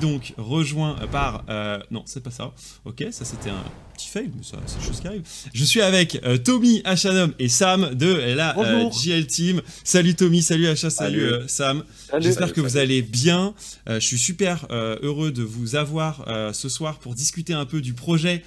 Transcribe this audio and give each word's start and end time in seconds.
donc 0.00 0.34
rejoint 0.36 0.96
par 1.10 1.44
euh, 1.48 1.78
non 1.90 2.02
c'est 2.06 2.22
pas 2.22 2.30
ça. 2.30 2.52
Ok 2.84 3.04
ça 3.10 3.24
c'était 3.24 3.50
un 3.50 3.64
petit 3.94 4.08
fail 4.08 4.30
mais 4.34 4.42
ça 4.42 4.58
c'est 4.66 4.80
chose 4.80 5.00
qui 5.00 5.06
arrive. 5.06 5.22
Je 5.52 5.64
suis 5.64 5.80
avec 5.80 6.20
euh, 6.24 6.38
Tommy 6.38 6.82
Hachanom 6.84 7.32
et 7.38 7.48
Sam 7.48 7.94
de 7.94 8.34
la 8.34 8.58
euh, 8.58 8.90
JL 8.90 9.26
Team. 9.26 9.62
Salut 9.84 10.14
Tommy. 10.14 10.42
Salut 10.42 10.68
Hacha 10.68 10.90
salut, 10.90 11.30
Sam. 11.46 11.84
J'espère 12.18 12.52
que 12.52 12.60
vous 12.60 12.76
allez 12.76 13.02
bien. 13.02 13.54
Je 13.86 13.98
suis 13.98 14.18
super 14.18 14.66
heureux 14.70 15.32
de 15.32 15.42
vous 15.42 15.76
avoir 15.76 16.24
ce 16.52 16.68
soir 16.68 16.98
pour 16.98 17.14
discuter 17.14 17.52
un 17.52 17.66
peu 17.66 17.80
du 17.80 17.94
projet 17.94 18.42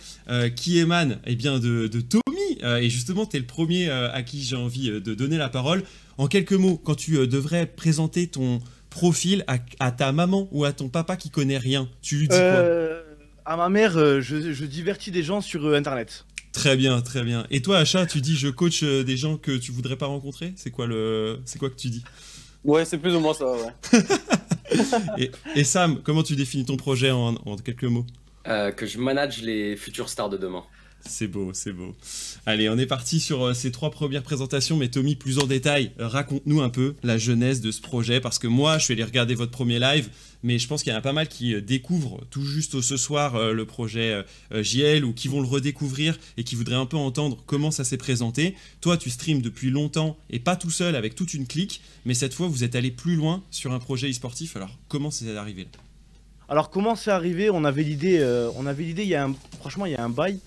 qui 0.56 0.80
émane 0.80 1.20
eh 1.26 1.36
bien 1.36 1.60
de, 1.60 1.88
de 1.88 2.02
Tommy. 2.02 2.22
Et 2.64 2.90
justement 2.90 3.26
tu 3.26 3.38
es 3.38 3.40
le 3.40 3.46
premier 3.46 3.90
à 3.90 4.22
qui 4.24 4.44
j'ai 4.44 4.56
envie 4.56 4.90
de 4.90 5.14
donner 5.14 5.38
la 5.38 5.50
parole. 5.50 5.84
En 6.18 6.28
quelques 6.28 6.54
mots 6.54 6.78
quand 6.78 6.96
tu 6.96 7.28
devrais 7.28 7.66
présenter 7.66 8.28
ton 8.28 8.62
profil 8.92 9.44
à, 9.48 9.92
ta 9.92 10.12
maman 10.12 10.48
ou 10.52 10.66
à 10.66 10.74
ton 10.74 10.90
papa 10.90 11.16
qui 11.16 11.32
connaît 11.32 11.58
rien 11.58 11.90
Tu 12.04 12.18
lui 12.18 12.28
dis 12.28 12.36
quoi 12.36 12.38
euh, 12.38 13.02
À 13.46 13.58
ma 13.58 13.70
mère, 13.70 13.98
euh, 13.98 14.22
je, 14.22 14.66
divertis 14.66 15.10
des 15.10 15.24
gens 15.24 15.42
sur 15.42 15.66
euh, 15.66 15.76
Internet. 15.76 16.26
Très 16.52 16.76
bien, 16.76 17.02
très 17.02 17.24
bien. 17.24 17.48
Et 17.50 17.62
toi, 17.64 17.80
Acha, 17.80 18.06
tu 18.06 18.22
dis 18.22 18.36
je 18.36 18.50
coach 18.50 18.84
des 18.84 19.18
gens 19.18 19.38
que 19.38 19.58
tu 19.58 19.72
voudrais 19.72 19.96
pas 19.96 20.06
rencontrer? 20.06 20.54
C'est 20.58 20.70
quoi 20.70 20.86
le, 20.86 21.40
c'est 21.46 21.58
quoi 21.58 21.70
que 21.70 21.76
tu 21.76 21.90
dis? 21.90 22.04
Ouais, 22.64 22.86
c'est 22.86 22.98
plus 22.98 23.16
ou 23.16 23.22
moins 23.22 23.34
ça. 23.34 23.46
Ouais. 23.46 24.04
et, 25.56 25.64
Sam, 25.64 26.02
comment 26.04 26.22
tu 26.22 26.36
définis 26.36 26.66
ton 26.66 26.78
projet 26.78 27.10
en, 27.10 27.36
en 27.46 27.56
quelques 27.56 27.86
mots? 27.86 28.06
Que 28.44 28.86
je 28.86 28.98
manage 29.00 29.42
les 29.42 29.78
futures 29.78 30.10
stars 30.10 30.30
de 30.30 30.38
demain. 30.38 30.64
C'est 31.06 31.28
beau, 31.28 31.52
c'est 31.54 31.74
beau. 31.74 31.96
Allez, 32.46 32.70
on 32.70 32.78
est 32.78 32.86
parti 32.86 33.20
sur 33.20 33.44
euh, 33.44 33.54
ces 33.54 33.72
trois 33.72 33.92
premières 33.92 34.24
présentations, 34.24 34.78
mais 34.78 34.90
Tommy, 34.90 35.16
plus 35.16 35.40
en 35.40 35.48
détail, 35.48 35.92
raconte-nous 35.98 36.62
un 36.62 36.70
peu 36.70 36.96
la 37.04 37.18
jeunesse 37.18 37.62
de 37.62 37.72
ce 37.72 37.82
projet, 37.82 38.20
parce 38.20 38.40
que 38.40 38.48
moi, 38.48 38.78
je 38.78 38.86
suis 38.86 38.94
allé 38.94 39.04
regarder 39.04 39.36
votre 39.36 39.52
premier 39.52 39.80
live, 39.80 40.10
mais 40.44 40.60
je 40.60 40.68
pense 40.68 40.84
qu'il 40.84 40.92
y 40.92 40.96
en 40.96 41.00
a 41.00 41.02
pas 41.02 41.14
mal 41.14 41.28
qui 41.28 41.56
euh, 41.56 41.62
découvrent 41.62 42.22
tout 42.30 42.44
juste 42.44 42.82
ce 42.82 42.98
soir 42.98 43.36
euh, 43.36 43.54
le 43.54 43.66
projet 43.66 44.24
JL, 44.52 45.04
ou 45.04 45.14
qui 45.14 45.28
vont 45.28 45.42
le 45.42 45.48
redécouvrir, 45.48 46.18
et 46.38 46.44
qui 46.44 46.56
voudraient 46.56 46.76
un 46.76 46.86
peu 46.86 46.98
entendre 46.98 47.42
comment 47.46 47.72
ça 47.72 47.84
s'est 47.84 47.98
présenté. 47.98 48.56
Toi, 48.80 48.98
tu 48.98 49.10
streams 49.10 49.42
depuis 49.42 49.70
longtemps, 49.70 50.18
et 50.30 50.40
pas 50.40 50.56
tout 50.56 50.72
seul, 50.72 50.96
avec 50.96 51.16
toute 51.16 51.34
une 51.34 51.48
clique, 51.48 51.82
mais 52.06 52.14
cette 52.14 52.34
fois, 52.34 52.48
vous 52.48 52.64
êtes 52.64 52.76
allé 52.76 52.92
plus 52.92 53.16
loin 53.16 53.44
sur 53.52 53.72
un 53.72 53.80
projet 53.80 54.10
e-sportif, 54.10 54.56
alors 54.56 54.78
comment 54.88 55.12
c'est 55.12 55.36
arrivé 55.36 55.68
alors 56.50 56.70
comment 56.70 56.96
c'est 56.98 57.12
arrivé? 57.12 57.50
On 57.50 57.64
avait 57.64 57.84
l'idée, 57.84 58.22
on 58.58 58.66
avait 58.66 58.84
l'idée. 58.84 59.04
Il 59.04 59.08
y 59.08 59.16
a 59.16 59.24
un, 59.24 59.34
franchement, 59.62 59.86
il 59.86 59.94
y 59.94 59.96
a 59.96 60.04
un 60.04 60.10
bail. 60.10 60.38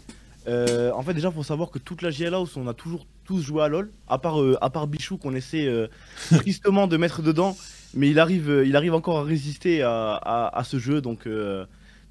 Euh, 0.47 0.93
en 0.93 1.03
fait, 1.03 1.15
déjà, 1.15 1.31
faut 1.31 1.43
savoir 1.43 1.71
que 1.71 1.79
toute 1.79 2.03
la 2.03 2.11
JL 2.11 2.35
House, 2.35 2.57
on 2.57 2.67
a 2.67 2.75
toujours 2.75 3.07
tous 3.25 3.41
joué 3.41 3.63
à 3.63 3.69
LoL, 3.69 3.91
à 4.09 4.19
part, 4.19 4.41
euh, 4.41 4.57
à 4.61 4.71
part 4.71 4.87
Bichou 4.87 5.17
qu'on 5.17 5.35
essaie 5.35 5.67
euh, 5.67 5.87
tristement 6.31 6.87
de 6.87 6.97
mettre 6.97 7.23
dedans, 7.23 7.57
mais 7.95 8.11
il 8.11 8.19
arrive, 8.19 8.63
il 8.67 8.77
arrive 8.77 8.95
encore 8.95 9.19
à 9.19 9.23
résister 9.23 9.83
à, 9.83 10.63
ce 10.65 10.79
jeu, 10.79 11.01
donc, 11.01 11.29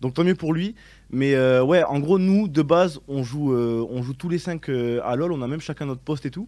donc 0.01 0.13
tant 0.13 0.23
mieux 0.23 0.35
pour 0.35 0.53
lui. 0.53 0.75
Mais 1.11 1.37
ouais, 1.59 1.83
en 1.83 1.99
gros, 1.99 2.19
nous, 2.19 2.47
de 2.47 2.61
base, 2.61 3.01
on 3.07 3.23
joue, 3.23 3.53
on 3.53 4.01
joue 4.01 4.13
tous 4.13 4.29
les 4.29 4.39
5 4.39 4.69
à 4.69 5.15
LoL, 5.15 5.33
on 5.33 5.41
a 5.41 5.47
même 5.47 5.59
chacun 5.59 5.85
notre 5.85 6.01
poste 6.01 6.25
et 6.25 6.31
tout. 6.31 6.47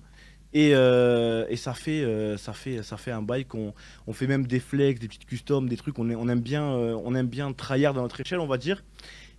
Et, 0.53 0.72
ça, 0.72 1.73
fait, 1.73 2.38
ça, 2.38 2.53
fait, 2.53 2.81
ça 2.81 2.95
fait 2.95 3.11
un 3.11 3.22
bail 3.22 3.44
qu'on 3.44 3.73
on 4.08 4.13
fait 4.13 4.28
même 4.28 4.47
des 4.47 4.61
flex, 4.61 5.02
des 5.02 5.09
petites 5.09 5.25
customs, 5.25 5.63
des 5.63 5.75
trucs, 5.75 6.00
on, 6.00 6.09
on 6.09 6.30
aime 6.30 6.39
bien, 6.39 6.63
on 6.63 7.13
aime 7.13 7.28
bien 7.28 7.52
tryhard 7.52 7.94
dans 7.94 8.03
notre 8.03 8.22
échelle, 8.22 8.39
on 8.39 8.47
va 8.47 8.58
dire. 8.58 8.81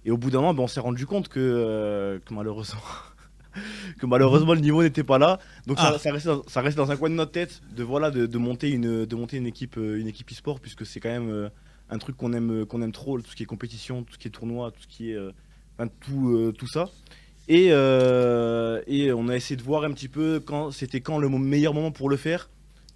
Et 0.07 0.13
au 0.13 0.17
bout 0.17 0.31
d'un 0.31 0.39
moment, 0.39 0.55
ben, 0.55 0.63
on 0.63 0.69
s'est 0.69 0.81
rendu 0.81 1.05
compte 1.05 1.29
que, 1.29 1.41
euh, 1.41 2.21
malheureusement, 2.31 2.81
que 3.99 4.07
malheureusement 4.07 4.55
le 4.55 4.61
niveau 4.61 4.85
n'était 4.85 5.03
pas 5.03 5.19
là. 5.19 5.41
Donc 5.67 5.79
ça, 5.79 5.89
ah. 5.89 6.13
reste 6.13 6.31
ça, 6.47 6.61
restait, 6.61 6.79
dans 6.79 6.93
un 6.93 6.97
coin 6.97 7.11
de 7.11 7.17
notre 7.17 7.33
tête 7.33 7.61
de 7.75 7.83
voilà 7.83 8.13
de, 8.13 8.39
monter 8.39 8.71
une 8.71 9.05
de 9.05 9.17
monter 9.17 9.37
une 9.37 9.49
équipe 9.49 9.77
euh, 9.77 9.99
une 9.99 10.07
équipe 10.07 10.31
e-sport 10.31 10.61
puisque 10.61 10.87
c'est 10.87 11.01
quand 11.01 11.09
même 11.09 11.29
euh, 11.29 11.49
un 11.91 11.99
truc 11.99 12.17
qu'on 12.17 12.33
aime 12.33 12.65
qu'on 12.67 12.83
aime 12.83 12.93
trop 12.93 13.21
tout 13.21 13.29
ce 13.29 13.35
qui 13.35 13.43
est 13.43 13.47
compétition, 13.47 14.05
tout 14.05 14.13
ce 14.15 14.19
qui 14.19 14.29
est 14.29 14.31
tournoi, 14.31 14.71
tout 14.71 14.83
ce 14.83 14.87
qui 14.87 15.11
est 15.11 15.19
tout 16.01 16.53
tout 16.57 16.69
ça. 16.69 16.89
Et, 17.49 17.67
et 17.67 19.13
on 19.13 19.29
a 19.29 19.35
essayé 19.35 19.57
de 19.57 19.63
voir 19.63 19.83
un 19.83 19.91
petit 19.91 20.09
peu 20.09 20.39
quand 20.39 20.71
c'était 20.71 21.01
quand 21.01 21.19
le 21.19 21.29
meilleur 21.29 21.75
moment 21.75 21.91
pour 21.91 22.09
le 22.09 22.17
faire. 22.17 22.49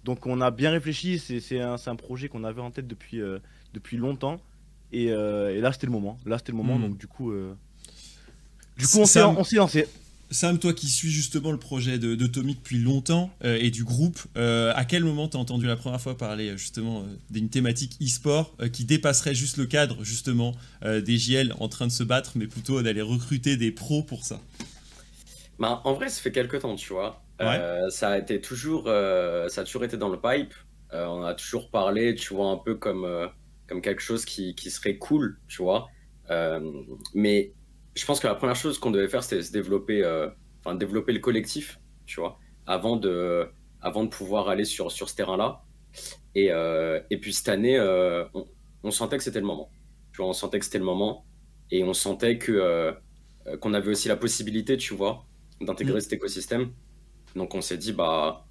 Donc 0.05 0.25
on 0.25 0.39
a 0.39 0.49
bien 0.49 0.71
réfléchi, 0.71 1.19
c'est 1.19 1.59
un, 1.59 1.75
un, 1.85 1.95
projet 1.95 2.29
qu'on 2.29 2.45
avait 2.45 2.61
en 2.61 2.71
tête 2.71 2.87
depuis, 2.87 3.21
depuis 3.73 3.97
longtemps. 3.97 4.39
Euh, 4.93 5.55
et, 5.55 5.61
là, 5.61 5.71
c'était 5.71 5.87
le 5.87 5.91
moment. 5.91 6.17
Là, 6.25 6.37
c'était 6.37 6.51
le 6.51 6.57
moment. 6.57 6.77
Hmm. 6.77 6.89
Donc, 6.89 6.97
du 6.97 7.07
coup, 7.07 7.31
euh, 7.31 7.53
du 8.77 8.87
coup, 8.87 8.99
on 8.99 9.05
s'est 9.05 9.21
lancé. 9.55 9.87
Sam, 10.29 10.59
toi 10.59 10.71
qui 10.71 10.87
suis 10.87 11.11
justement 11.11 11.51
le 11.51 11.57
projet 11.57 11.99
de, 11.99 12.15
de 12.15 12.25
Tommy 12.25 12.55
depuis 12.55 12.79
longtemps 12.79 13.31
euh, 13.43 13.57
et 13.59 13.69
du 13.69 13.83
groupe, 13.83 14.17
à 14.37 14.85
quel 14.85 15.03
moment 15.03 15.27
t'as 15.27 15.37
entendu 15.37 15.67
la 15.67 15.75
première 15.75 15.99
fois 15.99 16.17
parler 16.17 16.57
justement 16.57 17.03
d'une 17.29 17.49
thématique 17.49 17.97
e-sport 18.01 18.55
qui 18.71 18.85
dépasserait 18.85 19.35
juste 19.35 19.57
le 19.57 19.65
cadre 19.65 20.05
justement 20.05 20.55
des 20.83 21.17
JL 21.17 21.53
en 21.59 21.67
train 21.67 21.85
de 21.85 21.91
se 21.91 22.03
battre, 22.03 22.31
mais 22.35 22.47
plutôt 22.47 22.81
d'aller 22.81 23.01
recruter 23.01 23.57
des 23.57 23.71
pros 23.71 24.03
pour 24.03 24.23
ça? 24.23 24.39
Bah, 25.59 25.81
En 25.83 25.95
vrai, 25.95 26.07
ça 26.07 26.21
fait 26.21 26.31
quelques 26.31 26.61
temps, 26.61 26.77
tu 26.77 26.93
vois. 26.93 27.21
ça 27.89 28.11
a 28.11 28.17
été 28.17 28.39
toujours, 28.39 28.85
ça 28.85 29.61
a 29.61 29.63
toujours 29.65 29.83
été 29.83 29.97
dans 29.97 30.07
le 30.07 30.17
pipe. 30.17 30.53
on 30.93 31.23
a 31.23 31.33
toujours 31.33 31.69
parlé, 31.69 32.15
tu 32.15 32.33
vois, 32.33 32.51
un 32.51 32.57
peu 32.57 32.75
comme 32.75 33.05
comme 33.71 33.81
quelque 33.81 34.01
chose 34.01 34.25
qui, 34.25 34.53
qui 34.53 34.69
serait 34.69 34.97
cool, 34.97 35.39
tu 35.47 35.61
vois. 35.63 35.87
Euh, 36.29 36.59
mais 37.13 37.53
je 37.95 38.05
pense 38.05 38.19
que 38.19 38.27
la 38.27 38.35
première 38.35 38.57
chose 38.57 38.77
qu'on 38.77 38.91
devait 38.91 39.07
faire, 39.07 39.23
c'était 39.23 39.41
se 39.41 39.53
développer, 39.53 40.03
euh, 40.03 40.27
enfin, 40.59 40.75
développer 40.75 41.13
le 41.13 41.19
collectif, 41.19 41.79
tu 42.05 42.19
vois, 42.19 42.37
avant 42.65 42.97
de, 42.97 43.47
avant 43.79 44.03
de 44.03 44.09
pouvoir 44.09 44.49
aller 44.49 44.65
sur, 44.65 44.91
sur 44.91 45.09
ce 45.09 45.15
terrain-là. 45.15 45.63
Et, 46.35 46.51
euh, 46.51 46.99
et 47.09 47.17
puis 47.17 47.31
cette 47.31 47.47
année, 47.47 47.79
on, 48.83 48.91
sentait 48.91 49.15
que 49.15 49.23
c'était 49.23 49.39
le 49.39 49.45
moment. 49.45 49.71
Tu 50.11 50.17
vois, 50.17 50.27
on 50.27 50.33
sentait 50.33 50.59
que 50.59 50.65
c'était 50.65 50.79
le 50.79 50.83
moment. 50.83 51.25
Et 51.69 51.85
on 51.85 51.93
sentait 51.93 52.37
que 52.37 52.93
qu'on 53.61 53.73
avait 53.73 53.91
aussi 53.91 54.09
la 54.09 54.17
possibilité, 54.17 54.75
tu 54.75 54.93
vois, 54.93 55.25
d'intégrer 55.61 55.97
mm. 55.97 56.01
cet 56.01 56.13
écosystème. 56.13 56.73
Donc 57.37 57.55
on 57.55 57.61
s'est 57.61 57.77
dit, 57.77 57.93
bah, 57.93 58.45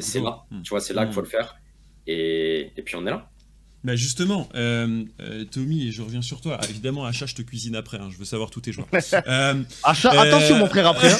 c'est 0.00 0.20
là, 0.20 0.46
mm. 0.50 0.62
tu 0.62 0.70
vois, 0.70 0.80
c'est 0.80 0.94
là 0.94 1.04
qu'il 1.04 1.14
faut 1.14 1.20
mm. 1.20 1.24
le 1.24 1.30
faire. 1.30 1.56
Et, 2.08 2.72
et 2.76 2.82
puis 2.82 2.96
on 2.96 3.06
est 3.06 3.10
là. 3.10 3.30
Bah 3.84 3.96
justement, 3.96 4.48
euh, 4.54 5.04
euh, 5.20 5.44
Tommy, 5.44 5.88
et 5.88 5.92
je 5.92 6.00
reviens 6.00 6.22
sur 6.22 6.40
toi. 6.40 6.58
évidemment, 6.70 7.04
Achat, 7.04 7.26
je 7.26 7.34
te 7.34 7.42
cuisine 7.42 7.76
après. 7.76 7.98
Hein, 7.98 8.08
je 8.10 8.16
veux 8.16 8.24
savoir 8.24 8.50
tous 8.50 8.62
tes 8.62 8.72
joueurs. 8.72 8.88
Euh, 9.28 9.62
Achat, 9.82 10.10
attention 10.10 10.58
mon 10.58 10.66
frère 10.66 10.86
après. 10.86 11.12
Hein. 11.12 11.18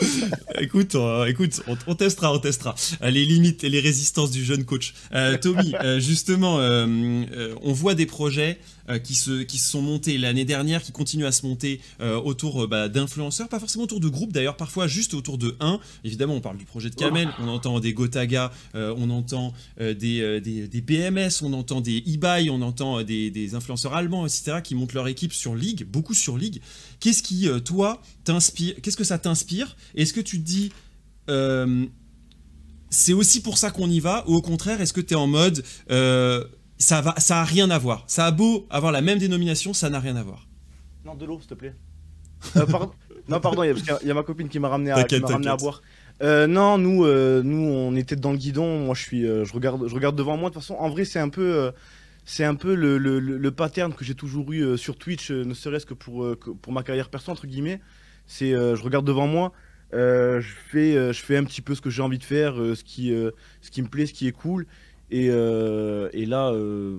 écoute, 0.60 0.96
écoute, 1.26 1.62
on, 1.86 1.94
testera, 1.94 2.32
on 2.32 2.38
testera 2.38 2.74
les 3.02 3.24
limites 3.24 3.64
et 3.64 3.68
les 3.68 3.80
résistances 3.80 4.30
du 4.30 4.44
jeune 4.44 4.64
coach. 4.64 4.94
Tommy, 5.40 5.74
justement, 5.98 6.56
on 6.56 7.72
voit 7.72 7.94
des 7.94 8.06
projets 8.06 8.58
euh, 8.60 8.73
qui, 9.02 9.14
se, 9.14 9.42
qui 9.42 9.58
se 9.58 9.70
sont 9.70 9.82
montés 9.82 10.18
l'année 10.18 10.44
dernière, 10.44 10.82
qui 10.82 10.92
continuent 10.92 11.26
à 11.26 11.32
se 11.32 11.46
monter 11.46 11.80
euh, 12.00 12.16
autour 12.16 12.64
euh, 12.64 12.66
bah, 12.66 12.88
d'influenceurs, 12.88 13.48
pas 13.48 13.60
forcément 13.60 13.84
autour 13.84 14.00
de 14.00 14.08
groupes 14.08 14.32
d'ailleurs, 14.32 14.56
parfois 14.56 14.86
juste 14.86 15.14
autour 15.14 15.38
de 15.38 15.56
un. 15.60 15.80
Évidemment, 16.04 16.34
on 16.34 16.40
parle 16.40 16.58
du 16.58 16.64
projet 16.64 16.90
de 16.90 16.94
Kamel, 16.94 17.28
on 17.38 17.48
entend 17.48 17.80
des 17.80 17.92
Gotaga, 17.92 18.52
on 18.74 19.10
entend 19.10 19.52
des, 19.78 19.94
des, 20.40 20.68
des, 20.68 20.82
PMS, 20.82 21.42
on 21.42 21.52
entend 21.52 21.80
des 21.80 22.02
eBay, 22.06 22.50
on 22.50 22.62
entend 22.62 23.02
des, 23.02 23.30
des, 23.30 23.54
influenceurs 23.54 23.94
allemands, 23.94 24.26
etc., 24.26 24.58
qui 24.62 24.74
montent 24.74 24.92
leur 24.92 25.08
équipe 25.08 25.32
sur 25.32 25.54
League, 25.54 25.86
beaucoup 25.88 26.14
sur 26.14 26.36
League. 26.36 26.60
Qu'est-ce 27.00 27.22
qui, 27.22 27.48
toi, 27.64 28.02
t'inspire 28.24 28.74
Qu'est-ce 28.82 28.96
que 28.96 29.04
ça 29.04 29.18
t'inspire? 29.18 29.76
Est-ce 29.94 30.12
que 30.12 30.20
tu 30.20 30.38
te 30.38 30.44
dis 30.44 30.72
c'est 32.90 33.12
aussi 33.12 33.40
pour 33.40 33.58
ça 33.58 33.70
qu'on 33.70 33.90
y 33.90 34.00
va 34.00 34.24
Ou 34.28 34.34
au 34.34 34.42
contraire, 34.42 34.80
est-ce 34.80 34.92
que 34.92 35.00
tu 35.00 35.14
es 35.14 35.16
en 35.16 35.26
mode 35.26 35.64
ça 36.78 37.00
va, 37.00 37.14
ça 37.18 37.40
a 37.40 37.44
rien 37.44 37.70
à 37.70 37.78
voir. 37.78 38.04
Ça 38.06 38.26
a 38.26 38.30
beau 38.30 38.66
avoir 38.70 38.92
la 38.92 39.00
même 39.00 39.18
dénomination, 39.18 39.72
ça 39.72 39.90
n'a 39.90 40.00
rien 40.00 40.16
à 40.16 40.22
voir. 40.22 40.46
Non, 41.04 41.14
de 41.14 41.24
l'eau, 41.26 41.38
s'il 41.38 41.48
te 41.48 41.54
plaît. 41.54 41.74
Euh, 42.56 42.66
non, 43.28 43.40
pardon, 43.40 43.62
il 43.62 43.74
y, 44.06 44.10
a 44.10 44.14
ma 44.14 44.22
copine 44.22 44.48
qui 44.48 44.58
m'a 44.58 44.68
ramené, 44.68 44.90
à, 44.90 44.96
ramené 44.96 45.48
à 45.48 45.56
boire. 45.56 45.82
Euh, 46.22 46.46
non, 46.46 46.78
nous, 46.78 47.04
euh, 47.04 47.42
nous, 47.42 47.58
on 47.58 47.94
était 47.96 48.16
dans 48.16 48.32
le 48.32 48.38
guidon. 48.38 48.80
Moi, 48.80 48.94
je 48.94 49.02
suis, 49.02 49.22
je 49.22 49.52
regarde, 49.52 49.86
je 49.88 49.94
regarde 49.94 50.16
devant 50.16 50.36
moi. 50.36 50.50
De 50.50 50.54
toute 50.54 50.62
façon, 50.62 50.74
en 50.74 50.88
vrai, 50.88 51.04
c'est 51.04 51.18
un 51.18 51.28
peu, 51.28 51.72
c'est 52.24 52.44
un 52.44 52.54
peu 52.54 52.74
le, 52.74 52.98
le, 52.98 53.18
le, 53.18 53.50
pattern 53.50 53.92
que 53.92 54.04
j'ai 54.04 54.14
toujours 54.14 54.52
eu 54.52 54.78
sur 54.78 54.96
Twitch, 54.96 55.30
ne 55.30 55.54
serait-ce 55.54 55.86
que 55.86 55.94
pour, 55.94 56.26
pour 56.36 56.72
ma 56.72 56.82
carrière 56.82 57.08
perso 57.08 57.32
entre 57.32 57.46
guillemets. 57.46 57.80
C'est, 58.26 58.50
je 58.52 58.82
regarde 58.82 59.06
devant 59.06 59.26
moi. 59.26 59.52
je 59.92 60.52
fais, 60.70 61.12
je 61.12 61.20
fais 61.20 61.36
un 61.36 61.44
petit 61.44 61.60
peu 61.60 61.74
ce 61.74 61.80
que 61.80 61.90
j'ai 61.90 62.02
envie 62.02 62.18
de 62.18 62.24
faire, 62.24 62.54
ce 62.54 62.84
qui, 62.84 63.12
ce 63.60 63.70
qui 63.70 63.82
me 63.82 63.88
plaît, 63.88 64.06
ce 64.06 64.12
qui 64.12 64.26
est 64.28 64.32
cool. 64.32 64.66
Euh, 65.12 66.08
et, 66.12 66.26
là, 66.26 66.50
euh, 66.50 66.98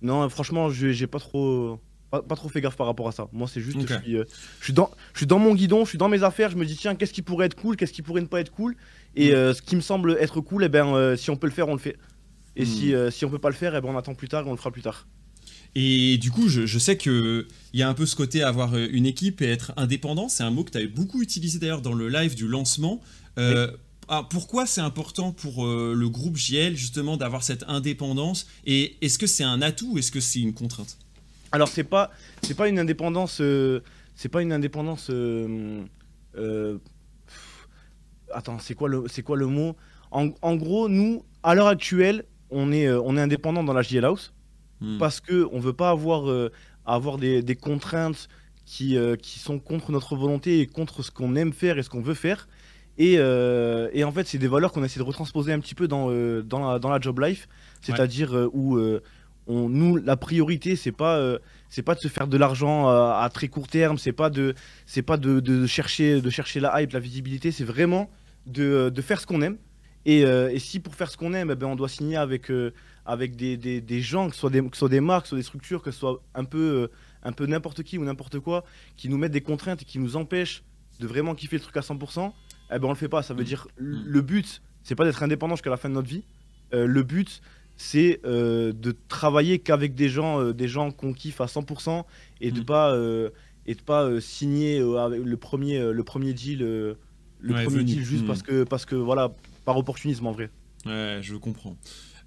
non, 0.00 0.28
franchement, 0.28 0.70
j'ai 0.70 1.06
pas 1.06 1.18
trop, 1.18 1.78
pas, 2.10 2.22
trop 2.22 2.48
fait 2.48 2.60
gaffe 2.60 2.76
par 2.76 2.86
rapport 2.86 3.08
à 3.08 3.12
ça. 3.12 3.28
Moi, 3.32 3.48
c'est 3.48 3.60
juste, 3.60 3.78
je, 3.80 3.98
suis, 4.00 4.16
euh, 4.16 4.24
je, 4.60 4.64
suis 4.64 4.72
dans, 4.72 4.90
je 5.12 5.18
suis 5.18 5.26
dans 5.26 5.38
mon 5.38 5.54
guidon, 5.54 5.84
je 5.84 5.90
suis 5.90 5.98
dans 5.98 6.08
mes 6.08 6.22
affaires, 6.22 6.50
je 6.50 6.56
me 6.56 6.64
dis, 6.64 6.76
tiens, 6.76 6.94
qu'est-ce 6.94 7.12
qui 7.12 7.22
pourrait 7.22 7.46
être 7.46 7.56
cool, 7.56 7.76
qu'est-ce 7.76 7.92
qui 7.92 8.02
pourrait 8.02 8.22
ne 8.22 8.26
pas 8.26 8.40
être 8.40 8.52
cool? 8.52 8.76
Et 9.14 9.32
mm. 9.32 9.54
ce 9.54 9.62
qui 9.62 9.76
me 9.76 9.80
semble 9.80 10.16
être 10.20 10.40
cool, 10.40 10.62
et 10.62 10.66
eh 10.66 10.68
ben, 10.68 11.16
si 11.16 11.30
on 11.30 11.36
peut 11.36 11.46
le 11.46 11.52
faire, 11.52 11.68
on 11.68 11.74
le 11.74 11.78
fait. 11.78 11.96
Et 12.56 12.64
si, 12.64 12.92
mm. 12.92 13.10
si 13.10 13.24
on 13.24 13.30
peut 13.30 13.38
pas 13.38 13.50
le 13.50 13.54
faire, 13.54 13.74
eh 13.74 13.80
ben, 13.80 13.88
on 13.88 13.96
attend 13.96 14.14
plus 14.14 14.28
tard 14.28 14.44
et 14.44 14.48
on 14.48 14.52
le 14.52 14.56
fera 14.56 14.70
plus 14.70 14.82
tard. 14.82 15.06
Et 15.74 16.18
du 16.18 16.30
coup, 16.30 16.48
je, 16.48 16.78
sais 16.78 16.98
qu'il 16.98 17.46
y 17.72 17.82
a 17.82 17.88
un 17.88 17.94
peu 17.94 18.04
ce 18.04 18.14
côté 18.14 18.42
avoir 18.42 18.76
une 18.76 19.06
équipe 19.06 19.40
et 19.40 19.50
être 19.50 19.72
indépendant. 19.78 20.28
C'est 20.28 20.42
un 20.42 20.50
mot 20.50 20.64
que 20.64 20.70
tu 20.70 20.76
avais 20.76 20.86
beaucoup 20.86 21.22
utilisé 21.22 21.58
d'ailleurs 21.58 21.80
dans 21.80 21.94
le 21.94 22.08
live 22.08 22.34
du 22.34 22.46
lancement 22.46 23.00
ah, 24.14 24.26
pourquoi 24.28 24.66
c'est 24.66 24.82
important 24.82 25.32
pour 25.32 25.66
le 25.66 26.08
groupe 26.08 26.36
JL 26.36 26.76
justement 26.76 27.16
d'avoir 27.16 27.42
cette 27.42 27.64
indépendance 27.66 28.46
Et 28.66 28.96
est-ce 29.00 29.18
que 29.18 29.26
c'est 29.26 29.44
un 29.44 29.62
atout 29.62 29.92
ou 29.92 29.98
est-ce 29.98 30.12
que 30.12 30.20
c'est 30.20 30.40
une 30.40 30.52
contrainte? 30.52 30.98
Alors 31.50 31.68
c'est 31.68 31.84
pas 31.84 32.10
c'est 32.42 32.54
pas 32.54 32.68
une 32.68 32.78
indépendance 32.78 33.40
c'est 34.14 34.28
pas 34.28 34.42
une 34.42 34.52
indépendance 34.52 35.10
attends 38.32 38.58
c'est 38.58 38.74
quoi 38.74 38.88
le 38.88 39.04
c'est 39.08 39.22
quoi 39.22 39.36
le 39.36 39.46
mot? 39.46 39.76
En, 40.10 40.56
gros 40.56 40.90
nous 40.90 41.24
à 41.42 41.54
l'heure 41.54 41.68
actuelle 41.68 42.24
on 42.50 42.70
est 42.70 42.92
on 42.92 43.16
est 43.16 43.20
indépendant 43.20 43.64
dans 43.64 43.72
la 43.72 43.80
JL 43.80 44.04
House 44.04 44.34
hmm. 44.82 44.98
parce 44.98 45.20
que 45.20 45.48
on 45.52 45.58
veut 45.58 45.72
pas 45.72 45.88
avoir 45.88 46.50
avoir 46.84 47.16
des, 47.18 47.42
des 47.42 47.56
contraintes 47.56 48.28
qui, 48.64 48.96
euh, 48.96 49.16
qui 49.16 49.38
sont 49.38 49.58
contre 49.58 49.92
notre 49.92 50.16
volonté 50.16 50.60
et 50.60 50.66
contre 50.66 51.02
ce 51.02 51.10
qu'on 51.10 51.36
aime 51.36 51.52
faire 51.52 51.78
et 51.78 51.82
ce 51.82 51.90
qu'on 51.90 52.00
veut 52.00 52.14
faire. 52.14 52.48
Et, 52.98 53.14
euh, 53.18 53.88
et, 53.92 54.04
en 54.04 54.12
fait, 54.12 54.26
c'est 54.26 54.38
des 54.38 54.48
valeurs 54.48 54.72
qu'on 54.72 54.84
essaie 54.84 55.00
de 55.00 55.04
retransposer 55.04 55.52
un 55.52 55.60
petit 55.60 55.74
peu 55.74 55.88
dans, 55.88 56.10
euh, 56.10 56.42
dans, 56.42 56.70
la, 56.70 56.78
dans 56.78 56.90
la 56.90 57.00
job 57.00 57.20
life, 57.20 57.48
c'est-à-dire 57.80 58.48
où 58.52 58.78
on, 59.46 59.68
nous, 59.68 59.96
la 59.96 60.16
priorité, 60.16 60.76
c'est 60.76 60.92
pas, 60.92 61.38
c'est 61.68 61.82
pas 61.82 61.94
de 61.94 62.00
se 62.00 62.08
faire 62.08 62.26
de 62.26 62.36
l'argent 62.36 62.88
à, 62.88 63.28
très 63.32 63.48
court 63.48 63.66
terme, 63.66 63.98
c'est 63.98 64.12
pas 64.12 64.30
de, 64.30 64.54
c'est 64.86 65.02
pas 65.02 65.16
de, 65.16 65.40
de, 65.40 65.66
chercher, 65.66 66.20
de 66.20 66.30
chercher 66.30 66.60
la 66.60 66.80
hype, 66.80 66.92
la 66.92 67.00
visibilité, 67.00 67.50
c'est 67.50 67.64
vraiment 67.64 68.10
de, 68.46 68.90
de, 68.94 69.02
faire 69.02 69.20
ce 69.20 69.26
qu'on 69.26 69.42
aime. 69.42 69.56
Et, 70.04 70.20
et, 70.20 70.58
si 70.58 70.78
pour 70.78 70.94
faire 70.94 71.10
ce 71.10 71.16
qu'on 71.16 71.32
aime, 71.34 71.50
eh 71.50 71.54
ben, 71.54 71.66
on 71.66 71.76
doit 71.76 71.88
signer 71.88 72.16
avec, 72.16 72.52
avec 73.04 73.34
des, 73.34 73.56
des, 73.56 73.80
des, 73.80 74.00
gens, 74.00 74.28
que 74.28 74.34
ce, 74.34 74.40
soit 74.40 74.50
des, 74.50 74.60
que 74.60 74.76
ce 74.76 74.80
soit 74.80 74.88
des 74.90 75.00
marques, 75.00 75.22
que 75.22 75.28
ce 75.28 75.30
soit 75.30 75.38
des 75.38 75.44
structures, 75.44 75.82
que 75.82 75.90
ce 75.90 75.98
soit 75.98 76.22
un 76.34 76.44
peu 76.44 76.88
un 77.22 77.32
peu 77.32 77.46
n'importe 77.46 77.82
qui 77.82 77.98
ou 77.98 78.04
n'importe 78.04 78.38
quoi, 78.40 78.64
qui 78.96 79.08
nous 79.08 79.18
mettent 79.18 79.32
des 79.32 79.40
contraintes 79.40 79.82
et 79.82 79.84
qui 79.84 79.98
nous 79.98 80.16
empêchent 80.16 80.62
de 81.00 81.06
vraiment 81.06 81.34
kiffer 81.34 81.56
le 81.56 81.62
truc 81.62 81.76
à 81.76 81.80
100%, 81.80 82.32
eh 82.74 82.78
ben 82.78 82.86
on 82.86 82.90
le 82.90 82.96
fait 82.96 83.08
pas. 83.08 83.22
Ça 83.22 83.34
veut 83.34 83.42
mm. 83.42 83.46
dire 83.46 83.68
mm. 83.80 84.02
le 84.06 84.20
but, 84.22 84.62
c'est 84.82 84.94
pas 84.94 85.04
d'être 85.04 85.22
indépendant 85.22 85.54
jusqu'à 85.56 85.70
la 85.70 85.76
fin 85.76 85.88
de 85.88 85.94
notre 85.94 86.08
vie. 86.08 86.24
Euh, 86.74 86.86
le 86.86 87.02
but, 87.02 87.42
c'est 87.76 88.20
euh, 88.24 88.72
de 88.72 88.94
travailler 89.08 89.58
qu'avec 89.58 89.94
des 89.94 90.08
gens, 90.08 90.40
euh, 90.40 90.52
des 90.52 90.68
gens 90.68 90.90
qu'on 90.90 91.12
kiffe 91.12 91.40
à 91.40 91.46
100% 91.46 92.04
et 92.40 92.50
de 92.50 92.60
mm. 92.60 92.64
pas 92.64 92.96
et 93.64 93.74
de 93.74 93.82
pas 93.82 94.20
signer 94.20 94.80
le 94.80 95.34
premier 95.36 95.92
le 95.92 96.02
premier 96.02 96.32
deal 96.32 96.58
le 96.58 96.96
premier 97.64 97.84
deal 97.84 98.02
juste 98.02 98.26
parce 98.26 98.42
que 98.42 98.64
parce 98.64 98.84
que 98.84 98.96
voilà 98.96 99.32
par 99.64 99.76
opportunisme 99.76 100.26
en 100.26 100.32
vrai. 100.32 100.50
Ouais, 100.84 101.20
je 101.22 101.36
comprends. 101.36 101.76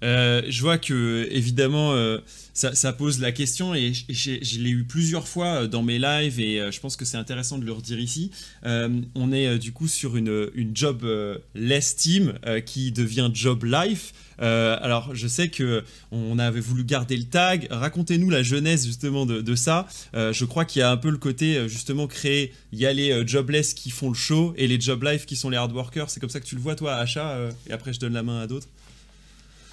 Euh, 0.02 0.42
je 0.48 0.60
vois 0.60 0.78
que 0.78 1.26
évidemment 1.30 1.92
euh, 1.92 2.18
ça, 2.52 2.92
pose 2.92 3.20
la 3.20 3.32
question 3.32 3.74
et 3.74 3.92
je 3.94 4.60
l'ai 4.60 4.70
eu 4.70 4.84
plusieurs 4.84 5.28
fois 5.28 5.62
euh, 5.62 5.66
dans 5.66 5.82
mes 5.82 5.98
lives 5.98 6.40
et 6.40 6.70
je 6.70 6.80
pense 6.80 6.96
que 6.96 7.04
c'est 7.04 7.16
intéressant 7.16 7.58
de 7.58 7.64
le 7.64 7.72
redire 7.72 7.98
ici. 7.98 8.30
on 8.64 9.32
est 9.32 9.58
du 9.58 9.72
coup 9.72 9.88
sur 9.88 10.16
une, 10.16 10.50
une 10.54 10.76
job 10.76 11.06
less 11.54 11.96
team 11.96 12.34
qui 12.64 12.92
devient 12.92 13.30
job 13.32 13.64
life. 13.64 14.12
alors 14.38 15.14
je 15.14 15.26
sais 15.26 15.48
que 15.48 15.82
on 16.10 16.38
avait 16.38 16.60
voulu 16.60 16.84
garder 16.84 17.16
le 17.16 17.24
tag. 17.24 17.66
Racontez-nous 17.70 18.30
la 18.30 18.42
jeunesse 18.42 18.86
justement 18.86 19.26
de, 19.26 19.54
ça. 19.54 19.86
je 20.14 20.44
crois 20.44 20.64
qu'il 20.64 20.80
y 20.80 20.82
a 20.82 20.90
un 20.90 20.96
peu 20.96 21.10
le 21.10 21.18
côté 21.18 21.68
justement 21.68 22.06
créer. 22.06 22.52
Il 22.72 22.78
y 22.78 22.86
a 22.86 22.92
les 22.92 23.26
jobless 23.26 23.74
qui 23.74 23.90
font 23.90 24.08
le 24.08 24.14
show 24.14 24.54
et 24.56 24.66
les 24.66 24.80
job 24.80 25.02
life 25.04 25.26
qui 25.26 25.36
sont 25.36 25.50
les 25.50 25.56
hard 25.56 25.72
workers. 25.72 26.10
C'est 26.10 26.20
comme 26.20 26.30
ça 26.30 26.40
que 26.40 26.46
tu 26.46 26.54
le 26.54 26.60
vois 26.60 26.74
toi, 26.74 26.96
Achat. 26.96 27.38
et 27.68 27.72
après 27.72 27.92
je 27.92 28.00
donne 28.00 28.14
la 28.14 28.22
main 28.22 28.40
à 28.40 28.46
d'autres. 28.46 28.68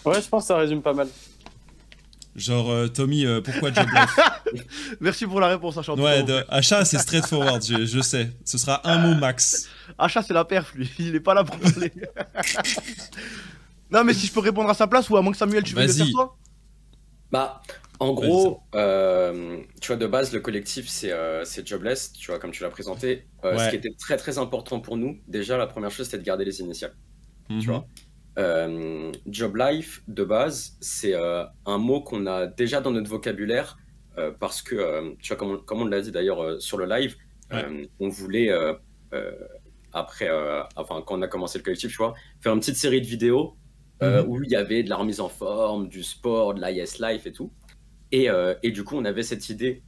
Ouais, 0.06 0.22
je 0.22 0.28
pense 0.28 0.44
que 0.44 0.48
ça 0.48 0.58
résume 0.58 0.82
pas 0.82 0.94
mal. 0.94 1.08
Genre, 2.36 2.72
euh, 2.72 2.88
Tommy, 2.88 3.26
euh, 3.26 3.42
pourquoi 3.42 3.72
Job 3.72 3.86
Life 3.94 4.96
Merci 5.00 5.28
pour 5.28 5.40
la 5.40 5.48
réponse, 5.48 5.78
Achat. 5.78 5.94
Ouais, 5.94 6.26
Achat, 6.50 6.84
c'est 6.84 6.98
straightforward, 6.98 7.64
je, 7.64 7.86
je 7.86 8.02
sais. 8.02 8.32
Ce 8.44 8.58
sera 8.58 8.88
un 8.90 8.98
mot 8.98 9.16
max. 9.16 9.70
Achat, 10.00 10.24
c'est 10.24 10.34
la 10.34 10.44
perf, 10.44 10.74
lui. 10.74 10.92
Il 10.98 11.16
est 11.16 11.20
pas 11.20 11.36
là 11.36 11.44
pour 11.44 11.58
parler. 11.60 11.92
non, 13.92 14.04
mais 14.04 14.14
si 14.14 14.26
je 14.26 14.34
peux 14.34 14.40
répondre 14.40 14.70
à 14.70 14.74
sa 14.74 14.88
place 14.88 15.10
ou 15.10 15.18
à 15.18 15.22
moins 15.22 15.32
que 15.32 15.38
Samuel, 15.38 15.64
tu 15.64 15.76
veux 15.76 15.86
le 15.86 15.94
faire 15.94 16.10
toi 16.12 16.36
Bah, 17.32 17.62
en 18.00 18.14
gros, 18.14 18.62
euh, 18.74 19.60
tu 19.80 19.88
vois, 19.88 19.98
de 19.98 20.08
base, 20.08 20.34
le 20.34 20.40
collectif, 20.40 20.88
c'est 20.90 21.68
Jobless, 21.68 22.14
tu 22.14 22.32
vois, 22.32 22.40
comme 22.40 22.52
tu 22.52 22.64
l'as 22.64 22.72
présenté. 22.72 23.28
Ce 23.44 23.70
qui 23.70 23.76
était 23.76 23.94
très, 24.00 24.18
très 24.18 24.40
important 24.40 24.80
pour 24.80 24.98
nous, 24.98 25.20
déjà, 25.28 25.56
la 25.58 25.68
première 25.68 25.92
chose, 25.92 26.08
c'était 26.08 26.18
de 26.18 26.24
garder 26.24 26.46
les 26.46 26.62
initiales. 26.62 26.96
Tu 27.48 27.56
mhm. 27.56 27.62
vois 27.62 27.86
euh, 28.40 29.12
job 29.28 29.56
life, 29.56 30.02
de 30.08 30.24
base, 30.24 30.78
c'est 30.82 31.14
euh, 31.14 31.46
un 31.66 31.78
mot 31.78 32.02
qu'on 32.02 32.26
a 32.26 32.48
déjà 32.48 32.82
dans 32.82 32.92
notre 32.92 33.10
vocabulaire 33.10 33.78
euh, 34.18 34.32
parce 34.40 34.62
que, 34.62 35.16
tu 35.18 35.28
vois, 35.30 35.38
comme 35.38 35.52
on, 35.52 35.58
comme 35.58 35.82
on 35.82 35.86
l'a 35.86 36.02
dit 36.02 36.12
d'ailleurs 36.12 36.62
sur 36.62 36.78
le 36.78 36.86
live, 36.86 37.16
on 38.00 38.10
voulait, 38.10 38.52
après, 39.92 40.30
enfin, 40.76 41.04
quand 41.06 41.20
on 41.20 41.22
a 41.22 41.28
commencé 41.28 41.60
le 41.60 41.64
collectif, 41.64 41.92
tu 41.92 41.98
vois, 41.98 42.16
faire 42.42 42.54
une 42.54 42.60
petite 42.60 42.78
série 42.78 43.02
de 43.02 43.06
vidéos 43.06 43.56
mhm. 44.02 44.26
où 44.28 44.42
il 44.44 44.50
y 44.50 44.56
avait 44.56 44.82
de 44.82 44.90
la 44.90 44.96
remise 44.96 45.20
en 45.20 45.30
forme, 45.30 45.88
du 45.88 46.04
sport, 46.04 46.56
de 46.56 46.62
l'IS 46.66 47.00
Life 47.00 47.28
et 47.28 47.32
tout. 47.32 47.52
Et, 48.12 48.28
et, 48.64 48.72
du 48.72 48.84
coup, 48.84 48.96
on 48.98 49.06
avait 49.06 49.24
cette 49.24 49.50
idée 49.50 49.84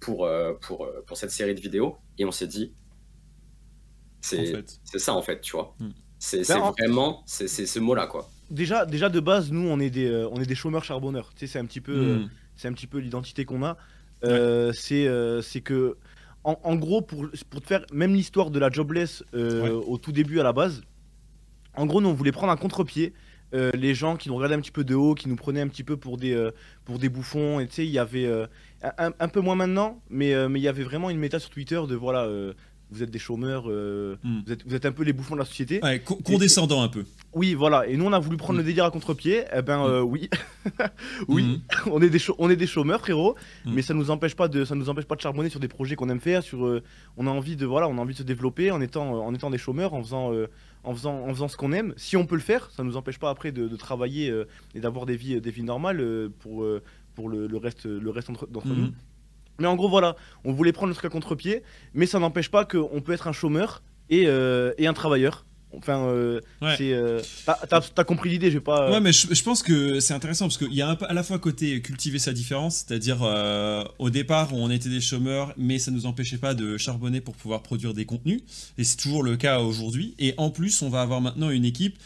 pour, 0.00 0.28
pour, 0.62 0.88
pour 1.06 1.16
cette 1.18 1.30
série 1.30 1.54
de 1.54 1.60
vidéos 1.60 1.98
et 2.16 2.24
on 2.24 2.30
s'est 2.30 2.46
dit, 2.46 2.72
c'est 4.22 4.98
ça 4.98 5.14
en 5.14 5.20
fait, 5.20 5.42
tu 5.42 5.52
vois. 5.52 5.74
Mm. 5.78 5.90
C'est 6.24 6.48
ben, 6.48 6.72
vraiment 6.78 7.22
c'est 7.26 7.48
ce 7.48 7.78
mot-là, 7.78 8.06
quoi. 8.06 8.30
Déjà, 8.50 8.86
déjà 8.86 9.10
de 9.10 9.20
base, 9.20 9.52
nous, 9.52 9.68
on 9.68 9.78
est 9.78 9.90
des, 9.90 10.06
euh, 10.06 10.26
on 10.32 10.40
est 10.40 10.46
des 10.46 10.54
chômeurs 10.54 10.82
charbonneurs. 10.82 11.30
Tu 11.36 11.40
sais, 11.40 11.52
c'est 11.52 11.58
un 11.58 11.66
petit 11.66 11.82
peu, 11.82 11.92
euh, 11.92 12.16
hmm. 12.16 12.30
c'est 12.56 12.66
un 12.68 12.72
petit 12.72 12.86
peu 12.86 12.96
l'identité 12.96 13.44
qu'on 13.44 13.62
a. 13.62 13.76
Euh, 14.24 14.72
c'est, 14.72 15.06
c'est 15.42 15.60
que, 15.60 15.98
en, 16.44 16.76
gros, 16.76 17.02
pour, 17.02 17.26
pour 17.50 17.60
te 17.60 17.66
faire 17.66 17.84
même 17.92 18.14
l'histoire 18.14 18.50
de 18.50 18.58
la 18.58 18.70
jobless 18.70 19.22
au 19.34 19.98
tout 19.98 20.12
début 20.12 20.40
à 20.40 20.42
la 20.42 20.54
base, 20.54 20.80
en 21.76 21.84
gros, 21.84 22.00
nous, 22.00 22.08
on 22.08 22.14
voulait 22.14 22.32
prendre 22.32 22.52
un 22.52 22.56
contre-pied. 22.56 23.12
les 23.52 23.94
gens 23.94 24.16
qui 24.16 24.30
nous 24.30 24.36
regardaient 24.36 24.54
un 24.54 24.60
petit 24.60 24.70
peu 24.70 24.84
de 24.84 24.94
haut, 24.94 25.14
qui 25.14 25.28
nous 25.28 25.36
prenaient 25.36 25.60
un 25.60 25.68
petit 25.68 25.84
peu 25.84 25.98
pour 25.98 26.16
des, 26.16 26.50
pour 26.86 26.98
des 26.98 27.10
bouffons. 27.10 27.60
Et 27.60 27.66
tu 27.66 27.74
sais, 27.74 27.84
il 27.84 27.92
y 27.92 27.98
avait 27.98 28.30
un, 28.82 29.12
un, 29.20 29.28
peu 29.28 29.40
moins 29.40 29.56
maintenant, 29.56 30.00
mais 30.08 30.48
mais 30.48 30.58
il 30.58 30.62
y 30.62 30.68
avait 30.68 30.84
vraiment 30.84 31.10
une 31.10 31.18
méta 31.18 31.38
sur 31.38 31.50
Twitter 31.50 31.82
de 31.86 31.94
voilà, 31.94 32.26
vous 32.94 33.02
êtes 33.02 33.10
des 33.10 33.18
chômeurs, 33.18 33.64
euh, 33.66 34.16
hmm. 34.22 34.42
vous, 34.46 34.52
êtes, 34.52 34.66
vous, 34.66 34.74
êtes, 34.74 34.86
un 34.86 34.92
peu 34.92 35.02
les 35.02 35.12
bouffons 35.12 35.34
de 35.34 35.40
la 35.40 35.44
société. 35.44 35.80
condescendant 36.04 36.82
un 36.82 36.88
peu. 36.88 37.04
Oui, 37.32 37.54
voilà. 37.54 37.86
Et 37.88 37.96
nous, 37.96 38.04
on 38.04 38.12
a 38.12 38.20
voulu 38.20 38.36
prendre 38.36 38.58
le 38.58 38.62
hmm. 38.62 38.66
délire 38.66 38.84
à 38.84 38.90
contre-pied. 38.92 39.44
Eh 39.52 39.62
ben, 39.62 39.84
euh, 39.84 40.00
oui, 40.00 40.30
oui, 41.28 41.60
hmm. 41.86 41.90
on 41.90 42.00
est 42.00 42.08
des 42.08 42.20
on 42.38 42.48
est 42.48 42.56
des 42.56 42.68
chômeurs, 42.68 43.00
frérot. 43.00 43.34
Mais 43.66 43.82
ça 43.82 43.94
nous 43.94 44.10
empêche 44.10 44.36
pas 44.36 44.46
de, 44.46 44.64
ça 44.64 44.76
nous 44.76 44.88
empêche 44.88 45.06
pas 45.06 45.16
de 45.16 45.20
charbonner 45.20 45.50
sur 45.50 45.60
des 45.60 45.68
projets 45.68 45.96
qu'on 45.96 46.08
aime 46.08 46.20
faire. 46.20 46.42
Sur, 46.42 46.64
euh, 46.64 46.82
on 47.16 47.26
a 47.26 47.30
envie 47.30 47.56
de, 47.56 47.66
voilà, 47.66 47.88
on 47.88 47.98
a 47.98 48.00
envie 48.00 48.14
de 48.14 48.18
se 48.18 48.22
développer 48.22 48.70
en 48.70 48.80
étant, 48.80 49.26
en 49.26 49.34
étant 49.34 49.50
des 49.50 49.58
chômeurs, 49.58 49.92
en 49.92 50.02
faisant, 50.02 50.32
en 50.84 50.94
faisant, 50.94 51.18
en 51.26 51.34
faisant 51.34 51.48
ce 51.48 51.56
qu'on 51.56 51.72
aime. 51.72 51.94
Si 51.96 52.16
on 52.16 52.26
peut 52.26 52.36
le 52.36 52.40
faire, 52.40 52.70
ça 52.70 52.84
nous 52.84 52.96
empêche 52.96 53.18
pas 53.18 53.30
après 53.30 53.50
de, 53.50 53.76
travailler 53.76 54.32
et 54.74 54.80
d'avoir 54.80 55.04
des 55.04 55.16
vies, 55.16 55.40
des 55.40 55.50
vies 55.50 55.64
normales 55.64 56.30
pour, 56.38 56.64
pour 57.16 57.28
le, 57.28 57.56
reste, 57.56 57.86
le 57.86 58.10
reste 58.10 58.30
d'entre 58.30 58.68
nous. 58.68 58.92
Mais 59.58 59.66
en 59.66 59.76
gros, 59.76 59.88
voilà, 59.88 60.16
on 60.44 60.52
voulait 60.52 60.72
prendre 60.72 60.88
le 60.88 60.94
truc 60.94 61.06
à 61.06 61.10
contre-pied, 61.10 61.62
mais 61.94 62.06
ça 62.06 62.18
n'empêche 62.18 62.50
pas 62.50 62.64
qu'on 62.64 63.00
peut 63.00 63.12
être 63.12 63.28
un 63.28 63.32
chômeur 63.32 63.82
et, 64.10 64.24
euh, 64.26 64.72
et 64.78 64.86
un 64.86 64.94
travailleur. 64.94 65.44
Enfin, 65.76 66.04
euh, 66.04 66.40
c'est. 66.76 66.92
Euh, 66.92 67.20
t'as 67.68 68.04
compris 68.04 68.30
l'idée, 68.30 68.48
je 68.48 68.58
vais 68.58 68.64
pas. 68.64 68.92
Ouais, 68.92 69.00
mais 69.00 69.12
je, 69.12 69.42
pense 69.42 69.60
que 69.60 69.98
c'est 69.98 70.14
intéressant 70.14 70.44
parce 70.44 70.56
qu'il 70.56 70.72
y 70.72 70.82
a 70.82 70.90
un, 70.90 70.94
à 70.94 71.12
la 71.12 71.24
fois 71.24 71.40
côté 71.40 71.82
cultiver 71.82 72.20
sa 72.20 72.32
différence, 72.32 72.84
c'est-à-dire 72.86 73.22
au 73.98 74.08
départ 74.08 74.54
on 74.54 74.70
était 74.70 74.88
des 74.88 75.00
chômeurs, 75.00 75.52
mais 75.56 75.80
ça 75.80 75.90
nous 75.90 76.06
empêchait 76.06 76.38
pas 76.38 76.54
de 76.54 76.76
charbonner 76.76 77.20
pour 77.20 77.34
pouvoir 77.34 77.60
produire 77.60 77.92
des 77.92 78.04
contenus, 78.04 78.42
et 78.78 78.84
c'est 78.84 78.96
toujours 78.96 79.24
le 79.24 79.36
cas 79.36 79.58
aujourd'hui. 79.58 80.14
Et 80.20 80.34
en 80.36 80.50
plus, 80.50 80.80
on 80.80 80.90
va 80.90 81.02
avoir 81.02 81.20
maintenant 81.20 81.50
une 81.50 81.64
équipe 81.64 81.98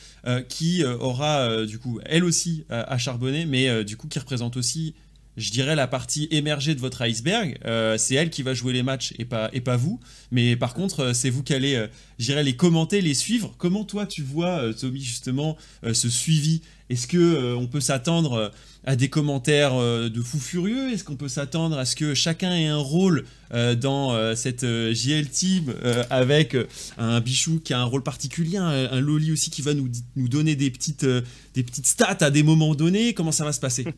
qui 0.49 0.83
aura 0.83 1.67
du 1.67 1.78
coup 1.78 2.00
elle 2.07 2.25
aussi 2.25 2.64
à 2.71 2.97
charbonner, 2.97 3.45
mais 3.45 3.85
du 3.85 3.99
coup 3.99 4.09
qui 4.09 4.19
représente 4.19 4.57
aussi 4.57 4.95
je 5.38 5.50
dirais, 5.50 5.76
la 5.76 5.87
partie 5.87 6.28
émergée 6.30 6.75
de 6.75 6.80
votre 6.80 7.00
iceberg. 7.02 7.59
Euh, 7.64 7.97
c'est 7.97 8.14
elle 8.14 8.28
qui 8.28 8.42
va 8.42 8.54
jouer 8.54 8.73
les 8.73 8.83
matchs 8.83 9.14
et 9.18 9.25
pas, 9.25 9.49
et 9.52 9.61
pas 9.61 9.76
vous. 9.76 10.00
Mais 10.33 10.57
par 10.57 10.75
contre, 10.75 11.00
euh, 11.00 11.12
c'est 11.14 11.30
vous 11.30 11.42
qui 11.42 11.54
allez, 11.54 11.76
euh, 11.76 12.42
les 12.42 12.57
commenter, 12.57 13.00
les 13.00 13.14
suivre. 13.14 13.54
Comment 13.57 13.85
toi, 13.85 14.07
tu 14.07 14.23
vois, 14.23 14.75
Tommy, 14.75 15.00
justement, 15.00 15.57
ce 15.92 16.11
suivi? 16.11 16.62
Est-ce 16.90 17.07
que 17.07 17.54
on 17.54 17.66
peut 17.66 17.80
s'attendre 17.80 18.50
à 18.88 18.97
des 18.97 19.11
commentaires 19.11 19.76
de 19.76 20.23
fous 20.23 20.40
furieux. 20.40 20.90
Est-ce 20.90 21.04
qu'on 21.04 21.16
peut 21.16 21.28
s'attendre 21.28 21.76
à 21.76 21.85
ce 21.85 21.95
que 21.95 22.14
chacun 22.14 22.52
ait 22.57 22.68
un 22.68 22.78
rôle 22.78 23.26
dans 23.52 24.35
cette 24.35 24.64
JL 24.64 25.28
Team 25.28 25.75
avec 26.09 26.57
un 26.97 27.21
Bichou 27.21 27.61
qui 27.62 27.75
a 27.75 27.80
un 27.80 27.85
rôle 27.85 28.02
particulier, 28.02 28.57
un, 28.57 28.99
Loli 28.99 29.30
aussi 29.30 29.50
qui 29.50 29.61
va 29.61 29.75
nous, 29.75 29.88
nous 30.16 30.28
donner 30.28 30.57
des 30.57 30.71
petites, 30.71 31.04
des 31.04 31.62
petites 31.62 31.87
stats 31.87 32.16
à 32.21 32.30
des 32.30 32.42
moments 32.42 32.75
donnés? 32.75 33.12
Comment 33.12 33.30
ça 33.30 33.45
va 33.45 33.52
se 33.52 33.61
passer? 33.61 33.85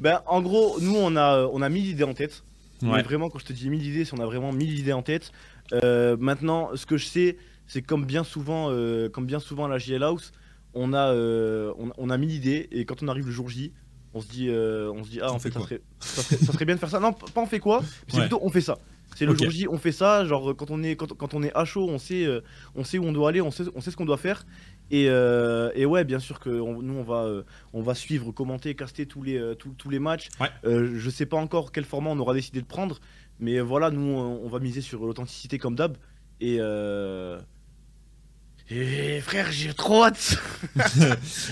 Ben, 0.00 0.20
en 0.26 0.40
gros, 0.40 0.80
nous, 0.80 0.96
on 0.96 1.16
a, 1.16 1.46
on 1.52 1.60
a 1.62 1.68
mille 1.68 1.86
idées 1.86 2.04
en 2.04 2.14
tête. 2.14 2.42
Mais 2.82 3.02
vraiment, 3.02 3.30
quand 3.30 3.38
je 3.38 3.44
te 3.44 3.52
dis 3.52 3.70
mille 3.70 3.86
idées, 3.86 4.04
c'est 4.04 4.14
on 4.14 4.22
a 4.22 4.26
vraiment 4.26 4.52
mille 4.52 4.78
idées 4.78 4.92
en 4.92 5.02
tête. 5.02 5.32
Euh, 5.72 6.16
maintenant, 6.18 6.70
ce 6.74 6.86
que 6.86 6.96
je 6.96 7.06
sais, 7.06 7.36
c'est 7.66 7.82
comme 7.82 8.04
bien 8.04 8.24
souvent, 8.24 8.68
euh, 8.70 9.08
comme 9.08 9.26
bien 9.26 9.38
souvent 9.38 9.66
à 9.66 9.68
la 9.68 9.78
JL 9.78 10.02
House, 10.02 10.32
on 10.74 10.92
a, 10.92 11.12
euh, 11.12 11.72
on, 11.76 12.10
a 12.10 12.18
mille 12.18 12.32
idées. 12.32 12.68
Et 12.72 12.84
quand 12.84 13.02
on 13.02 13.08
arrive 13.08 13.26
le 13.26 13.32
jour 13.32 13.48
J, 13.48 13.72
on 14.14 14.20
se 14.20 14.28
dit, 14.28 14.50
on 14.50 15.04
se 15.04 15.10
dit 15.10 15.20
ah 15.22 15.32
en 15.32 15.38
fait, 15.38 15.52
ça 15.52 15.60
serait, 15.60 15.80
ça 16.00 16.52
serait, 16.52 16.64
bien 16.64 16.74
de 16.74 16.80
faire 16.80 16.90
ça. 16.90 17.00
Non, 17.00 17.12
pas 17.12 17.40
on 17.40 17.46
fait 17.46 17.60
quoi, 17.60 17.82
c'est 18.08 18.20
plutôt 18.20 18.40
on 18.42 18.50
fait 18.50 18.60
ça. 18.60 18.78
C'est 19.14 19.26
le 19.26 19.34
jour 19.34 19.50
J, 19.50 19.68
on 19.68 19.78
fait 19.78 19.92
ça. 19.92 20.24
Genre 20.24 20.54
quand 20.56 20.70
on 20.70 20.82
est 20.82 20.96
quand, 20.96 21.34
on 21.34 21.42
est 21.42 21.54
à 21.54 21.64
chaud, 21.64 21.88
on 21.88 21.98
sait 21.98 22.26
on 22.74 22.84
sait 22.84 22.98
où 22.98 23.04
on 23.04 23.12
doit 23.12 23.28
aller, 23.28 23.40
on 23.40 23.50
sait 23.50 23.64
on 23.74 23.80
sait 23.80 23.90
ce 23.90 23.96
qu'on 23.96 24.04
doit 24.04 24.16
faire. 24.16 24.44
Et, 24.90 25.06
ouais, 25.86 26.04
bien 26.04 26.18
sûr 26.18 26.40
que 26.40 26.50
nous 26.50 26.94
on 26.94 27.02
va 27.02 27.42
on 27.72 27.82
va 27.82 27.94
suivre, 27.94 28.32
commenter, 28.32 28.74
caster 28.74 29.06
tous 29.06 29.22
les 29.22 29.54
tous, 29.58 29.90
les 29.90 29.98
matchs. 29.98 30.28
je 30.64 31.10
sais 31.10 31.26
pas 31.26 31.36
encore 31.36 31.72
quel 31.72 31.84
format 31.84 32.10
on 32.10 32.18
aura 32.18 32.34
décidé 32.34 32.60
de 32.60 32.66
prendre, 32.66 33.00
mais 33.40 33.60
voilà, 33.60 33.90
nous 33.90 34.02
on 34.02 34.48
va 34.48 34.58
miser 34.58 34.80
sur 34.80 35.04
l'authenticité 35.04 35.58
comme 35.58 35.74
d'hab. 35.74 35.96
Et 36.40 36.58
et 38.70 39.20
frère, 39.20 39.52
j'ai 39.52 39.74
trop 39.74 40.04
hâte. 40.04 40.38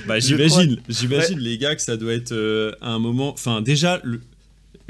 bah, 0.06 0.18
j'imagine, 0.18 0.80
j'imagine 0.88 1.38
les 1.38 1.58
gars 1.58 1.74
que 1.74 1.82
ça 1.82 1.96
doit 1.96 2.14
être 2.14 2.32
euh, 2.32 2.72
un 2.80 2.98
moment. 2.98 3.32
Enfin, 3.32 3.60
déjà 3.60 4.00
le, 4.04 4.20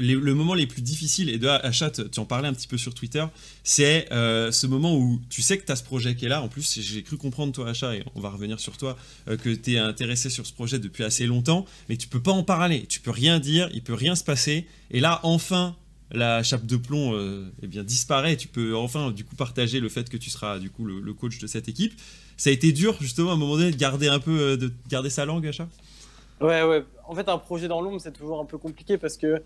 le 0.01 0.33
moment 0.33 0.53
les 0.53 0.67
plus 0.67 0.81
difficiles 0.81 1.29
et 1.29 1.37
de 1.37 1.47
Achat, 1.47 1.91
tu 1.91 2.19
en 2.19 2.25
parlais 2.25 2.47
un 2.47 2.53
petit 2.53 2.67
peu 2.67 2.77
sur 2.77 2.93
Twitter, 2.93 3.23
c'est 3.63 4.11
euh, 4.11 4.51
ce 4.51 4.67
moment 4.67 4.95
où 4.97 5.21
tu 5.29 5.41
sais 5.41 5.57
que 5.57 5.65
tu 5.65 5.71
as 5.71 5.75
ce 5.75 5.83
projet 5.83 6.15
qui 6.15 6.25
est 6.25 6.29
là. 6.29 6.41
En 6.41 6.47
plus, 6.47 6.79
j'ai 6.81 7.03
cru 7.03 7.17
comprendre 7.17 7.53
toi 7.53 7.69
Achat 7.69 7.95
et 7.95 8.03
on 8.15 8.19
va 8.19 8.29
revenir 8.29 8.59
sur 8.59 8.77
toi 8.77 8.97
euh, 9.27 9.37
que 9.37 9.49
tu 9.49 9.73
es 9.73 9.77
intéressé 9.77 10.29
sur 10.29 10.45
ce 10.45 10.53
projet 10.53 10.79
depuis 10.79 11.03
assez 11.03 11.25
longtemps, 11.25 11.65
mais 11.89 11.97
tu 11.97 12.07
peux 12.07 12.21
pas 12.21 12.31
en 12.31 12.43
parler, 12.43 12.85
tu 12.87 12.99
peux 12.99 13.11
rien 13.11 13.39
dire, 13.39 13.69
il 13.73 13.81
peut 13.81 13.93
rien 13.93 14.15
se 14.15 14.23
passer. 14.23 14.65
Et 14.89 14.99
là, 14.99 15.19
enfin, 15.23 15.75
la 16.11 16.43
chape 16.43 16.65
de 16.65 16.77
plomb 16.77 17.13
eh 17.61 17.67
bien 17.67 17.83
disparaît. 17.83 18.35
Tu 18.37 18.47
peux 18.47 18.75
enfin 18.75 19.11
du 19.11 19.23
coup 19.23 19.35
partager 19.35 19.79
le 19.79 19.89
fait 19.89 20.09
que 20.09 20.17
tu 20.17 20.29
seras 20.29 20.59
du 20.59 20.69
coup 20.69 20.85
le 20.85 21.13
coach 21.13 21.39
de 21.39 21.47
cette 21.47 21.69
équipe 21.69 21.93
ça 22.41 22.49
a 22.49 22.53
été 22.53 22.71
dur 22.71 22.97
justement 22.99 23.29
à 23.29 23.33
un 23.33 23.37
moment 23.37 23.55
donné 23.55 23.69
de 23.69 23.77
garder 23.77 24.07
un 24.07 24.17
peu 24.17 24.39
euh, 24.39 24.57
de 24.57 24.71
garder 24.89 25.11
sa 25.11 25.25
langue, 25.25 25.45
Acha? 25.45 25.67
Ouais, 26.41 26.63
ouais. 26.63 26.83
En 27.07 27.13
fait, 27.13 27.29
un 27.29 27.37
projet 27.37 27.67
dans 27.67 27.81
l'ombre, 27.81 28.01
c'est 28.01 28.11
toujours 28.11 28.39
un 28.39 28.45
peu 28.45 28.57
compliqué 28.57 28.97
parce 28.97 29.15
que 29.15 29.43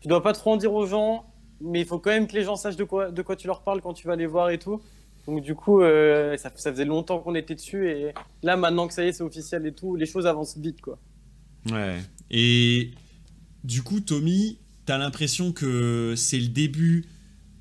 tu 0.00 0.06
dois 0.06 0.22
pas 0.22 0.32
trop 0.32 0.52
en 0.52 0.56
dire 0.56 0.72
aux 0.72 0.86
gens, 0.86 1.26
mais 1.60 1.80
il 1.80 1.86
faut 1.86 1.98
quand 1.98 2.10
même 2.10 2.28
que 2.28 2.34
les 2.34 2.44
gens 2.44 2.54
sachent 2.54 2.76
de 2.76 2.84
quoi, 2.84 3.10
de 3.10 3.20
quoi 3.20 3.34
tu 3.34 3.48
leur 3.48 3.62
parles 3.62 3.80
quand 3.80 3.94
tu 3.94 4.06
vas 4.06 4.14
les 4.14 4.26
voir 4.26 4.50
et 4.50 4.60
tout. 4.60 4.80
Donc 5.26 5.42
du 5.42 5.56
coup, 5.56 5.80
euh, 5.80 6.36
ça, 6.36 6.50
faisait 6.50 6.84
longtemps 6.84 7.18
qu'on 7.18 7.34
était 7.34 7.56
dessus 7.56 7.90
et 7.90 8.12
là, 8.44 8.56
maintenant 8.56 8.86
que 8.86 8.94
ça 8.94 9.04
y 9.04 9.08
est, 9.08 9.12
c'est 9.12 9.24
officiel 9.24 9.66
et 9.66 9.72
tout, 9.72 9.96
les 9.96 10.06
choses 10.06 10.28
avancent 10.28 10.56
vite, 10.56 10.80
quoi. 10.80 10.98
Ouais. 11.72 11.98
Et 12.30 12.92
du 13.64 13.82
coup, 13.82 13.98
Tommy, 13.98 14.60
t'as 14.86 14.98
l'impression 14.98 15.52
que 15.52 16.14
c'est 16.16 16.38
le 16.38 16.48
début 16.48 17.04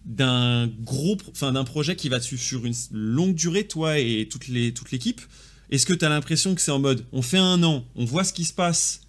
d'un 0.06 0.68
gros, 0.68 1.18
enfin 1.32 1.52
d'un 1.52 1.64
projet 1.64 1.96
qui 1.96 2.10
va 2.10 2.22
sur 2.22 2.66
une 2.66 2.76
longue 2.92 3.34
durée, 3.34 3.68
toi 3.68 4.00
et 4.00 4.28
toute 4.30 4.48
les 4.48 4.74
toute 4.74 4.92
l'équipe. 4.92 5.22
Est-ce 5.72 5.86
que 5.86 5.94
tu 5.94 6.06
as 6.06 6.10
l'impression 6.10 6.54
que 6.54 6.62
c'est 6.62 6.72
en 6.72 6.80
mode, 6.80 7.06
on 7.12 7.24
fait 7.24 7.40
un 7.40 7.64
an, 7.64 7.84
on 7.96 8.06
voit 8.06 8.24
ce 8.24 8.32
qui 8.32 8.46
se 8.46 8.54
passe, 8.54 9.02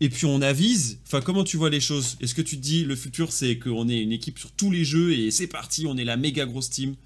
et 0.00 0.08
puis 0.08 0.24
on 0.24 0.40
avise? 0.40 0.98
Enfin, 1.06 1.20
comment 1.20 1.44
tu 1.44 1.58
vois 1.58 1.68
les 1.68 1.80
choses? 1.80 2.16
Est-ce 2.20 2.34
que 2.34 2.42
tu 2.42 2.56
te 2.56 2.62
dis, 2.62 2.84
le 2.84 2.96
futur, 2.96 3.30
c'est 3.30 3.58
qu'on 3.58 3.88
est 3.88 4.00
une 4.00 4.12
équipe 4.12 4.38
sur 4.38 4.50
tous 4.50 4.70
les 4.70 4.84
jeux 4.84 5.12
et 5.12 5.30
c'est 5.30 5.46
parti, 5.46 5.86
on 5.86 5.96
est 5.98 6.04
la 6.04 6.16
méga 6.16 6.46
grosse 6.46 6.70
team? 6.70 6.96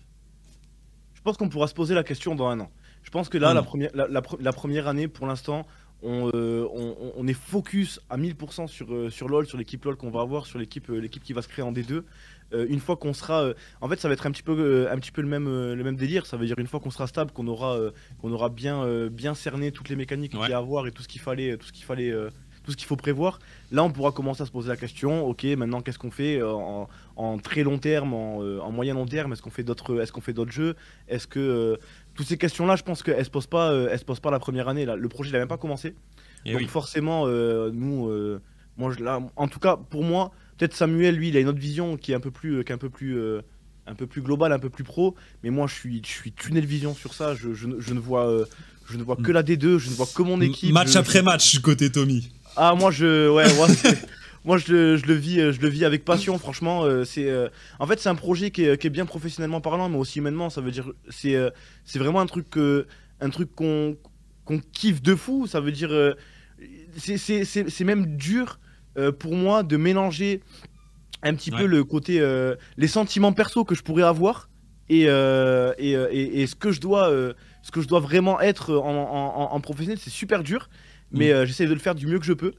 Je 1.14 1.20
pense 1.22 1.36
qu'on 1.36 1.48
pourra 1.48 1.66
se 1.66 1.74
poser 1.74 1.94
la 1.94 2.04
question 2.04 2.36
dans 2.36 2.46
un 2.46 2.60
an. 2.60 2.70
Je 3.02 3.10
pense 3.10 3.28
que 3.28 3.38
là, 3.38 3.52
la 3.52 3.62
première, 3.62 3.90
la, 3.94 4.52
première 4.52 4.88
année, 4.88 5.08
pour 5.08 5.26
l'instant, 5.26 5.66
euh, 6.04 6.68
on, 6.72 7.12
on, 7.16 7.26
est 7.26 7.32
focus 7.32 8.00
à 8.10 8.18
1000% 8.18 8.66
sur, 8.66 8.92
euh, 8.92 9.10
sur 9.10 9.28
LoL, 9.28 9.46
sur 9.46 9.56
l'équipe 9.56 9.82
LoL 9.84 9.96
qu'on 9.96 10.10
va 10.10 10.20
avoir, 10.20 10.46
sur 10.46 10.58
l'équipe 10.58 10.90
euh, 10.90 10.98
l'équipe 11.00 11.22
qui 11.22 11.32
va 11.32 11.40
se 11.42 11.48
créer 11.48 11.64
en 11.64 11.72
D2. 11.72 12.02
Euh, 12.52 12.66
une 12.68 12.80
fois 12.80 12.96
qu'on 12.96 13.14
sera, 13.14 13.52
en 13.80 13.88
fait, 13.88 13.98
ça 13.98 14.06
va 14.06 14.14
être 14.14 14.26
un 14.26 14.30
petit 14.30 14.42
peu, 14.42 14.88
un 14.90 14.96
petit 14.98 15.10
peu 15.10 15.22
le 15.22 15.26
même, 15.26 15.46
le 15.46 15.82
même 15.82 15.96
délire. 15.96 16.26
Ça 16.26 16.36
veut 16.36 16.46
dire 16.46 16.58
une 16.58 16.66
fois 16.66 16.80
qu'on 16.80 16.90
sera 16.90 17.06
stable, 17.06 17.32
qu'on 17.32 17.48
aura, 17.48 17.76
qu'on 18.20 18.30
aura 18.30 18.50
bien, 18.50 19.08
bien 19.08 19.34
cerné 19.34 19.72
toutes 19.72 19.88
les 19.88 19.96
mécaniques 19.96 20.32
qu'il 20.32 20.48
y 20.48 20.52
a 20.52 20.58
à 20.58 20.60
voir 20.60 20.86
et 20.86 20.92
tout 20.92 21.02
ce 21.02 21.08
qu'il 21.08 21.20
fallait, 21.20 21.56
tout 21.56 21.66
ce 21.66 21.72
qu'il 21.72 21.84
fallait, 21.84 22.14
tout 22.66 22.72
ce 22.72 22.76
qu'il 22.76 22.86
faut 22.86 22.96
prévoir. 22.96 23.38
Là, 23.72 23.82
on 23.82 23.90
pourra 23.90 24.12
commencer 24.12 24.42
à 24.42 24.46
se 24.46 24.50
poser 24.50 24.68
la 24.68 24.76
question. 24.76 25.26
Ok, 25.26 25.44
maintenant, 25.44 25.80
qu'est-ce 25.80 25.98
qu'on 25.98 26.10
fait 26.10 26.42
en, 26.42 27.38
très 27.38 27.62
long 27.62 27.78
terme, 27.78 28.12
en, 28.12 28.70
moyen 28.70 28.94
long 28.94 29.06
terme? 29.06 29.32
Est-ce 29.32 29.40
qu'on 29.40 29.50
fait 29.50 29.62
d'autres, 29.62 30.00
est-ce 30.02 30.12
qu'on 30.12 30.20
fait 30.20 30.34
d'autres 30.34 30.52
jeux? 30.52 30.76
Est-ce 31.08 31.26
que 31.26 31.78
toutes 32.14 32.26
ces 32.26 32.36
questions-là, 32.36 32.76
je 32.76 32.82
pense 32.82 33.02
qu'elles 33.02 33.24
se 33.24 33.30
posent 33.30 33.46
pas, 33.46 33.72
elles 33.72 33.98
se 33.98 34.04
posent 34.04 34.20
pas 34.20 34.30
la 34.30 34.38
première 34.38 34.68
année. 34.68 34.84
Là, 34.84 34.96
le 34.96 35.08
projet 35.08 35.32
n'a 35.32 35.38
même 35.38 35.48
pas 35.48 35.56
commencé. 35.56 35.94
Et 36.44 36.52
Donc 36.52 36.66
forcément, 36.68 37.26
nous, 37.26 38.40
moi, 38.76 38.92
là, 39.00 39.20
en 39.36 39.48
tout 39.48 39.60
cas, 39.60 39.76
pour 39.76 40.04
moi 40.04 40.32
Peut-être 40.56 40.74
Samuel, 40.74 41.16
lui, 41.16 41.28
il 41.28 41.36
a 41.36 41.40
une 41.40 41.48
autre 41.48 41.58
vision 41.58 41.96
qui 41.96 42.12
est 42.12 42.14
un 42.14 42.20
peu 42.20 42.30
plus, 42.30 42.60
un 42.60 42.78
peu 42.78 42.88
plus, 42.88 43.18
euh, 43.18 43.42
un 43.86 43.94
peu 43.94 44.06
plus 44.06 44.22
globale, 44.22 44.52
un 44.52 44.58
peu 44.58 44.70
plus 44.70 44.84
pro. 44.84 45.14
Mais 45.42 45.50
moi, 45.50 45.66
je 45.66 45.74
suis, 45.74 46.00
je 46.02 46.10
suis 46.10 46.32
tunnel 46.32 46.64
vision 46.64 46.94
sur 46.94 47.12
ça. 47.12 47.34
Je, 47.34 47.52
je, 47.52 47.66
ne 47.66 48.00
vois, 48.00 48.26
euh, 48.26 48.46
je 48.88 48.96
ne 48.96 49.02
vois 49.02 49.16
que 49.16 49.32
la 49.32 49.42
D2. 49.42 49.78
Je 49.78 49.90
ne 49.90 49.94
vois 49.94 50.06
que 50.06 50.22
mon 50.22 50.40
équipe. 50.40 50.72
Match 50.72 50.96
après 50.96 51.22
match 51.22 51.58
côté 51.58 51.90
Tommy. 51.92 52.30
Ah 52.56 52.74
moi 52.74 52.90
je, 52.90 53.28
ouais, 53.28 53.44
moi, 54.44 54.58
je, 54.58 54.96
je, 54.96 55.06
le 55.06 55.14
vis, 55.14 55.52
je 55.52 55.60
le 55.60 55.68
vis 55.68 55.84
avec 55.84 56.04
passion. 56.04 56.38
Franchement, 56.38 56.84
euh, 56.84 57.04
c'est, 57.04 57.28
en 57.78 57.86
fait, 57.86 58.00
c'est 58.00 58.08
un 58.08 58.14
projet 58.14 58.50
qui 58.50 58.64
est, 58.64 58.78
qui 58.78 58.86
est, 58.86 58.90
bien 58.90 59.06
professionnellement 59.06 59.60
parlant, 59.60 59.88
mais 59.88 59.98
aussi 59.98 60.20
humainement. 60.20 60.50
Ça 60.50 60.60
veut 60.60 60.70
dire, 60.70 60.90
c'est, 61.08 61.36
c'est 61.84 61.98
vraiment 61.98 62.20
un 62.20 62.26
truc, 62.26 62.46
un 63.20 63.30
truc 63.30 63.54
qu'on, 63.54 63.96
qu'on 64.44 64.60
kiffe 64.72 65.02
de 65.02 65.14
fou. 65.14 65.46
Ça 65.46 65.60
veut 65.60 65.72
dire, 65.72 66.14
c'est 66.96 67.84
même 67.84 68.16
dur 68.16 68.58
euh, 68.98 69.12
pour 69.12 69.34
moi 69.34 69.62
de 69.62 69.76
mélanger 69.76 70.40
un 71.22 71.34
petit 71.34 71.50
peu 71.50 71.66
le 71.66 71.84
côté, 71.84 72.20
euh, 72.20 72.54
les 72.76 72.88
sentiments 72.88 73.32
perso 73.32 73.64
que 73.64 73.74
je 73.74 73.82
pourrais 73.82 74.04
avoir 74.04 74.48
et, 74.88 75.04
euh, 75.08 75.74
et, 75.78 76.46
ce, 76.46 76.54
que 76.54 76.70
je 76.70 76.80
dois, 76.80 77.10
ce 77.62 77.70
que 77.72 77.80
je 77.80 77.88
dois 77.88 78.00
vraiment 78.00 78.40
être 78.40 78.74
en, 78.74 79.60
professionnel. 79.60 79.98
C'est 80.00 80.10
super 80.10 80.42
dur, 80.42 80.68
mais 81.12 81.32
mm. 81.32 81.44
j'essaie 81.44 81.66
de 81.66 81.74
le 81.74 81.80
faire 81.80 81.94
du 81.94 82.06
mieux 82.06 82.18
que 82.18 82.26
je 82.26 82.32
peux. 82.32 82.52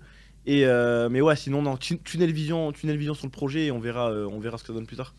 Et 0.46 0.66
mais 1.10 1.22
ouais, 1.22 1.36
sinon, 1.36 1.62
non, 1.62 1.77
tunnel 1.77 2.32
vision, 2.32 2.72
tunnel 2.72 2.98
vision 2.98 3.13
sur 3.13 3.25
le 3.25 3.32
projet 3.32 3.66
et 3.66 3.72
on 3.72 3.80
verra, 3.80 4.12
on 4.12 4.39
verra 4.39 4.58
ce 4.58 4.63
que 4.63 4.68
ça 4.68 4.74
donne 4.74 4.88
plus 4.88 4.96
tard. 4.96 5.13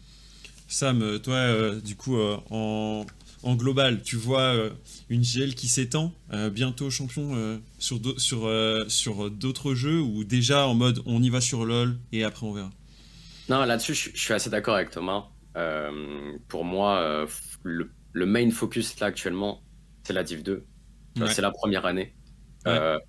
Sam, 0.68 1.18
toi, 1.20 1.74
du 1.76 1.96
coup, 1.96 2.16
en, 2.18 3.04
en 3.42 3.54
global, 3.54 4.02
tu 4.02 4.16
vois 4.16 4.54
euh, 4.54 4.70
une 5.08 5.22
GL 5.22 5.54
qui 5.54 5.68
s'étend, 5.68 6.12
euh, 6.32 6.50
bientôt 6.50 6.90
champion 6.90 7.34
euh, 7.34 7.58
sur, 7.78 8.00
sur, 8.18 8.50
sur 8.88 9.30
d'autres 9.30 9.74
jeux 9.74 10.00
ou 10.00 10.24
déjà 10.24 10.66
en 10.66 10.74
mode 10.74 11.00
on 11.06 11.22
y 11.22 11.30
va 11.30 11.40
sur 11.40 11.64
LoL 11.64 11.96
et 12.12 12.24
après 12.24 12.46
on 12.46 12.52
verra? 12.52 12.70
Non, 13.48 13.64
là-dessus, 13.64 13.94
je, 13.94 14.18
suis 14.18 14.34
assez 14.34 14.50
d'accord 14.50 14.74
avec 14.74 14.90
Thomas. 14.90 15.24
pour 16.48 16.64
moi, 16.64 17.26
le, 17.62 18.26
main 18.26 18.50
focus 18.50 18.98
là 19.00 19.06
actuellement, 19.06 19.62
c'est 20.02 20.12
la 20.12 20.22
Div 20.22 20.42
2. 20.42 20.64
C'est 21.26 21.42
la 21.42 21.50
première 21.50 21.86
année. 21.86 22.14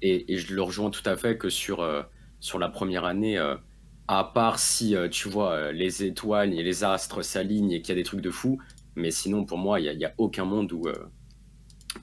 Et, 0.01 0.37
je 0.37 0.53
le 0.53 0.61
rejoins 0.61 0.89
tout 0.89 1.07
à 1.07 1.15
fait 1.15 1.37
que 1.37 1.49
sur, 1.49 1.87
sur 2.39 2.59
la 2.59 2.69
première 2.69 3.05
année, 3.05 3.37
à 4.07 4.23
part 4.23 4.59
si 4.59 4.95
tu 5.11 5.29
vois 5.29 5.71
les 5.71 6.03
étoiles 6.03 6.53
et 6.53 6.63
les 6.63 6.83
astres 6.83 7.21
s'alignent 7.21 7.71
et 7.71 7.81
qu'il 7.81 7.89
y 7.89 7.97
a 7.97 8.01
des 8.01 8.03
trucs 8.03 8.21
de 8.21 8.31
fou, 8.31 8.59
mais 8.99 9.11
sinon, 9.11 9.45
pour 9.45 9.57
moi, 9.57 9.79
il 9.79 9.97
n'y 9.97 10.05
a, 10.05 10.13
aucun 10.17 10.45
monde 10.45 10.71
où, 10.71 10.87
euh, 10.87 10.93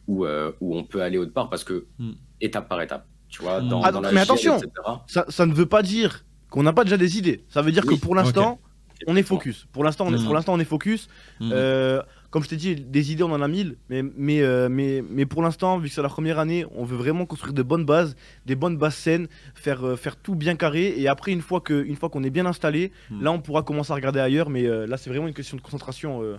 où, 0.06 0.24
euh, 0.24 0.52
où, 0.60 0.76
on 0.76 0.84
peut 0.84 1.02
aller 1.02 1.18
autre 1.18 1.32
part 1.32 1.50
parce 1.50 1.64
que 1.64 1.86
hmm. 1.98 2.12
étape 2.40 2.68
par 2.68 2.80
étape. 2.80 3.06
Tu 3.28 3.42
vois, 3.42 3.60
dans, 3.60 3.82
ah, 3.82 3.92
mais 4.12 4.20
attention, 4.20 4.58
ça, 5.06 5.26
ça, 5.28 5.46
ne 5.46 5.52
veut 5.52 5.66
pas 5.66 5.82
dire 5.82 6.24
qu'on 6.48 6.62
n'a 6.62 6.72
pas 6.72 6.84
déjà 6.84 6.96
des 6.96 7.18
idées. 7.18 7.44
Ça 7.48 7.60
veut 7.60 7.72
dire 7.72 7.84
que 7.84 7.94
pour 7.94 8.14
l'instant, 8.14 8.60
on 9.06 9.16
est 9.16 9.22
focus. 9.22 9.66
Pour 9.72 9.84
l'instant, 9.84 10.06
on 10.06 10.14
est, 10.14 10.22
pour 10.22 10.30
hmm. 10.30 10.34
l'instant, 10.34 10.54
on 10.54 10.60
est 10.60 10.64
focus. 10.64 11.08
Hmm. 11.40 11.50
Euh, 11.52 12.02
comme 12.30 12.42
je 12.42 12.48
t'ai 12.48 12.56
dit, 12.56 12.74
des 12.74 13.12
idées, 13.12 13.22
on 13.22 13.32
en 13.32 13.42
a 13.42 13.48
mille. 13.48 13.76
Mais, 13.88 14.02
mais, 14.02 14.68
mais, 14.68 15.02
mais 15.08 15.26
pour 15.26 15.42
l'instant, 15.42 15.78
vu 15.78 15.88
que 15.88 15.94
c'est 15.94 16.02
la 16.02 16.08
première 16.08 16.38
année, 16.38 16.64
on 16.74 16.84
veut 16.84 16.96
vraiment 16.96 17.26
construire 17.26 17.54
de 17.54 17.62
bonnes 17.62 17.84
bases, 17.84 18.16
des 18.46 18.54
bonnes 18.54 18.76
bases 18.76 18.94
saines, 18.94 19.28
faire, 19.54 19.98
faire 19.98 20.16
tout 20.16 20.34
bien 20.34 20.56
carré. 20.56 20.94
Et 20.96 21.08
après, 21.08 21.32
une 21.32 21.42
fois 21.42 21.60
qu'on 21.60 22.22
est 22.24 22.30
bien 22.30 22.46
installé, 22.46 22.92
là, 23.20 23.32
on 23.32 23.40
pourra 23.40 23.62
commencer 23.62 23.92
à 23.92 23.94
regarder 23.94 24.20
ailleurs. 24.20 24.50
Mais 24.50 24.62
là, 24.86 24.96
c'est 24.96 25.10
vraiment 25.10 25.28
une 25.28 25.34
question 25.34 25.56
de 25.56 25.62
concentration 25.62 26.38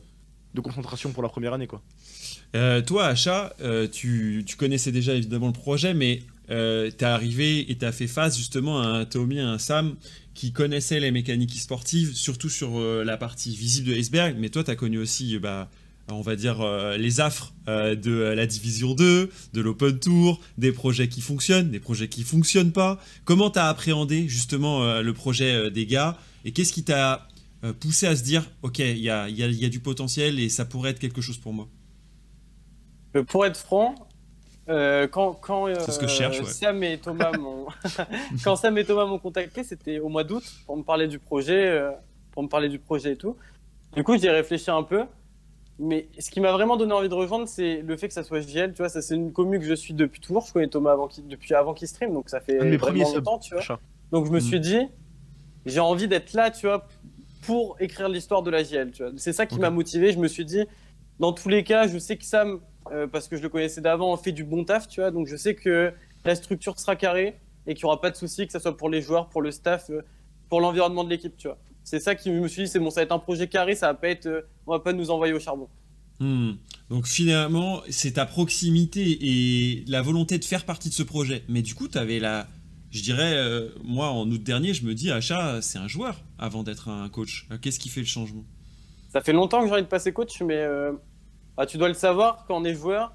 de 0.53 0.61
concentration 0.61 1.11
pour 1.11 1.23
la 1.23 1.29
première 1.29 1.53
année. 1.53 1.67
Quoi. 1.67 1.81
Euh, 2.55 2.81
toi, 2.81 3.05
Acha, 3.05 3.53
euh, 3.61 3.87
tu, 3.87 4.45
connaissais 4.57 4.91
déjà 4.91 5.13
évidemment 5.13 5.47
le 5.47 5.53
projet, 5.53 5.93
mais 5.93 6.21
euh, 6.49 6.89
tu 6.89 7.03
es 7.03 7.07
arrivé 7.07 7.71
et 7.71 7.77
tu 7.77 7.85
as 7.85 7.91
fait 7.91 8.07
face 8.07 8.37
justement 8.37 8.81
à 8.81 8.87
un 8.87 9.05
Tommy, 9.05 9.39
à 9.39 9.49
un 9.49 9.57
Sam 9.57 9.95
qui 10.33 10.51
connaissait 10.51 10.99
les 10.99 11.11
mécaniques 11.11 11.53
sportives, 11.59 12.15
surtout 12.15 12.49
sur 12.49 12.79
la 12.79 13.17
partie 13.17 13.55
visible 13.55 13.87
de 13.87 13.95
Iceberg, 13.95 14.35
mais 14.37 14.49
toi, 14.49 14.63
tu 14.63 14.69
as 14.69 14.75
connu 14.75 14.99
aussi, 14.99 15.39
bah, 15.39 15.67
on 16.11 16.21
va 16.21 16.35
dire, 16.35 16.63
les 16.95 17.21
affres 17.21 17.55
de 17.65 18.11
la 18.11 18.45
Division 18.45 18.93
2, 18.93 19.31
de 19.53 19.61
l'Open 19.61 19.97
Tour, 19.97 20.39
des 20.59 20.71
projets 20.71 21.09
qui 21.09 21.21
fonctionnent, 21.21 21.71
des 21.71 21.79
projets 21.79 22.07
qui 22.07 22.21
fonctionnent 22.21 22.71
pas. 22.71 22.99
Comment 23.25 23.49
tu 23.49 23.57
as 23.57 23.67
appréhendé 23.67 24.27
justement 24.27 25.01
le 25.01 25.13
projet 25.15 25.71
des 25.71 25.87
gars 25.87 26.19
et 26.45 26.51
qu'est-ce 26.51 26.71
qui 26.71 26.83
t'a 26.83 27.27
euh, 27.63 27.73
pousser 27.73 28.07
à 28.07 28.15
se 28.15 28.23
dire 28.23 28.49
ok 28.61 28.79
il 28.79 28.99
y 28.99 29.09
a, 29.09 29.27
y 29.29 29.65
a, 29.65 29.69
du 29.69 29.79
potentiel 29.79 30.39
et 30.39 30.47
ça 30.47 30.63
pourrait 30.63 30.91
être 30.91 30.99
quelque 30.99 31.21
chose 31.21 31.37
pour 31.37 31.53
moi? 31.53 31.67
Euh, 33.15 33.23
pour 33.23 33.45
être 33.45 33.57
franc 33.57 33.95
euh, 34.69 35.07
quand, 35.07 35.33
quand 35.33 35.67
ce 35.79 35.97
que 35.99 36.07
je 36.07 36.13
cherche, 36.13 36.41
Sam 36.43 36.83
et 36.83 36.97
Thomas 36.97 37.31
m'ont 37.37 37.67
quand 38.43 38.55
Sam 38.55 38.77
et 38.77 38.85
Thomas 38.85 39.05
m'ont 39.05 39.19
contacté 39.19 39.63
c'était 39.63 39.99
au 39.99 40.09
mois 40.09 40.23
d'août 40.23 40.43
pour 40.65 40.77
me 40.77 40.83
parler 40.83 41.07
du 41.07 41.19
projet 41.19 41.81
pour 42.31 42.43
me 42.43 42.47
parler 42.47 42.69
du 42.69 42.79
projet 42.79 43.13
et 43.13 43.17
tout 43.17 43.35
du 43.95 44.03
coup 44.03 44.17
j'ai 44.17 44.29
réfléchi 44.29 44.69
un 44.69 44.83
peu 44.83 45.05
mais 45.79 46.07
ce 46.17 46.31
qui 46.31 46.39
m'a 46.39 46.51
vraiment 46.51 46.75
donné 46.75 46.93
envie 46.93 47.09
de 47.09 47.13
rejoindre, 47.13 47.47
c'est 47.47 47.81
le 47.81 47.97
fait 47.97 48.07
que 48.07 48.13
ça 48.13 48.23
soit 48.23 48.41
JL. 48.41 48.73
Tu 48.73 48.79
vois, 48.79 48.89
ça 48.89 49.01
c'est 49.01 49.15
une 49.15 49.31
commune 49.31 49.61
que 49.61 49.67
je 49.67 49.75
suis 49.75 49.93
depuis 49.93 50.19
toujours. 50.19 50.45
Je 50.47 50.53
connais 50.53 50.67
Thomas 50.67 50.93
avant 50.93 51.07
depuis 51.25 51.53
avant 51.53 51.73
qu'il 51.73 51.87
stream, 51.87 52.13
donc 52.13 52.29
ça 52.29 52.39
fait 52.39 52.59
mes 52.63 52.77
premiers 52.77 53.03
longtemps, 53.03 53.37
tu 53.37 53.53
vois. 53.53 53.79
Donc 54.11 54.25
je 54.25 54.31
me 54.31 54.39
suis 54.39 54.57
mm. 54.57 54.61
dit, 54.61 54.79
j'ai 55.65 55.79
envie 55.79 56.07
d'être 56.07 56.33
là, 56.33 56.49
tu 56.49 56.65
vois, 56.65 56.87
pour 57.43 57.77
écrire 57.79 58.09
l'histoire 58.09 58.41
de 58.41 58.49
la 58.49 58.63
JL. 58.63 58.91
C'est 59.17 59.33
ça 59.33 59.45
qui 59.45 59.59
m'a 59.59 59.69
motivé. 59.69 60.11
Je 60.11 60.19
me 60.19 60.27
suis 60.27 60.45
dit, 60.45 60.65
dans 61.19 61.31
tous 61.31 61.49
les 61.49 61.63
cas, 61.63 61.87
je 61.87 61.99
sais 61.99 62.17
que 62.17 62.25
Sam, 62.25 62.59
euh, 62.91 63.07
parce 63.07 63.27
que 63.27 63.37
je 63.37 63.41
le 63.41 63.49
connaissais 63.49 63.81
d'avant, 63.81 64.15
fait 64.17 64.31
du 64.31 64.43
bon 64.43 64.63
taf, 64.63 64.87
tu 64.87 65.01
vois. 65.01 65.11
Donc 65.11 65.27
je 65.27 65.35
sais 65.35 65.55
que 65.55 65.93
la 66.25 66.35
structure 66.35 66.79
sera 66.79 66.95
carrée 66.95 67.35
et 67.65 67.73
qu'il 67.73 67.83
n'y 67.83 67.87
aura 67.87 68.01
pas 68.01 68.11
de 68.11 68.15
souci, 68.15 68.45
que 68.47 68.53
ce 68.53 68.59
soit 68.59 68.75
pour 68.75 68.89
les 68.89 69.01
joueurs, 69.01 69.29
pour 69.29 69.41
le 69.41 69.51
staff, 69.51 69.89
euh, 69.89 70.01
pour 70.49 70.61
l'environnement 70.61 71.03
de 71.03 71.09
l'équipe, 71.09 71.35
tu 71.37 71.47
vois. 71.47 71.57
C'est 71.83 71.99
ça 71.99 72.15
qui 72.15 72.29
me 72.29 72.47
suis 72.47 72.63
dit, 72.63 72.67
c'est 72.67 72.79
bon, 72.79 72.89
ça 72.89 73.01
va 73.01 73.03
être 73.05 73.11
un 73.11 73.19
projet 73.19 73.47
carré, 73.47 73.75
ça 73.75 73.87
va 73.87 73.93
pas 73.93 74.09
être, 74.09 74.25
euh, 74.25 74.41
on 74.65 74.73
va 74.73 74.79
pas 74.79 74.93
nous 74.93 75.09
envoyer 75.09 75.33
au 75.33 75.39
charbon. 75.39 75.69
Hmm. 76.19 76.53
Donc 76.89 77.07
finalement, 77.07 77.81
c'est 77.89 78.13
ta 78.13 78.25
proximité 78.25 79.17
et 79.21 79.85
la 79.87 80.01
volonté 80.01 80.37
de 80.39 80.45
faire 80.45 80.65
partie 80.65 80.89
de 80.89 80.93
ce 80.93 81.03
projet. 81.03 81.43
Mais 81.47 81.61
du 81.61 81.75
coup, 81.75 81.87
tu 81.87 81.97
avais 81.97 82.19
la... 82.19 82.47
Je 82.89 83.03
dirais, 83.03 83.33
euh, 83.35 83.69
moi, 83.83 84.09
en 84.09 84.29
août 84.29 84.41
dernier, 84.41 84.73
je 84.73 84.85
me 84.85 84.93
dis, 84.93 85.11
Achat, 85.11 85.61
c'est 85.61 85.77
un 85.77 85.87
joueur 85.87 86.23
avant 86.39 86.63
d'être 86.63 86.89
un 86.89 87.07
coach. 87.09 87.47
Qu'est-ce 87.61 87.79
qui 87.79 87.89
fait 87.89 87.99
le 87.99 88.07
changement? 88.07 88.45
Ça 89.09 89.21
fait 89.21 89.33
longtemps 89.33 89.61
que 89.61 89.67
j'ai 89.67 89.73
envie 89.73 89.83
de 89.83 89.87
passer 89.87 90.11
coach, 90.11 90.41
mais 90.41 90.55
euh, 90.57 90.93
bah, 91.57 91.65
tu 91.65 91.77
dois 91.77 91.87
le 91.87 91.95
savoir, 91.95 92.45
quand 92.47 92.55
on 92.55 92.63
est 92.63 92.75
joueur, 92.75 93.13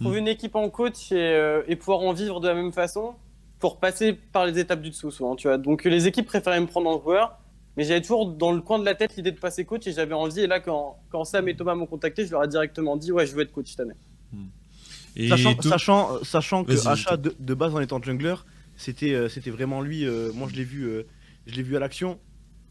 trouver 0.00 0.18
hmm. 0.18 0.24
une 0.24 0.28
équipe 0.28 0.56
en 0.56 0.68
coach 0.68 1.12
et, 1.12 1.76
pouvoir 1.78 2.00
en 2.00 2.12
vivre 2.12 2.40
de 2.40 2.48
la 2.48 2.54
même 2.54 2.72
façon, 2.72 3.14
pour 3.58 3.78
passer 3.78 4.12
par 4.12 4.44
les 4.44 4.58
étapes 4.58 4.82
du 4.82 4.90
dessous, 4.90 5.10
souvent, 5.10 5.36
tu 5.36 5.48
vois. 5.48 5.56
Donc 5.56 5.84
les 5.84 6.06
équipes 6.06 6.26
préféraient 6.26 6.60
me 6.60 6.66
prendre 6.66 6.90
en 6.90 7.00
joueur, 7.00 7.38
mais 7.76 7.84
j'avais 7.84 8.00
toujours 8.00 8.26
dans 8.26 8.52
le 8.52 8.60
coin 8.60 8.78
de 8.78 8.84
la 8.84 8.94
tête 8.94 9.16
l'idée 9.16 9.32
de 9.32 9.38
passer 9.38 9.64
coach 9.64 9.86
et 9.86 9.92
j'avais 9.92 10.14
envie. 10.14 10.40
Et 10.40 10.46
là, 10.46 10.60
quand, 10.60 10.98
quand 11.10 11.24
Sam 11.24 11.48
et 11.48 11.56
Thomas 11.56 11.74
m'ont 11.74 11.86
contacté, 11.86 12.26
je 12.26 12.32
leur 12.32 12.42
ai 12.42 12.48
directement 12.48 12.96
dit 12.96 13.12
Ouais, 13.12 13.26
je 13.26 13.34
veux 13.34 13.42
être 13.42 13.52
coach 13.52 13.70
cette 13.70 13.80
année. 13.80 13.94
Hmm. 14.32 15.28
sachant, 15.28 15.62
sachant, 15.62 16.24
sachant, 16.24 16.64
que 16.64 16.88
Achat 16.88 17.16
de, 17.16 17.54
base 17.54 17.74
en 17.74 17.80
étant 17.80 18.02
jungler, 18.02 18.34
c'était 18.76 19.12
euh, 19.12 19.28
c'était 19.28 19.50
vraiment 19.50 19.82
lui. 19.82 20.04
Euh, 20.04 20.32
moi, 20.34 20.48
je 20.50 20.56
l'ai 20.56 20.64
vu, 20.64 20.84
euh, 20.84 21.06
je 21.46 21.54
l'ai 21.54 21.62
vu 21.62 21.76
à 21.76 21.78
l'action. 21.78 22.18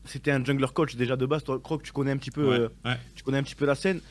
C'était 0.05 0.31
un 0.31 0.43
jungler 0.43 0.67
coach 0.73 0.95
déjà 0.95 1.15
de 1.15 1.25
base. 1.25 1.43
Toi, 1.43 1.59
Croc, 1.63 1.81
tu 1.81 1.91
connais 1.91 2.11
un 2.11 2.17
petit 2.17 2.31
peu, 2.31 2.69
tu 3.15 3.23
connais 3.23 3.39
un 3.39 3.43
petit 3.43 3.55
peu 3.55 3.65
la 3.65 3.75
scène. 3.75 4.01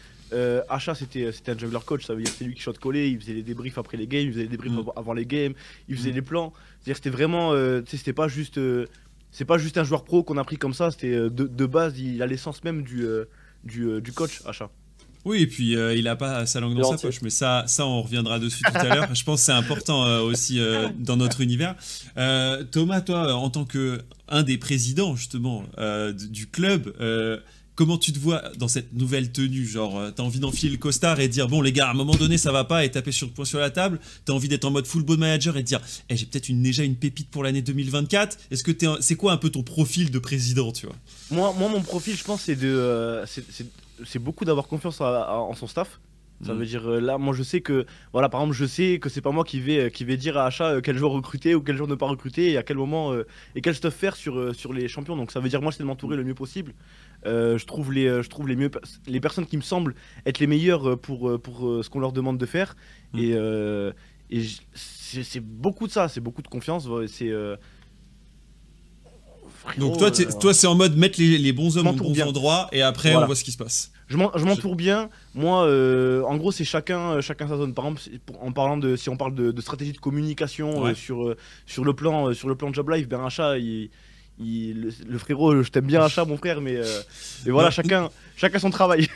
Achat, 0.69 0.95
c'était 0.95 1.33
c'était 1.33 1.53
un 1.53 1.59
jungler 1.59 1.79
coach. 1.85 2.05
Ça 2.05 2.15
veut 2.15 2.23
dire 2.23 2.33
c'est 2.37 2.45
lui 2.45 2.55
qui 2.55 2.63
shot 2.63 2.75
collé. 2.81 3.09
Il 3.09 3.21
faisait 3.21 3.35
les 3.35 3.43
débriefs 3.43 3.79
après 3.79 3.97
les 3.97 4.07
games. 4.07 4.23
Il 4.23 4.33
faisait 4.33 4.43
les 4.43 4.49
débriefs 4.49 4.73
hmm. 4.73 4.91
avant 4.97 5.13
les 5.13 5.27
games. 5.27 5.55
Il 5.89 5.97
faisait 5.97 6.13
les 6.13 6.23
plans. 6.23 6.53
C'est-à-dire 6.81 6.97
c'était 6.97 7.11
vraiment, 7.11 7.53
c'était 7.87 8.13
pas 8.13 8.29
juste 8.29 8.59
c'est 9.35 9.45
pas 9.45 9.59
juste 9.59 9.77
un 9.79 9.85
joueur 9.85 10.05
pro 10.05 10.23
qu'on 10.23 10.37
a 10.37 10.45
pris 10.45 10.57
comme 10.57 10.73
ça, 10.73 10.93
c'était 10.93 11.13
euh, 11.13 11.29
de, 11.29 11.67
base, 11.67 11.99
il 11.99 12.23
a 12.23 12.27
l'essence 12.27 12.63
même 12.63 12.83
du, 12.83 13.05
euh, 13.05 13.25
euh, 13.79 14.01
du, 14.01 14.13
coach 14.13 14.41
achat. 14.47 14.71
Oui, 15.25 15.43
et 15.43 15.47
puis 15.49 15.73
il 15.73 16.07
a 16.07 16.17
pas 16.17 16.47
sa 16.47 16.61
langue 16.61 16.77
dans 16.77 16.97
sa 16.97 16.99
poche, 16.99 17.21
mais 17.23 17.31
ça, 17.31 17.65
ça 17.67 17.87
on 17.87 18.03
reviendra 18.03 18.39
dessus 18.39 18.63
tout 18.63 18.77
à 18.77 18.95
l'heure. 18.95 19.15
Je 19.15 19.25
pense 19.25 19.41
que 19.41 19.47
c'est 19.47 19.53
important 19.53 20.21
aussi 20.21 20.61
dans 20.99 21.17
notre 21.17 21.41
univers. 21.41 21.75
Thomas, 22.71 23.01
toi, 23.01 23.35
en 23.35 23.49
tant 23.49 23.65
que 23.65 24.03
un 24.29 24.43
des 24.43 24.59
présidents 24.59 25.17
justement 25.17 25.65
du 26.13 26.47
club, 26.47 26.95
Comment 27.75 27.99
tu 27.99 28.13
te 28.13 28.19
vois 28.21 28.43
dans 28.57 28.69
cette 28.69 28.93
nouvelle 28.93 29.33
tenue 29.33 29.67
Genre, 29.67 29.99
euh, 29.99 30.11
t'as 30.13 30.23
envie 30.23 30.39
d'enfiler 30.39 30.71
le 30.71 30.79
costard 30.79 31.19
et 31.19 31.27
dire 31.27 31.49
bon 31.49 31.61
les 31.61 31.73
gars, 31.73 31.89
à 31.89 31.91
un 31.91 31.95
moment 31.95 32.15
donné 32.15 32.39
ça 32.39 32.53
va 32.53 32.63
pas 32.63 32.85
et 32.85 32.91
taper 32.91 33.11
sur 33.11 33.27
le 33.27 33.33
point 33.33 33.45
sur 33.45 33.59
la 33.59 33.71
table. 33.71 33.99
T'as 34.25 34.33
envie 34.33 34.49
d'être 34.49 34.65
en 34.65 34.71
mode 34.71 34.87
football 34.87 35.19
manager 35.19 35.57
et 35.57 35.65
dire 35.65 35.81
eh, 36.09 36.17
j'ai 36.17 36.27
peut-être 36.27 36.49
une, 36.49 36.63
déjà 36.63 36.85
une 36.85 36.95
pépite 36.95 37.31
pour 37.31 37.43
l'année 37.43 37.63
2024. 37.63 38.39
Est-ce 38.53 38.63
que 38.63 38.71
c'est 39.01 39.17
quoi 39.17 39.33
un 39.33 39.39
peu 39.39 39.51
ton 39.51 39.65
profil 39.65 40.13
de 40.13 40.19
président, 40.21 40.71
tu 40.71 40.87
vois? 40.87 40.95
Moi, 41.31 41.53
moi, 41.59 41.69
mon 41.69 41.81
profil, 41.81 42.17
je 42.17 42.23
pense, 42.23 42.43
c'est 42.43 42.57
de 42.57 42.69
euh, 42.69 43.27
c'est 44.05 44.19
beaucoup 44.21 44.45
d'avoir 44.45 44.69
confiance 44.69 45.01
en 45.01 45.55
son 45.55 45.67
staff. 45.67 45.99
Ça 46.45 46.53
mm. 46.53 46.59
veut 46.59 46.67
dire 46.67 46.91
euh, 46.91 47.01
là, 47.01 47.17
moi 47.17 47.33
je 47.33 47.43
sais 47.43 47.61
que, 47.61 47.87
voilà, 48.13 48.29
par 48.29 48.41
exemple, 48.41 48.57
je 48.57 48.67
sais 48.67 48.99
que 48.99 49.09
c'est 49.09 49.21
pas 49.21 49.31
moi 49.31 49.45
qui 49.45 49.61
vais, 49.61 49.91
qui 49.91 50.05
vais 50.05 50.17
dire 50.17 50.37
à 50.37 50.47
Achat 50.47 50.81
quel 50.81 50.97
jour 50.97 51.13
recruter 51.13 51.55
ou 51.55 51.61
quel 51.61 51.77
jour 51.77 51.89
ne 51.89 51.95
pas 51.95 52.07
recruter 52.07 52.53
et 52.53 52.57
à 52.57 52.63
quel 52.63 52.77
moment 52.77 53.15
et 53.55 53.61
quel 53.61 53.75
stuff 53.75 53.95
faire 53.95 54.15
sur, 54.15 54.55
sur 54.55 54.73
les 54.73 54.87
champions. 54.87 55.17
Donc 55.17 55.33
ça 55.33 55.41
veut 55.41 55.49
dire 55.49 55.61
moi 55.61 55.73
c'est 55.73 55.81
de 55.81 55.89
m'entourer 55.89 56.17
le 56.17 56.25
mieux 56.25 56.35
possible. 56.35 56.73
Euh, 57.27 57.59
je 57.59 57.67
trouve 57.67 57.93
les, 57.93 58.07
euh, 58.07 58.23
je 58.23 58.29
trouve 58.29 58.49
les 58.49 58.57
mieux, 58.57 58.71
les 59.07 59.21
personnes 59.21 59.47
qui 59.47 59.57
me 59.57 59.63
semblent 59.63 59.95
être 60.27 60.39
les 60.39 60.47
meilleures 60.47 60.91
euh, 60.91 60.97
pour, 60.97 61.41
pour 61.41 61.61
ce 61.83 61.89
qu'on 61.89 62.01
leur 62.01 62.13
demande 62.13 62.39
de 62.39 62.47
faire. 62.47 62.77
Mm. 63.13 63.19
Et, 63.19 64.39
et 64.39 64.43
c'est 64.75 65.41
beaucoup 65.41 65.87
de 65.87 65.93
ça, 65.93 66.09
c'est 66.09 66.21
beaucoup 66.21 66.43
de 66.43 66.49
confiance. 66.49 66.89
C'est 67.07 67.33
donc 69.79 69.97
toi, 69.97 70.11
toi 70.11 70.53
c'est 70.53 70.67
en 70.67 70.75
mode 70.75 70.97
mettre 70.97 71.19
les, 71.19 71.53
bons 71.53 71.79
hommes 71.79 71.87
au 71.87 71.93
bons 71.93 72.21
endroits 72.21 72.69
et 72.71 72.83
après 72.83 73.15
on 73.15 73.25
voit 73.25 73.37
ce 73.37 73.45
qui 73.45 73.53
se 73.53 73.57
passe. 73.57 73.93
Je 74.09 74.17
m'entoure 74.17 74.77
bien. 74.77 75.09
Moi, 75.35 75.63
en 76.27 76.37
gros, 76.37 76.53
c'est 76.53 76.65
chacun, 76.65 77.21
chacun 77.21 77.49
sa 77.49 77.57
zone. 77.57 77.75
Par 77.75 77.87
exemple, 77.87 78.03
en 78.41 78.53
parlant 78.53 78.77
de, 78.77 78.97
si 78.97 79.09
on 79.09 79.17
parle 79.17 79.35
de, 79.35 79.61
stratégie 79.61 79.93
de 79.93 79.99
communication 79.99 80.95
sur, 80.95 81.35
sur 81.67 81.85
le 81.85 81.95
plan, 81.95 82.35
sur 82.35 82.49
le 82.49 82.57
plan 82.57 82.71
de 82.71 82.75
Job 82.75 82.91
Life, 82.91 83.09
Beracha, 83.09 83.59
il, 83.59 83.91
le, 84.39 85.19
frérot, 85.19 85.63
je 85.63 85.71
t'aime 85.71 85.87
bien 85.87 86.03
un 86.03 86.09
chat, 86.09 86.25
mon 86.25 86.37
frère, 86.37 86.61
mais, 86.61 86.77
euh, 86.77 86.85
voilà, 87.47 87.71
chacun, 87.71 88.11
chacun 88.37 88.59
son 88.59 88.71
travail. 88.71 89.09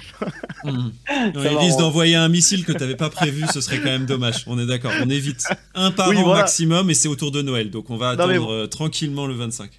Mmh. 0.64 0.90
il 1.34 1.56
risque 1.56 1.78
d'envoyer 1.78 2.16
un 2.16 2.28
missile 2.28 2.64
que 2.64 2.72
t'avais 2.72 2.96
pas 2.96 3.10
prévu, 3.10 3.44
ce 3.52 3.60
serait 3.60 3.78
quand 3.78 3.84
même 3.84 4.06
dommage. 4.06 4.44
On 4.46 4.58
est 4.58 4.66
d'accord, 4.66 4.92
on 5.00 5.08
évite 5.08 5.44
un 5.74 5.90
par 5.90 6.08
an 6.08 6.34
maximum 6.34 6.90
et 6.90 6.94
c'est 6.94 7.08
autour 7.08 7.30
de 7.30 7.42
Noël, 7.42 7.70
donc 7.70 7.90
on 7.90 7.96
va 7.96 8.10
attendre 8.10 8.52
euh, 8.52 8.66
tranquillement 8.66 9.26
le 9.26 9.34
25 9.34 9.70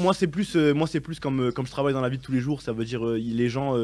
moi 0.00 0.12
c'est 0.12 0.26
plus 0.26 0.56
euh, 0.56 0.72
moi 0.74 0.86
c'est 0.86 1.00
plus 1.00 1.20
comme 1.20 1.40
euh, 1.40 1.52
comme 1.52 1.66
je 1.66 1.70
travaille 1.70 1.94
dans 1.94 2.00
la 2.00 2.08
vie 2.08 2.18
de 2.18 2.22
tous 2.22 2.32
les 2.32 2.40
jours 2.40 2.62
ça 2.62 2.72
veut 2.72 2.84
dire 2.84 3.06
euh, 3.06 3.18
les 3.18 3.48
gens 3.48 3.76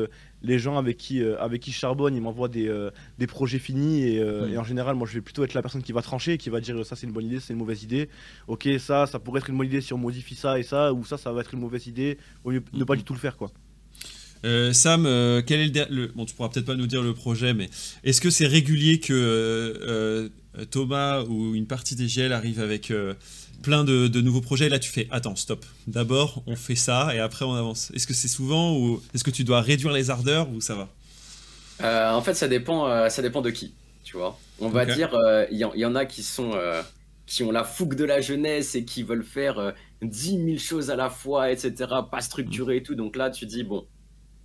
les 0.42 0.59
gens 0.59 0.79
avec 0.79 0.96
qui 0.96 1.22
avec 1.22 1.61
qui 1.62 1.72
je 1.72 1.79
charbonne 1.79 2.14
ils 2.14 2.22
m'envoient 2.22 2.48
des, 2.48 2.72
des 3.18 3.27
projets 3.27 3.59
finis 3.59 4.18
mm. 4.18 4.53
et, 4.53 4.59
en 4.59 4.64
général 4.64 4.96
moi 4.96 5.07
je 5.07 5.14
vais 5.14 5.20
plutôt 5.20 5.44
être 5.44 5.55
la 5.55 5.62
personne 5.62 5.83
qui 5.83 5.92
va 5.92 6.03
trancher 6.03 6.38
qui 6.38 6.51
va 6.51 6.61
dire 6.61 6.85
ça 6.85 6.96
c'est 6.96 7.07
une 7.07 7.12
bonne 7.12 7.27
idée 7.27 7.40
c'est 7.40 7.53
une 7.53 7.59
mauvaise 7.59 7.83
idée. 7.83 8.09
Ok 8.46 8.68
ça 8.79 9.07
ça 9.07 9.18
pourrait 9.18 9.40
être 9.40 9.51
une 9.51 9.59
bonne 9.59 9.66
idée 9.66 9.81
si 9.81 9.92
on 9.92 9.98
modifie 9.98 10.35
ça 10.35 10.59
et 10.59 10.62
ça 10.62 10.92
ou 10.92 11.05
ça 11.05 11.18
ça 11.18 11.33
va 11.33 11.40
être 11.40 11.55
une 11.55 11.61
mauvaise 11.61 11.87
idée 11.87 12.18
au 12.44 12.51
lieu 12.51 12.61
de 12.72 12.79
ne 12.79 12.85
pas 12.85 12.96
du 12.96 13.05
tout 13.05 13.12
le 13.12 13.18
faire 13.18 13.37
quoi. 13.37 13.51
Sam, 14.72 15.03
quel 15.46 15.61
est 15.61 15.90
le, 15.90 16.07
bon 16.14 16.24
tu 16.24 16.35
pourras 16.35 16.48
peut-être 16.48 16.66
pas 16.66 16.77
nous 16.77 16.87
dire 16.87 17.03
le 17.03 17.14
projet 17.14 17.55
mais 17.55 17.68
est-ce 18.05 18.20
que 18.20 18.31
c'est 18.31 18.46
régulier 18.46 19.01
que 19.01 20.31
Thomas 20.70 21.24
ou 21.24 21.55
une 21.55 21.66
partie 21.66 21.96
des 21.96 22.07
GL 22.07 22.33
arrive 22.33 22.61
avec 22.61 22.92
plein 23.62 23.85
de, 23.85 24.21
nouveaux 24.21 24.40
projets. 24.40 24.68
Là, 24.68 24.79
tu 24.79 24.90
fais 24.90 25.09
attends, 25.11 25.37
stop. 25.37 25.64
D'abord, 25.87 26.42
on 26.47 26.57
fait 26.57 26.75
ça 26.75 27.14
et 27.14 27.18
après, 27.18 27.44
on 27.44 27.55
avance. 27.55 27.90
Est-ce 27.94 28.07
que 28.07 28.14
c'est 28.14 28.29
souvent 28.29 28.77
ou 28.77 29.03
est-ce 29.14 29.25
que 29.25 29.31
tu 29.31 29.44
dois 29.44 29.61
réduire 29.61 29.92
les 29.92 30.11
ardeurs 30.11 30.49
ou 30.51 30.61
ça 30.61 30.75
va? 30.75 30.88
Euh, 31.83 32.11
En 32.12 32.23
fait, 32.23 32.35
ça 32.35 32.49
dépend, 32.49 32.88
euh, 32.88 33.09
ça 33.09 33.23
dépend 33.23 33.40
de 33.40 33.51
qui. 33.51 33.75
Tu 34.05 34.16
vois, 34.16 34.38
on 34.59 34.68
va 34.68 34.87
dire, 34.87 35.14
euh, 35.14 35.47
il 35.51 35.59
y, 35.59 35.85
en 35.85 35.94
a 35.94 36.07
qui 36.07 36.23
sont 36.23 36.53
qui 37.27 37.44
ont 37.44 37.53
la 37.53 37.62
fougue 37.62 37.94
de 37.94 38.05
la 38.05 38.23
jeunesse 38.23 38.75
et 38.75 38.87
qui 38.87 39.03
veulent 39.03 39.25
faire 39.25 39.75
10 40.01 40.44
000 40.44 40.59
choses 40.59 40.90
à 40.90 40.97
la 40.97 41.11
fois, 41.11 41.51
etc. 41.51 41.75
Pas 42.11 42.23
structuré 42.23 42.77
et 42.77 42.83
tout. 42.83 42.94
Donc 42.94 43.16
là, 43.16 43.31
tu 43.31 43.44
dis 43.44 43.64
bon. 43.64 43.87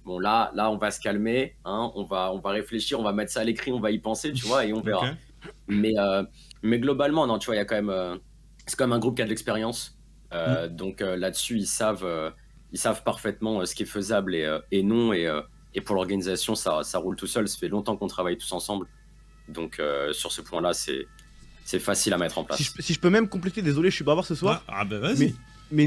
Bon 0.03 0.19
là, 0.19 0.51
là, 0.53 0.69
on 0.69 0.75
va 0.75 0.91
se 0.91 0.99
calmer, 0.99 1.55
hein, 1.63 1.89
on 1.95 2.03
va, 2.03 2.33
on 2.33 2.39
va 2.39 2.49
réfléchir, 2.49 2.99
on 2.99 3.03
va 3.03 3.13
mettre 3.13 3.31
ça 3.31 3.39
à 3.39 3.45
l'écrit, 3.45 3.71
on 3.71 3.79
va 3.79 3.89
y 3.89 3.99
penser, 3.99 4.33
tu 4.33 4.45
vois, 4.45 4.65
et 4.65 4.73
on 4.73 4.81
verra. 4.81 5.11
Mais, 5.69 5.93
mais 6.61 6.77
globalement, 6.77 7.25
non, 7.25 7.39
tu 7.39 7.45
vois, 7.45 7.55
il 7.55 7.59
y 7.59 7.61
a 7.61 7.65
quand 7.65 7.81
même, 7.81 8.19
c'est 8.65 8.77
comme 8.77 8.93
un 8.93 8.99
groupe 8.99 9.15
qui 9.15 9.21
a 9.21 9.25
de 9.25 9.29
l'expérience. 9.29 9.97
Euh, 10.33 10.67
mm. 10.67 10.75
Donc 10.75 11.01
euh, 11.01 11.15
là-dessus, 11.15 11.57
ils 11.57 11.67
savent, 11.67 12.05
euh, 12.05 12.31
ils 12.71 12.79
savent 12.79 13.03
parfaitement 13.03 13.65
ce 13.65 13.75
qui 13.75 13.83
est 13.83 13.87
faisable 13.87 14.35
et, 14.35 14.59
et 14.71 14.83
non. 14.83 15.13
Et, 15.13 15.29
et 15.75 15.81
pour 15.81 15.95
l'organisation, 15.95 16.55
ça, 16.55 16.83
ça, 16.83 16.97
roule 16.99 17.15
tout 17.15 17.27
seul. 17.27 17.47
Ça 17.47 17.57
fait 17.57 17.67
longtemps 17.67 17.97
qu'on 17.97 18.07
travaille 18.07 18.37
tous 18.37 18.51
ensemble. 18.51 18.87
Donc 19.47 19.81
sur 20.11 20.31
ce 20.31 20.41
point-là, 20.41 20.73
c'est 20.73 21.05
c'est 21.65 21.79
facile 21.79 22.13
à 22.13 22.17
mettre 22.17 22.37
en 22.37 22.43
place. 22.43 22.61
Si 22.79 22.93
je, 22.93 22.99
peux 22.99 23.09
même 23.09 23.29
compléter, 23.29 23.61
désolé, 23.61 23.89
je 23.89 23.95
suis 23.95 24.03
bavard 24.03 24.25
ce 24.25 24.35
soir. 24.35 24.63
Ah, 24.67 24.79
ah 24.79 24.85
bah 24.85 24.99
vas-y. 24.99 25.19
Mais, 25.19 25.33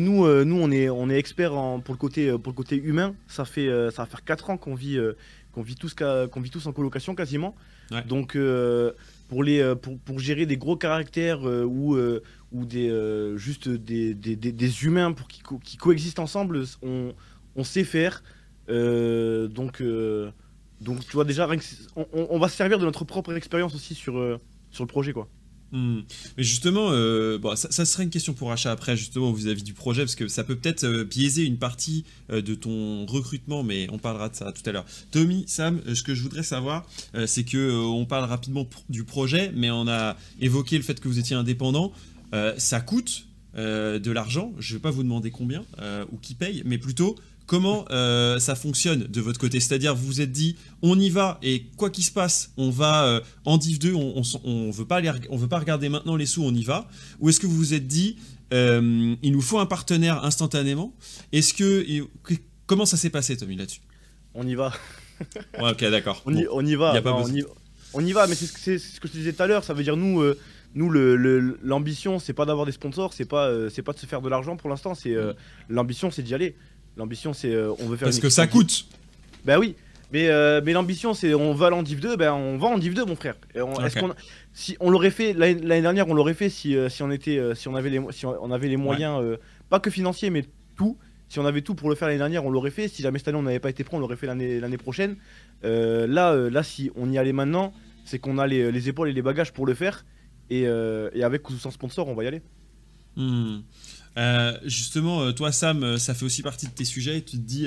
nous, 0.01 0.45
nous, 0.45 0.61
on 0.61 0.71
est, 0.71 0.89
on 0.89 1.09
est 1.09 1.17
experts 1.17 1.55
en, 1.55 1.81
pour, 1.81 1.95
le 1.95 1.99
côté, 1.99 2.31
pour 2.33 2.53
le 2.53 2.57
côté 2.57 2.77
humain. 2.77 3.15
Ça 3.29 3.45
fait, 3.45 3.69
ça 3.91 4.03
va 4.03 4.07
faire 4.07 4.25
4 4.25 4.51
ans 4.51 4.57
qu'on 4.57 4.75
vit, 4.75 4.99
qu'on 5.53 5.63
vit, 5.63 5.77
tous, 5.77 5.95
qu'on 5.95 6.41
vit 6.41 6.51
tous 6.51 6.67
en 6.67 6.73
colocation 6.73 7.15
quasiment. 7.15 7.55
Donc, 8.09 8.37
pour, 9.29 9.45
les, 9.45 9.75
pour, 9.81 9.99
pour, 9.99 10.19
gérer 10.19 10.47
des 10.47 10.57
gros 10.57 10.77
caractères 10.77 11.43
ou, 11.43 11.97
ou 12.53 12.65
des, 12.65 12.89
euh, 12.89 13.37
juste 13.37 13.69
des, 13.69 14.15
des, 14.15 14.37
des, 14.37 14.85
humains 14.85 15.13
pour 15.13 15.29
qui, 15.29 15.43
qui, 15.63 15.77
coexistent 15.77 16.21
ensemble, 16.21 16.65
on, 16.83 17.13
on 17.55 17.65
sait 17.65 17.85
faire. 17.85 18.23
Euh, 18.69 19.49
donc, 19.49 19.81
euh, 19.81 20.31
donc, 20.81 21.05
tu 21.05 21.13
vois, 21.13 21.25
déjà, 21.25 21.49
on, 21.97 22.07
on, 22.13 22.39
va 22.39 22.49
se 22.49 22.57
servir 22.57 22.79
de 22.79 22.85
notre 22.85 23.05
propre 23.05 23.35
expérience 23.35 23.75
aussi 23.75 23.95
sur, 23.95 24.41
sur 24.71 24.85
le 24.85 24.89
projet, 24.89 25.13
quoi. 25.13 25.29
Hmm. 25.77 26.01
Mais 26.37 26.43
justement, 26.43 26.91
bon, 27.39 27.55
ça, 27.55 27.85
serait 27.85 28.05
une 28.05 28.11
question 28.11 28.33
pour 28.33 28.51
Achat 28.51 28.73
après, 28.73 28.97
justement, 28.97 29.31
vis-à-vis 29.33 29.63
du 29.63 29.75
projet, 29.75 30.03
parce 30.03 30.15
que 30.15 30.29
ça 30.29 30.43
peut 30.43 30.57
peut-être 30.57 31.03
biaiser 31.03 31.45
une 31.45 31.59
partie 31.59 32.05
de 32.31 32.55
ton 32.55 33.05
recrutement, 33.05 33.63
mais 33.63 33.87
on 33.93 33.99
parlera 33.99 34.29
de 34.29 34.37
ça 34.37 34.53
tout 34.53 34.63
à 34.69 34.73
l'heure. 34.73 34.87
Tommy, 35.11 35.45
Sam, 35.47 35.81
ce 35.93 36.03
que 36.03 36.15
je 36.15 36.23
voudrais 36.23 36.43
savoir, 36.43 36.87
c'est 37.27 37.45
que 37.45 37.73
on 37.85 38.07
parle 38.07 38.25
rapidement 38.25 38.67
du 38.89 39.05
projet, 39.05 39.53
mais 39.55 39.71
on 39.71 39.87
a 39.89 40.17
évoqué 40.41 40.77
le 40.79 40.83
fait 40.83 40.99
que 40.99 41.09
vous 41.09 41.19
étiez 41.19 41.37
indépendant. 41.37 41.93
Euh, 42.35 42.55
ça 42.59 42.81
coûte 42.81 43.27
euh, 43.57 43.99
de 43.99 44.11
l'argent. 44.11 44.53
Je 44.59 44.75
ne 44.75 44.79
vais 44.79 44.83
pas 44.83 44.91
vous 44.91 45.03
demander 45.03 45.31
combien 45.31 45.65
euh, 45.81 46.05
ou 46.13 46.19
qui 46.19 46.35
paye, 46.35 46.63
mais 46.65 46.79
plutôt 46.79 47.17
comment 47.47 47.87
ça 48.39 48.55
fonctionne 48.55 49.05
de 49.05 49.21
votre 49.21 49.39
côté? 49.39 49.61
C'est-à-dire, 49.61 49.95
vous 49.95 50.07
vous 50.07 50.21
êtes 50.21 50.33
dit, 50.33 50.57
on 50.83 50.99
y 50.99 51.11
va 51.11 51.39
et 51.43 51.67
quoi 51.77 51.91
qu'il 51.91 52.05
se 52.05 52.13
passe, 52.13 52.53
on 52.57 52.71
va 52.71 53.23
en 53.45 53.57
Div 53.59 53.79
2, 53.79 53.95
on 53.95 54.21
ne 54.21 54.73
veut, 54.73 54.85
pas 54.85 55.01
veut 55.01 55.49
pas 55.49 55.59
regarder 55.59 55.89
maintenant 55.89 56.17
les 56.17 56.27
sous, 56.27 56.43
on 56.43 56.55
y 56.55 56.65
va. 56.65 56.89
Ou 57.21 57.29
est-ce 57.29 57.41
que 57.41 57.47
vous 57.47 57.57
vous 57.57 57.75
êtes 57.75 57.87
dit, 57.87 58.17
il 58.53 59.33
nous 59.33 59.41
faut 59.41 59.59
un 59.59 59.67
partenaire 59.67 60.25
instantanément? 60.25 60.95
Est-ce 61.33 61.55
que 61.55 62.07
comment 62.67 62.87
ça 62.87 62.97
s'est 62.97 63.11
passé, 63.11 63.37
Tommy, 63.37 63.57
là-dessus? 63.57 63.81
On 64.35 64.47
y 64.47 64.55
va. 64.55 64.73
ouais, 65.61 65.71
ok, 65.71 65.85
d'accord. 65.85 66.23
On, 66.27 66.35
y, 66.37 66.47
on 66.51 66.65
y 66.65 66.75
va. 66.75 67.01
on, 67.05 67.27
y, 67.29 67.45
on, 67.95 68.05
y, 68.05 68.13
va, 68.13 68.27
mais 68.27 68.35
c'est 68.35 68.79
ce 68.79 69.01
que 69.01 69.09
je 69.09 69.13
te 69.13 69.19
disais 69.19 69.33
tout 69.33 69.43
à 69.43 69.47
l'heure. 69.47 69.65
Ça 69.65 69.73
veut 69.73 69.83
dire, 69.83 69.97
nous, 69.97 70.21
euh, 70.21 70.39
nous 70.75 70.91
l'ambition, 71.63 72.15
le, 72.15 72.19
c'est 72.19 72.35
pas 72.35 72.45
d'avoir 72.45 72.67
des 72.67 72.73
sponsors, 72.73 73.13
c'est 73.13 73.25
pas, 73.25 73.47
euh, 73.47 73.71
c'est 73.71 73.83
pas 73.83 73.93
de 73.93 73.99
se 73.99 74.07
faire 74.07 74.21
de 74.21 74.29
l'argent 74.29 74.57
pour 74.57 74.69
l'instant. 74.69 74.95
C'est 74.95 75.15
euh, 75.15 75.33
L'ambition, 75.69 76.11
c'est 76.11 76.23
d'y 76.23 76.35
aller. 76.35 76.55
L'ambition, 76.97 77.33
c'est 77.33 77.55
on 77.57 77.89
veut 77.89 77.97
faire. 77.97 78.09
Parce 78.09 78.19
que 78.19 78.31
ça 78.31 78.47
coûte. 78.47 78.87
Ben 79.45 79.59
oui. 79.59 79.77
Mais, 80.13 80.31
mais 80.63 80.73
l'ambition, 80.73 81.15
c'est 81.15 81.35
on 81.35 81.53
va 81.53 81.75
en 81.75 81.83
Div 81.83 82.01
2, 82.01 82.17
ben 82.17 82.33
on 82.33 82.59
va 82.59 82.69
en 82.69 82.79
Div 82.79 82.95
2, 82.95 83.05
mon 83.05 83.17
frère. 83.17 83.35
Est-ce 83.55 83.99
qu'on, 83.99 84.15
si 84.53 84.77
on 84.79 84.89
l'aurait 84.89 85.11
fait 85.11 85.33
l'année 85.33 85.83
dernière, 85.83 86.09
on 86.09 86.15
l'aurait 86.15 86.35
fait 86.35 86.49
si, 86.49 86.77
si 86.89 87.03
on 87.03 87.11
était, 87.11 87.41
si 87.55 87.67
on 87.69 87.75
avait 87.75 87.91
les, 87.91 88.01
si 88.13 88.25
on 88.25 88.51
avait 88.53 88.69
les 88.69 88.77
moyens, 88.77 89.21
pas 89.69 89.81
que 89.81 89.91
financiers, 89.91 90.31
mais 90.31 90.45
tout. 90.77 90.97
Si 91.29 91.41
on 91.41 91.45
avait 91.45 91.63
tout 91.63 91.75
pour 91.75 91.89
le 91.89 91.97
faire 91.97 92.07
l'année 92.07 92.19
dernière, 92.19 92.45
on 92.45 92.51
l'aurait 92.51 92.71
fait. 92.71 92.89
Si 92.89 93.03
jamais 93.03 93.19
cette 93.19 93.29
année 93.29 93.39
on 93.39 93.43
n'avait 93.43 93.59
pas 93.59 93.71
été 93.71 93.83
prêt, 93.83 93.97
on 93.97 94.01
l'aurait 94.01 94.17
fait 94.17 94.27
l'année 94.27 94.79
prochaine. 94.79 95.17
Euh, 95.65 96.07
là, 96.07 96.33
euh, 96.33 96.51
là, 96.51 96.63
si 96.63 96.91
on 96.95 97.11
y 97.11 97.19
allait 97.19 97.33
maintenant, 97.33 97.73
c'est 98.05 98.19
qu'on 98.19 98.39
a 98.39 98.47
les, 98.47 98.89
épaules 98.89 99.09
et 99.09 99.13
les 99.13 99.23
bagages 99.23 99.53
pour 99.53 99.67
le 99.67 99.75
faire. 99.75 100.05
Et, 100.51 100.67
euh, 100.67 101.11
avec 101.23 101.49
ou 101.51 101.55
sans 101.55 101.71
sponsor, 101.71 102.07
on 102.09 102.15
va 102.15 102.25
y 102.25 102.27
aller. 102.29 102.43
Hmm. 104.17 104.59
justement, 104.65 105.33
toi, 105.33 105.53
Sam, 105.53 105.99
ça 105.99 106.15
fait 106.15 106.25
aussi 106.25 106.43
partie 106.43 106.67
de 106.67 106.73
tes 106.73 106.85
sujets. 106.85 107.21
Tu 107.23 107.37
te 107.37 107.43
dis, 107.43 107.67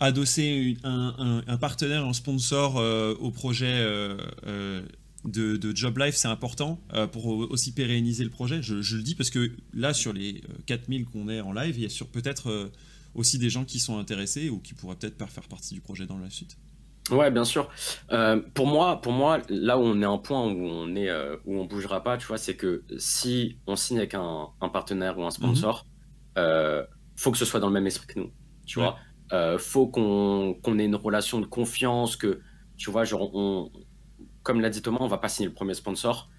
adosser 0.00 0.76
un, 0.84 1.56
partenaire, 1.58 2.04
un 2.04 2.12
sponsor 2.12 2.76
au 3.20 3.30
projet 3.30 3.84
de, 5.24 5.74
Job 5.74 5.98
Life, 5.98 6.14
c'est 6.14 6.28
important 6.28 6.80
pour 7.12 7.26
aussi 7.26 7.72
pérenniser 7.72 8.24
le 8.24 8.30
projet. 8.30 8.62
Je, 8.62 8.82
je, 8.82 8.96
le 8.96 9.02
dis 9.02 9.14
parce 9.14 9.30
que 9.30 9.50
là, 9.72 9.92
sur 9.94 10.12
les 10.12 10.42
4000 10.66 11.06
qu'on 11.06 11.28
est 11.28 11.40
en 11.40 11.52
live, 11.52 11.76
il 11.76 11.82
y 11.82 11.86
a 11.86 12.04
peut-être 12.12 12.70
aussi 13.14 13.38
des 13.38 13.50
gens 13.50 13.64
qui 13.64 13.80
sont 13.80 13.98
intéressés 13.98 14.48
ou 14.48 14.58
qui 14.58 14.74
pourraient 14.74 14.96
peut-être 14.96 15.16
faire 15.28 15.48
partie 15.48 15.74
du 15.74 15.80
projet 15.80 16.06
dans 16.06 16.18
la 16.18 16.30
suite. 16.30 16.56
Ouais, 17.10 17.30
bien 17.30 17.44
sûr. 17.44 17.68
Euh, 18.12 18.40
pour 18.54 18.66
moi, 18.66 19.00
pour 19.00 19.12
moi, 19.12 19.40
là 19.48 19.78
où 19.78 19.82
on 19.82 20.00
est 20.00 20.06
un 20.06 20.16
point 20.16 20.46
où 20.46 20.66
on 20.66 20.94
est, 20.96 21.10
euh, 21.10 21.36
où 21.44 21.58
on 21.58 21.66
bougera 21.66 22.02
pas, 22.02 22.16
tu 22.16 22.26
vois, 22.26 22.38
c'est 22.38 22.56
que 22.56 22.82
si 22.96 23.58
on 23.66 23.76
signe 23.76 23.98
avec 23.98 24.14
un, 24.14 24.48
partenaire 24.72 25.18
ou 25.18 25.24
un 25.24 25.30
sponsor, 25.30 25.86
il 26.36 26.40
euh, 26.40 26.84
faut 27.16 27.30
que 27.30 27.36
ce 27.36 27.44
soit 27.44 27.60
dans 27.60 27.66
le 27.66 27.74
même 27.74 27.86
esprit 27.86 28.06
que 28.06 28.18
nous, 28.18 28.30
tu 28.66 28.80
vois. 28.80 28.96
faut 29.58 29.86
qu'on 29.86 30.78
ait 30.78 30.84
une 30.84 30.96
relation 30.96 31.40
de 31.40 31.46
confiance, 31.46 32.16
que, 32.16 32.40
tu 32.78 32.90
vois, 32.90 33.04
genre, 33.04 33.34
on, 33.34 33.70
comme 34.42 34.60
l'a 34.60 34.70
dit 34.70 34.80
Thomas, 34.80 34.98
on 35.00 35.06
va 35.06 35.18
pas 35.18 35.28
signer 35.28 35.48
le 35.48 35.54
premier 35.54 35.74
sponsor. 35.74 36.30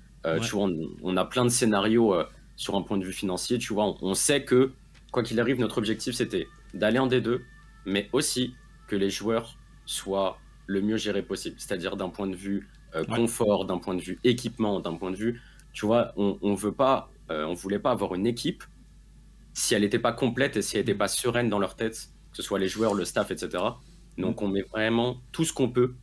Tu 0.41 0.55
vois, 0.55 0.67
on, 1.03 1.17
a 1.17 1.25
plein 1.25 1.43
de 1.43 1.49
scénarios 1.49 2.15
sur 2.55 2.75
un 2.75 2.81
point 2.81 2.97
de 2.97 3.05
vue 3.05 3.13
financier, 3.13 3.59
tu 3.59 3.73
vois. 3.73 3.85
On, 3.85 3.97
on 4.01 4.13
sait 4.15 4.43
que, 4.43 4.73
quoi 5.11 5.21
qu'il 5.21 5.39
arrive, 5.39 5.59
notre 5.59 5.77
objectif, 5.77 6.15
c'était 6.15 6.47
d'aller 6.73 6.97
en 6.97 7.07
D2, 7.07 7.41
mais 7.85 8.09
aussi 8.13 8.55
que 8.87 8.95
les 8.95 9.11
joueurs 9.11 9.59
soient 9.85 10.39
le 10.67 10.81
mieux 10.81 10.97
géré 10.97 11.21
possible. 11.21 11.55
C'est-à-dire 11.59 11.95
d'un 11.95 12.09
point 12.09 12.27
de 12.27 12.35
vue 12.35 12.69
euh, 12.95 13.03
confort, 13.05 13.65
d'un 13.65 13.77
point 13.77 13.95
de 13.95 14.01
vue 14.01 14.19
équipement, 14.23 14.79
d'un 14.79 14.95
point 14.95 15.11
de 15.11 15.17
vue, 15.17 15.41
tu 15.73 15.85
vois, 15.85 16.13
on, 16.15 16.37
on 16.41 16.53
veut 16.53 16.71
pas, 16.71 17.11
euh, 17.29 17.45
on 17.45 17.53
voulait 17.53 17.79
pas 17.79 17.91
avoir 17.91 18.15
une 18.15 18.27
équipe 18.27 18.63
si 19.53 19.73
elle 19.73 19.81
n'était 19.81 19.99
pas 19.99 20.11
complète 20.11 20.57
et 20.57 20.61
si 20.61 20.75
elle 20.75 20.81
n'était 20.81 20.95
pas 20.95 21.07
sereine 21.07 21.49
dans 21.49 21.59
leur 21.59 21.75
tête, 21.75 22.09
que 22.31 22.37
ce 22.37 22.43
soit 22.43 22.59
les 22.59 22.67
joueurs, 22.67 22.93
le 22.93 23.05
staff, 23.05 23.31
etc. 23.31 23.63
Donc 24.17 24.41
on 24.41 24.47
met 24.47 24.61
vraiment 24.61 25.21
tout 25.31 25.45
ce 25.45 25.53
qu'on 25.53 25.69
peut 25.69 25.95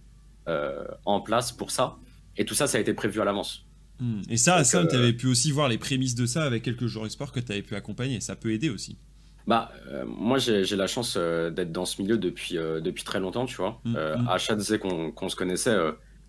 euh, 0.49 0.85
en 1.05 1.21
place 1.21 1.53
pour 1.53 1.71
ça. 1.71 1.97
Et 2.37 2.45
tout 2.45 2.55
ça, 2.55 2.67
ça 2.67 2.79
a 2.79 2.81
été 2.81 2.95
prévu 2.95 3.21
à 3.21 3.25
l'avance. 3.25 3.67
Hmm. 4.01 4.23
Et 4.29 4.37
ça, 4.37 4.65
ça 4.65 4.85
tu 4.87 4.97
avais 4.97 5.13
pu 5.13 5.27
aussi 5.27 5.53
voir 5.53 5.69
les 5.69 5.79
prémices 5.79 6.15
de 6.15 6.27
ça 6.27 6.45
avec 6.45 6.63
quelques 6.63 6.87
joueurs 6.87 7.11
sport 7.11 7.31
que 7.31 7.41
tu 7.41 7.53
avais 7.53 7.63
pu 7.63 7.75
accompagner. 7.75 8.21
Ça 8.21 8.37
peut 8.37 8.53
aider 8.53 8.71
aussi. 8.71 8.99
Bah, 9.47 9.73
euh, 9.89 10.05
moi, 10.07 10.39
j'ai 10.39 10.77
la 10.77 10.87
chance 10.87 11.17
euh, 11.17 11.51
d'être 11.51 11.73
dans 11.73 11.85
ce 11.85 12.01
milieu 12.01 12.17
depuis, 12.17 12.59
euh, 12.59 12.81
depuis 12.81 13.05
très 13.05 13.19
longtemps, 13.19 13.47
tu 13.47 13.57
vois. 13.57 13.81
Mm, 13.85 13.93
mm. 13.93 14.29
Achat 14.29 14.55
disait 14.55 14.79
qu'on 14.79 15.29
se 15.29 15.37
connaissait. 15.37 15.77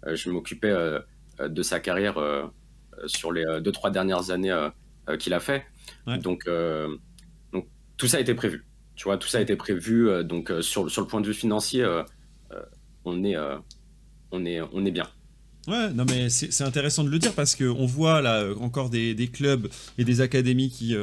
je 0.06 0.30
m'occupais 0.30 0.74
de 1.40 1.64
sa 1.64 1.80
carrière 1.80 2.16
sur 3.06 3.32
les 3.32 3.46
deux, 3.62 3.72
trois 3.72 3.92
dernières 3.92 4.32
années 4.32 4.56
qu'il 5.20 5.34
a 5.34 5.40
fait. 5.40 5.66
Donc, 6.22 6.50
donc, 7.52 7.68
tout 7.98 8.08
ça 8.08 8.18
a 8.18 8.20
été 8.20 8.34
prévu. 8.34 8.66
Tu 8.96 9.06
vois, 9.06 9.18
tout 9.18 9.28
ça 9.28 9.40
a 9.40 9.42
été 9.42 9.56
prévu. 9.56 10.24
donc, 10.24 10.52
sur, 10.62 10.90
sur 10.90 11.02
le 11.02 11.08
point 11.08 11.22
de 11.22 11.28
vue 11.28 11.34
financier, 11.34 11.86
on, 13.06 13.24
est, 13.24 13.38
on, 14.32 14.46
est, 14.46 14.62
on 14.62 14.86
est 14.86 14.92
bien. 14.92 15.08
Ouais, 15.66 15.94
non 15.94 16.04
mais 16.10 16.30
c'est 16.30 16.64
intéressant 16.66 17.06
de 17.06 17.10
le 17.10 17.20
dire 17.20 17.34
parce 17.34 17.56
qu'on 17.56 17.86
voit 17.86 18.22
là 18.22 18.50
encore 18.60 18.90
des, 18.90 19.14
des, 19.14 19.30
clubs 19.30 19.70
et 19.98 20.04
des 20.04 20.20
académies 20.20 20.70
qui 20.70 20.94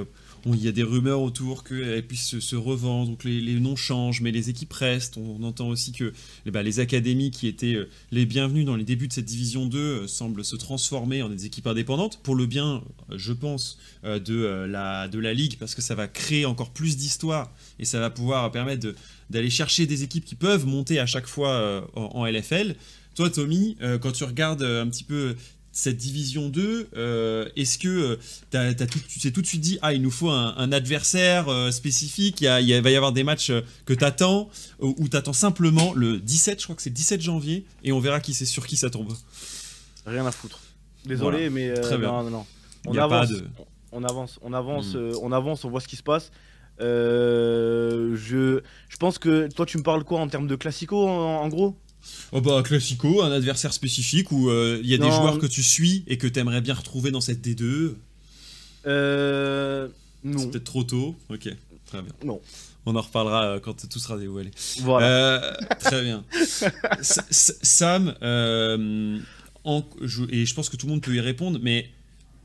il 0.47 0.63
y 0.63 0.69
a 0.69 0.73
des 0.73 0.83
rumeurs 0.83 1.21
autour 1.21 1.65
qu'elles 1.65 2.07
puissent 2.07 2.39
se, 2.39 2.57
revendre, 2.57 3.11
donc 3.11 3.25
les, 3.25 3.61
noms 3.61 3.77
changent, 3.77 4.21
mais 4.21 4.31
les 4.31 4.51
équipes 4.51 4.73
restent. 4.73 5.17
On, 5.17 5.43
entend 5.43 5.69
aussi 5.69 5.93
que 5.93 6.13
eh 6.47 6.51
ben, 6.51 6.63
les 6.63 6.81
académies 6.81 7.31
qui 7.31 7.47
étaient 7.47 7.75
euh, 7.75 7.89
les 8.11 8.27
bienvenues 8.27 8.65
dans 8.65 8.77
les 8.77 8.85
débuts 8.85 9.09
de 9.09 9.13
cette 9.13 9.25
division 9.25 9.67
2 9.67 9.79
euh, 9.79 10.07
semblent 10.07 10.45
se 10.45 10.57
transformer 10.57 11.23
en 11.23 11.29
des 11.29 11.47
équipes 11.47 11.67
indépendantes, 11.67 12.21
pour 12.23 12.35
le 12.35 12.47
bien, 12.47 12.83
euh, 13.11 13.17
je 13.17 13.33
pense, 13.33 13.79
de, 14.05 14.67
la, 14.67 15.09
de 15.09 15.19
la 15.19 15.35
ligue, 15.35 15.59
parce 15.59 15.75
que 15.75 15.83
ça 15.83 15.95
va 15.95 16.09
créer 16.09 16.47
encore 16.47 16.71
plus 16.71 16.97
d'histoire 16.97 17.53
et 17.79 17.85
ça 17.85 18.01
va 18.01 18.09
pouvoir 18.09 18.51
permettre 18.51 18.95
d'aller 19.29 19.51
chercher 19.51 19.87
des 19.87 20.03
équipes 20.03 20.25
qui 20.25 20.35
peuvent 20.35 20.67
monter 20.67 20.99
à 20.99 21.07
chaque 21.07 21.27
fois 21.27 21.87
en, 21.95 22.25
LFL. 22.25 22.77
Toi, 23.15 23.29
Tommy, 23.29 23.77
quand 24.01 24.13
tu 24.13 24.25
regardes 24.25 24.63
un 24.63 24.89
petit 24.89 25.05
peu 25.05 25.37
cette 25.73 25.97
division 25.97 26.49
2, 26.49 26.89
euh, 26.97 27.49
est-ce 27.57 27.79
que 27.79 28.19
euh, 28.53 28.75
tu 29.09 29.21
t'es 29.21 29.31
tout 29.31 29.41
de 29.41 29.47
suite 29.47 29.61
dit, 29.61 29.79
ah, 29.83 29.93
il 29.93 30.03
nous 30.03 30.11
faut 30.11 30.31
un, 30.31 30.73
adversaire 30.73 31.49
euh, 31.49 31.71
spécifique, 31.71 32.41
il, 32.41 32.49
va 32.83 32.91
y 32.91 32.97
avoir 32.97 33.13
des 33.13 33.23
matchs 33.23 33.53
que 33.87 33.95
tu 33.95 34.05
attends, 34.05 34.49
ou 34.81 35.09
tu 35.09 35.17
attends 35.17 35.33
simplement 35.33 35.93
le 35.95 36.19
17, 36.19 36.59
je 36.61 36.65
crois 36.65 36.77
que 36.77 36.83
c'est 36.83 36.91
le 36.91 36.97
17 36.97 37.21
janvier, 37.21 37.65
et 37.85 37.93
on 37.93 38.01
verra 38.01 38.21
qui 38.21 38.35
c'est 38.35 38.47
sur 38.47 38.67
qui 38.67 38.77
ça 38.77 38.91
tombe 38.91 39.13
Rien 40.07 40.27
à 40.27 40.33
foutre. 40.33 40.61
Désolé, 41.05 41.51
mais 41.51 41.73
non, 41.99 42.31
non, 42.31 42.47
On, 42.87 42.97
avance, 42.97 43.33
on 43.93 44.05
avance, 44.05 44.39
on 44.43 44.53
avance, 44.53 44.95
hmm. 44.95 45.13
on 45.23 45.33
avance, 45.33 45.65
on 45.65 45.71
voit 45.71 45.81
ce 45.81 45.89
qui 45.89 45.97
se 45.97 46.03
passe. 46.03 46.33
je, 46.81 48.61
je 48.89 48.97
pense 48.99 49.19
que 49.19 49.49
toi, 49.55 49.67
tu 49.67 49.79
me 49.79 49.83
parles 49.83 50.05
quoi 50.05 50.21
en 50.21 50.29
termes 50.29 50.49
de 50.49 50.57
classico, 50.57 51.09
en 51.09 51.49
gros? 51.49 51.77
Oh 52.33 52.41
bah 52.41 52.63
classico, 52.63 53.23
un 53.23 53.33
adversaire 53.33 53.73
spécifique 53.73 54.31
où 54.33 54.49
euh, 54.51 54.81
il 54.83 54.89
y 54.89 54.95
a 54.95 54.99
des 54.99 55.11
joueurs 55.11 55.39
que 55.39 55.47
tu 55.47 55.63
suis 55.63 56.05
et 56.07 56.17
que 56.19 56.27
tu 56.27 56.39
aimerais 56.39 56.61
bien 56.61 56.75
retrouver 56.75 57.11
dans 57.11 57.21
cette 57.21 57.45
D2 57.47 57.95
Euh. 58.87 59.89
Non. 60.23 60.39
C'est 60.39 60.51
peut-être 60.51 60.65
trop 60.65 60.85
tôt. 60.85 61.17
Ok, 61.29 61.49
très 61.87 62.03
bien. 62.03 62.13
Non. 62.25 62.41
On 62.87 62.95
en 62.97 63.01
reparlera 63.01 63.45
euh, 63.47 63.61
quand 63.61 63.87
tout 63.89 63.99
sera 63.99 64.17
dévoilé. 64.19 64.51
Voilà. 64.81 65.07
Euh, 65.07 65.53
très 65.81 66.03
bien. 66.03 66.25
Sam, 67.01 68.15
en, 69.65 69.85
et 70.31 70.47
je 70.47 70.55
pense 70.55 70.69
que 70.71 70.77
tout 70.77 70.87
le 70.87 70.93
monde 70.93 71.03
peut 71.03 71.15
y 71.15 71.21
répondre, 71.21 71.59
mais 71.63 71.91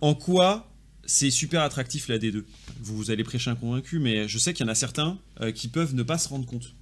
en 0.01 0.13
quoi 0.15 0.69
c'est 1.05 1.29
super 1.31 1.61
attractif 1.61 2.07
la 2.07 2.17
D2 2.17 2.43
Vous 2.81 3.11
allez 3.11 3.23
prêcher 3.23 3.49
un 3.51 3.55
convaincu, 3.55 3.99
mais 3.99 4.27
je 4.27 4.37
sais 4.39 4.53
qu'il 4.53 4.65
y 4.65 4.69
en 4.69 4.71
a 4.71 4.75
certains 4.75 5.17
qui 5.53 5.67
peuvent 5.67 5.93
ne 5.95 6.03
pas 6.03 6.17
se 6.17 6.27
rendre 6.27 6.45
compte. 6.45 6.73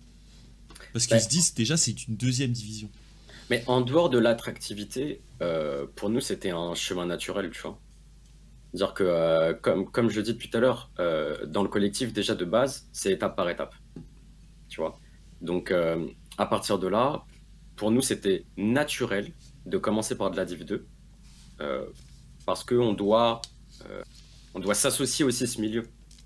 Parce 0.93 1.07
qu'ils 1.07 1.19
se 1.19 1.27
disent 1.27 1.53
déjà 1.55 1.75
c'est 1.75 2.07
une 2.07 2.15
deuxième 2.15 2.51
division. 2.51 2.89
Mais 3.49 3.63
en 3.67 3.81
dehors 3.81 4.09
de 4.09 4.19
l'attractivité, 4.19 5.21
euh, 5.41 5.85
pour 5.95 6.09
nous 6.09 6.21
c'était 6.21 6.51
un 6.51 6.75
chemin 6.75 7.07
naturel, 7.07 7.49
tu 7.49 7.61
vois. 7.61 7.79
Dire 8.73 8.93
que, 8.93 9.03
euh, 9.03 9.53
comme, 9.53 9.89
comme 9.89 10.09
je 10.09 10.21
dis 10.21 10.33
depuis 10.33 10.49
tout 10.49 10.57
à 10.57 10.61
l'heure, 10.61 10.91
euh, 10.99 11.45
dans 11.45 11.63
le 11.63 11.69
collectif 11.69 12.13
déjà 12.13 12.35
de 12.35 12.45
base, 12.45 12.87
c'est 12.93 13.11
étape 13.11 13.35
par 13.35 13.49
étape. 13.49 13.75
Tu 14.69 14.79
vois. 14.79 14.99
Donc 15.41 15.73
à 16.37 16.45
partir 16.45 16.79
de 16.79 16.87
là, 16.87 17.25
pour 17.75 17.91
nous 17.91 18.01
c'était 18.01 18.45
naturel 18.55 19.33
de 19.65 19.77
commencer 19.77 20.15
par 20.15 20.31
de 20.31 20.37
la 20.37 20.45
Div 20.45 20.63
2. 20.63 20.85
parce 22.45 22.63
qu'on 22.63 22.93
doit, 22.93 23.41
on 24.53 24.59
doit 24.59 24.75
s'associer 24.75 25.25
aussi 25.25 25.43
à 25.43 25.47
ce 25.47 25.59
milieu. 25.59 25.83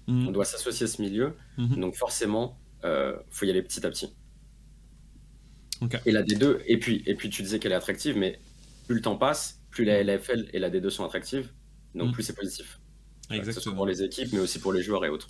Mhm. 0.08 0.28
On 0.28 0.32
doit 0.32 0.46
s'associer 0.46 0.84
à 0.86 0.88
ce 0.88 1.02
milieu. 1.02 1.36
Mhm. 1.58 1.80
Donc 1.80 1.96
forcément, 1.96 2.60
il 2.84 3.16
faut 3.32 3.46
y 3.46 3.50
aller 3.50 3.64
petit 3.64 3.86
à 3.86 3.90
petit. 3.90 4.14
Et 6.06 6.12
la 6.12 6.24
D2, 6.24 6.60
et 6.66 6.78
puis, 6.78 7.04
et 7.06 7.16
puis 7.16 7.30
tu 7.30 7.42
disais 7.42 7.60
qu'elle 7.60 7.72
est 7.72 7.76
attractive, 7.76 8.18
mais 8.18 8.40
plus 8.88 8.96
le 8.96 9.02
temps 9.02 9.18
passe, 9.18 9.60
plus 9.70 9.86
la 9.86 10.04
LFL 10.04 10.48
et 10.54 10.60
la 10.60 10.70
D2 10.70 10.90
sont 10.90 11.06
attractives, 11.06 11.50
donc 11.94 12.10
mm. 12.10 12.12
plus 12.14 12.24
c'est 12.24 12.36
positif. 12.36 12.80
Exactement. 13.30 13.76
pour 13.76 13.86
les 13.86 14.04
équipes, 14.04 14.30
mais 14.34 14.40
aussi 14.40 14.60
pour 14.60 14.74
les 14.74 14.82
joueurs 14.82 15.04
et 15.06 15.10
autres. 15.10 15.28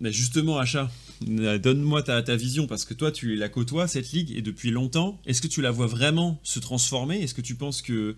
Mais 0.00 0.12
justement, 0.12 0.58
Achat, 0.58 0.90
donne-moi 1.22 2.02
ta, 2.02 2.22
ta, 2.22 2.36
vision, 2.36 2.66
parce 2.66 2.84
que 2.84 2.94
toi, 2.94 3.10
tu 3.10 3.34
la 3.34 3.48
côtoies, 3.48 3.88
cette 3.88 4.12
ligue, 4.12 4.30
et 4.36 4.42
depuis 4.42 4.70
longtemps. 4.70 5.20
Est-ce 5.26 5.42
que 5.42 5.48
tu 5.48 5.60
la 5.60 5.70
vois 5.70 5.86
vraiment 5.86 6.38
se 6.44 6.60
transformer? 6.60 7.20
Est-ce 7.20 7.34
que 7.34 7.40
tu 7.40 7.56
penses 7.56 7.82
que 7.82 8.16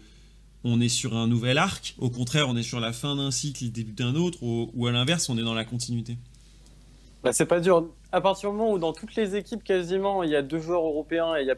on 0.63 0.81
est 0.81 0.91
sur 0.91 1.17
un 1.17 1.27
nouvel 1.27 1.57
arc? 1.57 1.95
Au 1.99 2.11
contraire, 2.11 2.49
on 2.49 2.57
est 2.57 2.63
sur 2.63 2.81
la 2.81 2.93
fin 2.93 3.17
d'un 3.17 3.31
cycle, 3.31 3.65
le 3.65 3.71
début 3.71 3.93
d'un 3.93 4.15
autre? 4.15 4.39
Ou, 4.43 4.87
à 4.87 4.93
l'inverse, 4.93 5.31
on 5.31 5.39
est 5.39 5.43
dans 5.43 5.55
la 5.55 5.65
continuité? 5.65 6.19
Bah, 7.23 7.33
C'est 7.33 7.47
pas 7.47 7.61
dur. 7.61 7.89
À 8.13 8.21
partir 8.21 8.51
du 8.51 8.57
moment 8.57 8.73
où 8.73 8.79
dans 8.79 8.93
toutes 8.93 9.15
les 9.15 9.37
équipes, 9.37 9.63
quasiment, 9.63 10.23
il 10.23 10.31
y 10.31 10.37
a 10.37 10.43
deux 10.43 10.59
joueurs 10.59 10.85
européens 10.85 11.37
et 11.37 11.43
il 11.43 11.47
y 11.47 11.51
a 11.51 11.57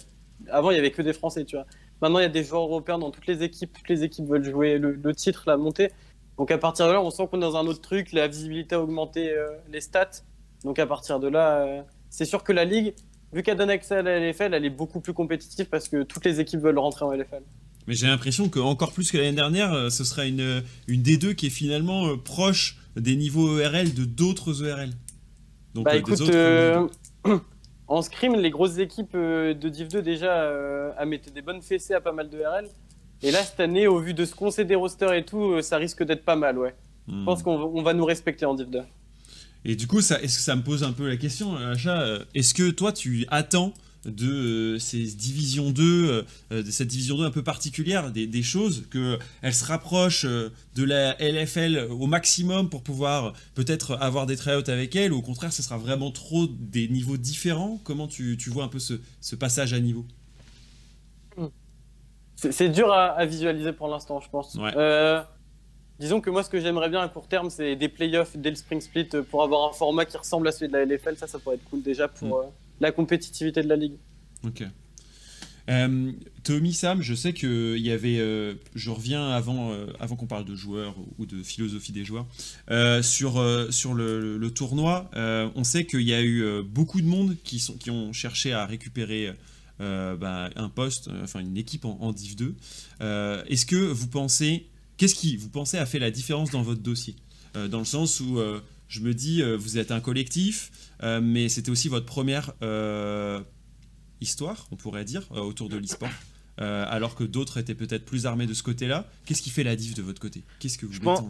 avant, 0.51 0.71
il 0.71 0.77
y 0.77 0.79
avait 0.79 0.91
que 0.91 1.03
des 1.03 1.13
Français, 1.13 1.45
tu 1.45 1.57
vois. 1.57 1.67
Maintenant, 2.01 2.19
il 2.19 2.23
y 2.23 2.27
a 2.27 2.31
des 2.31 2.45
joueurs 2.45 2.63
européens 2.63 2.99
dans 2.99 3.11
toutes 3.11 3.27
les 3.27 3.43
équipes. 3.43 3.73
Toutes 3.73 3.89
les 3.89 4.03
équipes 4.03 4.27
veulent 4.27 4.45
jouer 4.45 4.79
le, 4.79 5.15
titre, 5.15 5.45
la 5.47 5.57
montée. 5.57 5.91
Donc, 6.39 6.51
à 6.51 6.59
partir 6.59 6.89
de 6.89 6.93
là, 6.93 7.01
on 7.01 7.11
sent 7.11 7.29
qu'on 7.31 7.39
est 7.39 7.43
dans 7.43 7.57
un 7.57 7.67
autre 7.67 7.81
truc. 7.81 8.13
La 8.13 8.27
visibilité 8.27 8.75
a 8.75 8.81
augmenté 8.81 9.31
euh, 9.31 9.49
les 9.71 9.81
stats. 9.81 10.23
Donc, 10.65 10.79
à 10.79 10.87
partir 10.87 11.21
de 11.21 11.29
là, 11.29 11.59
euh, 11.59 11.83
c'est 12.11 12.25
sûr 12.25 12.43
que 12.43 12.53
la 12.53 12.65
ligue, 12.65 12.95
vu 13.33 13.43
qu'elle 13.43 13.57
donne 13.57 13.71
accès 13.71 13.97
à 13.97 14.03
la 14.03 14.19
LFL, 14.19 14.55
elle 14.55 14.65
est 14.65 14.71
beaucoup 14.71 15.01
plus 15.01 15.13
compétitive 15.13 15.67
parce 15.67 15.89
que 15.89 16.03
toutes 16.03 16.25
les 16.25 16.41
équipes 16.41 16.61
veulent 16.61 16.79
rentrer 16.79 17.05
en 17.05 17.13
LFL. 17.13 17.43
Mais 17.87 17.95
j'ai 17.95 18.07
l'impression 18.07 18.49
que 18.49 18.61
encore 18.61 18.93
plus 18.93 19.11
que 19.11 19.19
l'année 19.19 19.33
dernière, 19.33 19.73
euh, 19.73 19.91
ce 19.91 20.05
sera 20.05 20.25
une, 20.25 20.63
une 20.89 21.03
D2 21.03 21.35
qui 21.35 21.47
est 21.47 21.51
finalement 21.51 22.17
proche 22.17 22.79
des 22.97 23.17
niveaux 23.17 23.59
ERL 23.59 23.95
de 23.95 24.05
d'autres 24.05 24.65
ERL. 24.65 24.91
Donc, 25.75 25.85
bah 25.85 25.97
écoute, 25.97 26.21
euh, 26.21 26.87
en 27.89 28.03
scrim, 28.03 28.35
les 28.35 28.51
grosses 28.51 28.79
équipes 28.79 29.17
de 29.17 29.69
Div 29.69 29.89
2 29.89 30.03
déjà 30.03 30.43
euh, 30.43 30.93
a 30.97 31.05
mis 31.05 31.19
des 31.19 31.43
bonnes 31.43 31.63
fessées 31.63 31.95
à 31.95 32.01
pas 32.01 32.13
mal 32.13 32.29
de 32.29 32.39
ERL. 32.39 32.69
Et 33.23 33.31
là, 33.31 33.43
cette 33.43 33.61
année, 33.61 33.87
au 33.87 33.99
vu 33.99 34.15
de 34.15 34.25
ce 34.25 34.35
qu'on 34.35 34.51
sait 34.51 34.65
des 34.65 34.75
rosters 34.75 35.13
et 35.13 35.25
tout, 35.25 35.63
ça 35.63 35.77
risque 35.77 36.03
d'être 36.03 36.25
pas 36.25 36.37
mal, 36.37 36.59
ouais. 36.59 36.75
Je 37.09 37.15
hmm. 37.15 37.25
pense 37.25 37.43
qu'on 37.43 37.83
va 37.83 37.95
nous 37.95 38.05
respecter 38.05 38.45
en 38.45 38.55
Div 38.55 38.69
2. 38.69 38.81
Et 39.65 39.77
du 39.77 39.87
coup, 39.87 40.01
ça, 40.01 40.21
est-ce 40.21 40.39
que 40.39 40.43
ça 40.43 40.57
me 40.57 40.63
pose 40.63 40.83
un 40.83 40.93
peu 40.93 41.09
la 41.09 41.17
question, 41.17 41.57
Achat 41.57 42.19
Est-ce 42.35 42.53
que 42.53 42.71
toi, 42.71 42.93
tu 42.93 43.27
attends 43.31 43.73
de 44.05 44.75
euh, 44.75 44.79
ces 44.79 45.05
divisions 45.05 45.71
2, 45.71 45.83
euh, 45.83 46.23
euh, 46.53 46.63
de 46.63 46.71
cette 46.71 46.89
division 46.89 47.17
2 47.19 47.25
un 47.25 47.31
peu 47.31 47.43
particulière, 47.43 48.11
des, 48.11 48.43
choses, 48.43 48.85
qu'elle 48.91 49.55
se 49.55 49.65
rapproche 49.65 50.25
de 50.25 50.85
la 50.85 51.17
LFL 51.21 51.89
au 51.91 52.07
maximum 52.07 52.69
pour 52.69 52.83
pouvoir 52.83 53.33
peut-être 53.55 53.97
avoir 54.01 54.27
des 54.27 54.37
tryouts 54.37 54.69
avec 54.69 54.97
elle, 54.97 55.13
ou 55.13 55.19
au 55.19 55.23
contraire, 55.23 55.53
ce 55.53 55.63
sera 55.63 55.77
vraiment 55.77 56.11
trop 56.11 56.47
des 56.47 56.89
niveaux 56.89 57.17
différents? 57.17 57.79
Comment 57.85 58.09
tu, 58.09 58.37
vois 58.49 58.65
un 58.65 58.69
peu 58.69 58.79
ce, 58.81 59.35
passage 59.37 59.73
à 59.73 59.81
niveau? 59.81 60.05
C'est 62.37 62.71
dur 62.71 62.93
à, 62.93 63.25
visualiser 63.25 63.73
pour 63.73 63.89
l'instant, 63.89 64.21
je 64.21 64.29
pense. 64.29 64.59
disons 66.01 66.21
que 66.21 66.31
moi, 66.31 66.43
ce 66.43 66.51
que 66.51 66.61
j'aimerais 66.61 66.89
bien 66.89 67.01
à 67.01 67.09
court 67.09 67.29
terme, 67.29 67.51
c'est 67.51 67.77
des 67.77 67.89
playoffs 67.89 68.37
dès 68.37 68.51
le 68.51 68.57
Spring 68.57 68.81
Split 68.81 69.09
pour 69.31 69.45
avoir 69.45 69.71
un 69.71 69.73
format 69.73 70.05
qui 70.05 70.17
ressemble 70.17 70.49
à 70.49 70.53
celui 70.53 70.73
de 70.73 70.77
la 70.77 70.85
LFL. 70.85 71.17
Ça, 71.17 71.29
ça 71.29 71.39
pourrait 71.39 71.57
être 71.57 71.65
cool 71.71 71.83
déjà 71.83 72.09
pour, 72.09 72.45
mm 72.45 72.62
la 72.81 72.93
compétitivité 72.93 73.63
de 73.63 73.69
la 73.69 73.77
ligue. 73.77 73.97
Ok. 74.45 74.65
Euh, 75.69 76.13
Tommy 76.43 76.73
Sam, 76.73 77.03
je 77.03 77.15
sais 77.15 77.33
que 77.33 77.77
il 77.77 77.87
y 77.87 77.93
avait, 77.93 78.19
euh, 78.19 78.55
je 78.75 78.91
reviens 78.91 79.31
avant, 79.31 79.73
euh, 79.73 79.87
avant 80.01 80.17
qu'on 80.17 80.27
parle 80.27 80.45
de 80.45 80.57
joueurs 80.57 80.97
ou 81.19 81.27
de 81.27 81.43
philosophie 81.43 81.93
des 81.93 82.05
joueurs, 82.05 82.27
sur, 83.03 83.43
sur 83.71 83.95
le, 83.95 84.51
tournoi, 84.51 85.11
on 85.15 85.65
sait 85.65 85.87
qu'il 85.87 86.03
y 86.03 86.15
a 86.15 86.23
eu 86.23 86.63
beaucoup 86.63 87.01
de 87.01 87.07
monde 87.07 87.37
qui, 87.45 87.59
sont, 87.59 87.75
qui 87.75 87.91
ont 87.91 88.13
cherché 88.13 88.53
à 88.53 88.67
récupérer 88.67 89.33
bah, 89.79 90.51
un 90.57 90.69
poste, 90.69 91.11
enfin 91.23 91.41
une 91.41 91.57
équipe 91.57 91.85
en, 91.85 91.99
en 92.01 92.13
Div 92.13 92.37
2. 92.37 92.55
Est-ce 93.49 93.67
que 93.67 93.77
vous 93.77 94.09
pensez, 94.09 94.67
qu'est-ce 94.97 95.15
qui, 95.15 95.37
vous 95.37 95.49
pensez, 95.49 95.79
a 95.79 95.87
fait 95.87 95.99
la 95.99 96.11
différence 96.11 96.51
dans 96.51 96.63
votre 96.63 96.83
dossier? 96.83 97.15
Dans 97.55 97.79
le 97.79 97.85
sens 97.85 98.21
où 98.21 98.41
je 98.93 99.01
me 99.01 99.15
dis, 99.15 99.43
vous 99.57 99.79
êtes 99.79 99.91
un 99.91 100.01
collectif, 100.01 100.71
euh, 101.03 101.21
mais 101.23 101.49
c'était 101.49 101.71
aussi 101.71 101.89
votre 101.89 102.05
première 102.05 102.53
euh, 102.63 103.41
histoire, 104.21 104.69
on 104.71 104.77
pourrait 104.77 105.07
dire, 105.07 105.23
euh, 105.33 105.41
autour 105.41 105.71
de 105.71 105.79
l'e-sport. 105.79 106.11
alors 106.59 107.15
que 107.15 107.25
d'autres 107.25 107.57
étaient 107.57 107.75
peut-être 107.75 108.05
plus 108.05 108.27
armés 108.27 108.47
de 108.47 108.53
ce 108.53 108.63
côté-là. 108.63 109.09
Qu'est-ce 109.25 109.41
qui 109.41 109.49
fait 109.49 109.65
la 109.65 109.77
diff 109.77 109.95
de 109.95 110.03
votre 110.03 110.21
côté? 110.21 110.43
Qu'est-ce 110.59 110.77
que 110.77 110.85
vous 110.85 110.93
je 110.93 111.01
pense, 111.01 111.23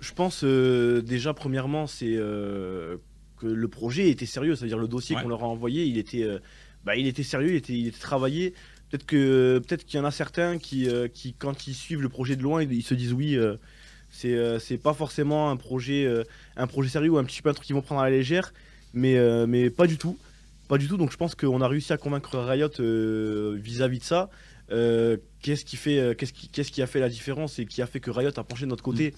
je, 0.00 0.12
pense 0.12 0.44
déjà, 0.44 1.32
premièrement, 1.32 1.86
c'est 1.86 2.12
que 2.12 3.00
le 3.46 3.68
projet 3.68 4.10
était 4.10 4.26
sérieux. 4.26 4.54
C'est-à-dire 4.54 4.78
le 4.78 4.88
dossier 4.88 5.16
qu'on 5.16 5.28
leur 5.28 5.42
a 5.42 5.46
envoyé, 5.46 5.86
il 5.86 5.96
était, 5.96 6.28
bah, 6.84 6.96
il 6.96 7.06
était 7.06 7.22
sérieux, 7.22 7.52
il 7.52 7.56
était, 7.56 7.72
il 7.72 7.86
était 7.86 7.98
travaillé. 7.98 8.52
Peut-être 8.90 9.06
que 9.06 9.62
peut-être 9.66 9.86
qu'il 9.86 9.98
y 9.98 10.00
en 10.02 10.04
a 10.04 10.10
certains 10.10 10.58
qui, 10.58 10.86
qui, 11.14 11.32
quand 11.32 11.66
ils 11.66 11.74
suivent 11.74 12.02
le 12.02 12.10
projet 12.10 12.36
de 12.36 12.42
loin, 12.42 12.62
ils, 12.62 12.82
se 12.82 12.92
disent 12.94 13.14
oui. 13.14 13.38
C'est 14.14 14.58
c'est 14.60 14.78
pas 14.78 14.94
forcément 14.94 15.50
un 15.50 15.56
projet, 15.56 16.08
un 16.56 16.66
projet 16.66 16.88
sérieux 16.88 17.10
ou 17.10 17.18
un 17.18 17.24
petit 17.24 17.42
peu 17.42 17.48
un 17.50 17.52
truc 17.52 17.66
qu'ils 17.66 17.74
vont 17.74 17.82
prendre 17.82 18.00
à 18.00 18.04
la 18.04 18.16
légère 18.16 18.52
mais, 18.94 19.18
euh, 19.18 19.46
mais 19.46 19.68
pas 19.68 19.86
du 19.86 19.98
tout. 19.98 20.16
Pas 20.68 20.78
du 20.78 20.88
tout, 20.88 20.96
donc 20.96 21.12
je 21.12 21.18
pense 21.18 21.34
qu'on 21.34 21.60
a 21.60 21.68
réussi 21.68 21.92
à 21.92 21.98
convaincre 21.98 22.38
Riot 22.38 22.68
euh, 22.80 23.58
vis-à-vis 23.60 23.98
de 23.98 24.04
ça. 24.04 24.30
Euh, 24.72 25.18
qu'est-ce 25.42 25.66
qui 25.66 25.76
fait, 25.76 26.16
qu'est-ce 26.16 26.72
qui, 26.72 26.80
a 26.80 26.86
fait 26.86 27.00
la 27.00 27.10
différence 27.10 27.58
et 27.58 27.66
qui 27.66 27.82
a 27.82 27.86
fait 27.86 28.00
que 28.00 28.10
Riot 28.10 28.30
a 28.34 28.44
penché 28.44 28.64
de 28.64 28.70
notre 28.70 28.82
côté? 28.82 29.12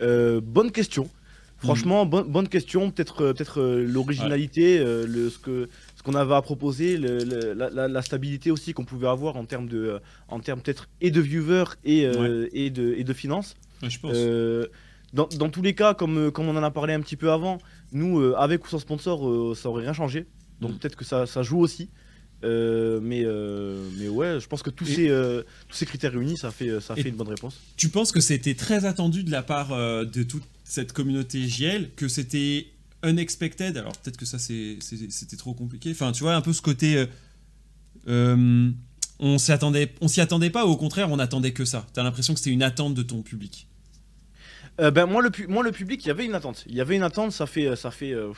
Bonne 0.00 0.70
question. 0.72 1.08
Franchement, 1.56 2.04
bonne 2.04 2.48
question. 2.48 2.90
Peut-être, 2.90 3.32
peut-être 3.32 3.62
l'originalité, 3.62 4.78
le, 4.78 5.30
ce 5.30 5.38
que 5.38 5.68
ce 5.96 6.02
qu'on 6.02 6.14
avait 6.14 6.34
à 6.34 6.42
proposer, 6.42 6.98
la, 6.98 8.02
stabilité 8.02 8.50
aussi 8.50 8.74
qu'on 8.74 8.84
pouvait 8.84 9.08
avoir 9.08 9.36
en 9.36 9.44
termes 9.44 9.68
de, 9.68 10.00
en 10.28 10.40
termes 10.40 10.60
peut-être 10.60 10.88
et 11.00 11.10
de 11.10 11.20
viewers 11.20 11.76
et, 11.84 12.02
et 12.52 12.70
de 12.70 12.94
et 12.94 13.04
de 13.04 13.12
finances. 13.14 13.56
Je 13.88 13.98
pense. 13.98 14.16
Dans, 15.12 15.26
dans, 15.26 15.48
tous 15.48 15.62
les 15.62 15.74
cas, 15.74 15.94
comme, 15.94 16.30
comme 16.30 16.48
on 16.48 16.56
en 16.56 16.62
a 16.62 16.70
parlé 16.70 16.94
un 16.94 17.00
petit 17.00 17.16
peu 17.16 17.32
avant, 17.32 17.58
nous, 17.92 18.20
euh, 18.20 18.34
avec 18.38 18.64
ou 18.64 18.68
sans 18.68 18.78
sponsor, 18.78 19.28
euh, 19.28 19.54
ça 19.54 19.68
aurait 19.68 19.82
rien 19.82 19.92
changé. 19.92 20.26
Donc 20.60 20.72
mm. 20.72 20.78
peut-être 20.78 20.96
que 20.96 21.04
ça, 21.04 21.26
ça, 21.26 21.42
joue 21.42 21.58
aussi. 21.58 21.88
Euh, 22.42 23.00
mais, 23.02 23.24
mais 23.98 24.08
ouais, 24.08 24.38
je 24.40 24.46
pense 24.46 24.62
que 24.62 24.70
tous, 24.70 24.86
ces, 24.86 25.08
tous 25.68 25.76
ces 25.76 25.86
critères 25.86 26.12
réunis, 26.12 26.38
ça 26.38 26.50
fait, 26.50 26.80
ça 26.80 26.94
fait 26.94 27.08
une 27.08 27.16
bonne 27.16 27.28
réponse. 27.28 27.58
Tu 27.76 27.88
penses 27.88 28.12
que 28.12 28.20
c'était 28.20 28.54
très 28.54 28.84
attendu 28.84 29.24
de 29.24 29.30
la 29.30 29.42
part 29.42 29.70
de 29.70 30.22
toute 30.22 30.44
cette 30.64 30.92
communauté 30.92 31.46
JL, 31.46 31.90
que 31.96 32.08
c'était 32.08 32.68
unexpected? 33.02 33.76
Alors 33.76 33.96
peut-être 33.98 34.16
que 34.16 34.26
ça 34.26 34.38
c'était 34.38 35.36
trop 35.36 35.54
compliqué. 35.54 35.90
Enfin, 35.90 36.12
tu 36.12 36.22
vois, 36.22 36.34
un 36.34 36.40
peu 36.40 36.52
ce 36.52 36.62
côté. 36.62 37.04
on 38.06 39.38
s'y 39.38 39.52
attendait, 39.52 39.92
on 40.00 40.08
s'y 40.08 40.22
attendait 40.22 40.50
pas, 40.50 40.64
ou 40.66 40.70
au 40.70 40.76
contraire, 40.76 41.10
on 41.10 41.18
attendait 41.18 41.52
que 41.52 41.66
ça. 41.66 41.86
T'as 41.92 42.04
l'impression 42.04 42.32
que 42.32 42.40
c'était 42.40 42.52
une 42.52 42.62
attente 42.62 42.94
de 42.94 43.02
ton 43.02 43.20
public 43.20 43.66
euh, 44.80 44.90
ben, 44.90 45.06
moi, 45.06 45.22
le, 45.22 45.30
moi, 45.48 45.62
le 45.62 45.72
public, 45.72 46.04
il 46.04 46.08
y 46.08 46.10
avait 46.10 46.24
une 46.24 46.34
attente. 46.34 46.64
Il 46.66 46.74
y 46.74 46.80
avait 46.80 46.96
une 46.96 47.02
attente, 47.02 47.32
ça 47.32 47.46
fait, 47.46 47.76
ça 47.76 47.90
fait, 47.90 48.12
euh, 48.12 48.32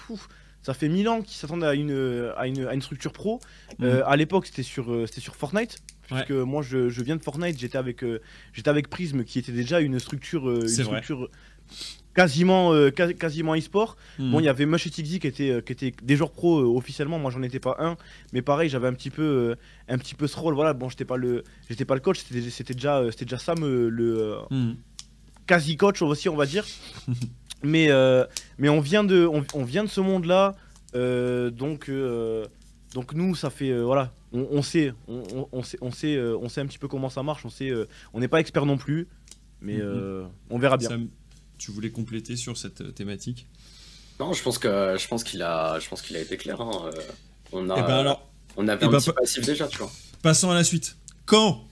ça 0.62 0.74
fait 0.74 0.88
mille 0.88 1.08
ans 1.08 1.22
qu'ils 1.22 1.36
s'attendent 1.36 1.64
à 1.64 1.74
une, 1.74 2.32
à, 2.36 2.46
une, 2.46 2.66
à 2.66 2.74
une 2.74 2.82
structure 2.82 3.12
pro. 3.12 3.40
Euh, 3.80 3.98
mhm. 3.98 4.04
à 4.06 4.16
l'époque, 4.16 4.46
c'était 4.46 4.62
sur, 4.62 4.86
c'était 5.06 5.20
sur 5.20 5.36
Fortnite. 5.36 5.78
Puisque 6.02 6.30
moi, 6.32 6.62
je, 6.62 6.90
je, 6.90 7.02
viens 7.02 7.16
de 7.16 7.22
Fortnite, 7.22 7.58
j'étais 7.58 7.78
avec, 7.78 8.04
j'étais 8.52 8.68
avec 8.68 8.88
Prism, 8.88 9.24
qui 9.24 9.38
était 9.38 9.52
déjà 9.52 9.80
une 9.80 9.98
structure, 9.98 10.50
une 10.50 10.68
structure 10.68 11.30
quasiment, 12.14 12.74
quasiment 12.90 13.54
e-sport. 13.54 13.96
Mhm. 14.18 14.30
Bon, 14.30 14.40
il 14.40 14.44
y 14.44 14.48
avait 14.48 14.66
Mush 14.66 14.88
et 14.88 14.90
qui 14.90 15.14
étaient, 15.26 15.62
qui 15.64 15.72
était 15.72 15.94
des 16.02 16.16
joueurs 16.16 16.32
pro 16.32 16.76
officiellement. 16.76 17.18
Moi, 17.18 17.30
j'en 17.30 17.42
étais 17.42 17.60
pas 17.60 17.76
un, 17.78 17.96
mais 18.34 18.42
pareil, 18.42 18.68
j'avais 18.68 18.88
un 18.88 18.92
petit 18.92 19.08
peu, 19.08 19.56
un 19.88 19.96
petit 19.96 20.14
peu 20.14 20.26
ce 20.26 20.38
rôle. 20.38 20.54
Voilà, 20.54 20.74
bon, 20.74 20.90
j'étais 20.90 21.06
pas 21.06 21.16
le, 21.16 21.44
j'étais 21.70 21.86
pas 21.86 21.94
le 21.94 22.00
coach, 22.00 22.18
c'était 22.18 22.74
déjà, 22.74 23.10
c'était 23.10 23.24
déjà 23.24 23.38
Sam 23.38 23.60
le. 23.60 24.36
Mhm 24.50 24.76
quasi 25.52 25.76
coach 25.76 26.00
aussi, 26.00 26.30
on 26.30 26.36
va 26.36 26.46
dire. 26.46 26.64
mais, 27.62 27.90
euh, 27.90 28.24
mais 28.56 28.70
on 28.70 28.80
vient 28.80 29.04
de, 29.04 29.26
on, 29.26 29.64
vient 29.64 29.84
de 29.84 29.90
ce 29.90 30.00
monde-là, 30.00 30.56
euh, 30.94 31.50
donc, 31.50 31.90
euh, 31.90 32.46
donc 32.94 33.12
nous, 33.12 33.34
ça 33.34 33.50
fait, 33.50 33.78
voilà, 33.78 34.14
on, 34.32 34.62
sait, 34.62 34.94
on, 35.08 35.62
sait, 35.62 35.76
on 35.82 35.90
sait, 35.90 36.18
on 36.18 36.48
sait 36.48 36.62
un 36.62 36.66
petit 36.66 36.78
peu 36.78 36.88
comment 36.88 37.10
ça 37.10 37.22
marche. 37.22 37.44
On 37.44 37.50
sait, 37.50 37.70
on 38.14 38.20
n'est 38.20 38.28
pas 38.28 38.40
expert 38.40 38.64
non 38.64 38.78
plus, 38.78 39.08
mais 39.60 39.76
mhm. 39.76 40.30
on 40.48 40.58
verra 40.58 40.78
bien. 40.78 41.06
tu 41.58 41.70
voulais 41.70 41.90
compléter 41.90 42.36
sur 42.36 42.56
cette 42.56 42.94
thématique? 42.94 43.46
Non, 44.20 44.32
je 44.32 44.42
pense 44.42 44.56
que, 44.56 44.96
je 44.98 45.06
pense 45.06 45.22
qu'il 45.22 45.42
a, 45.42 45.78
je 45.80 45.88
pense 45.88 46.00
qu'il 46.00 46.16
a 46.16 46.20
été 46.20 46.38
clair. 46.38 46.62
Hein. 46.62 46.90
On 47.52 47.68
a, 47.68 47.78
eh 47.78 47.82
ben 47.82 47.98
alors, 47.98 48.26
on 48.56 48.68
avait 48.68 48.84
eh 48.84 48.88
un 48.88 48.90
ben 48.90 48.98
petit 48.98 49.12
passif 49.12 49.44
déjà, 49.44 49.68
tu 49.68 49.76
vois. 49.76 49.90
Passons 50.22 50.50
à 50.50 50.54
la 50.54 50.64
suite. 50.64 50.96
Quand, 51.26 51.62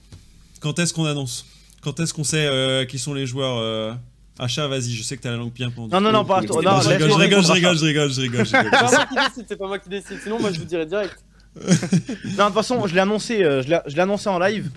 quand 0.59 0.77
est-ce 0.77 0.93
qu'on 0.93 1.05
annonce? 1.05 1.47
Quand 1.81 1.99
est-ce 1.99 2.13
qu'on 2.13 2.23
sait 2.23 2.45
euh, 2.45 2.85
qui 2.85 2.99
sont 2.99 3.13
les 3.13 3.25
joueurs 3.25 3.57
euh... 3.57 3.93
Achat, 4.39 4.67
vas-y, 4.67 4.91
je 4.91 5.03
sais 5.03 5.17
que 5.17 5.21
t'as 5.21 5.29
la 5.29 5.37
langue 5.37 5.51
bien 5.51 5.69
pendue. 5.69 5.93
Non, 5.93 6.01
non, 6.01 6.11
non, 6.11 6.25
pas 6.25 6.41
toi. 6.41 6.61
Non, 6.63 6.81
je, 6.81 6.89
rigole, 6.89 7.11
je, 7.11 7.15
rigole, 7.15 7.43
je 7.43 7.51
rigole, 7.51 7.77
je 7.77 7.85
rigole, 7.85 8.09
je 8.09 8.21
rigole, 8.21 8.45
C'est 8.47 8.57
pas 8.57 8.89
moi 8.89 9.05
qui 9.05 9.15
décide, 9.15 9.45
c'est 9.47 9.55
pas 9.55 9.67
moi 9.67 9.79
qui 9.79 9.89
décide. 9.89 10.19
Sinon, 10.23 10.39
moi, 10.39 10.51
je 10.51 10.59
vous 10.59 10.65
dirais 10.65 10.85
direct. 10.85 11.15
non, 11.55 11.61
de 11.61 12.43
toute 12.45 12.53
façon, 12.53 12.87
je 12.87 12.93
l'ai 12.93 13.01
annoncé, 13.01 13.43
euh, 13.43 13.61
je 13.61 13.69
l'ai 13.69 13.99
annoncé 13.99 14.29
en 14.29 14.39
live. 14.39 14.71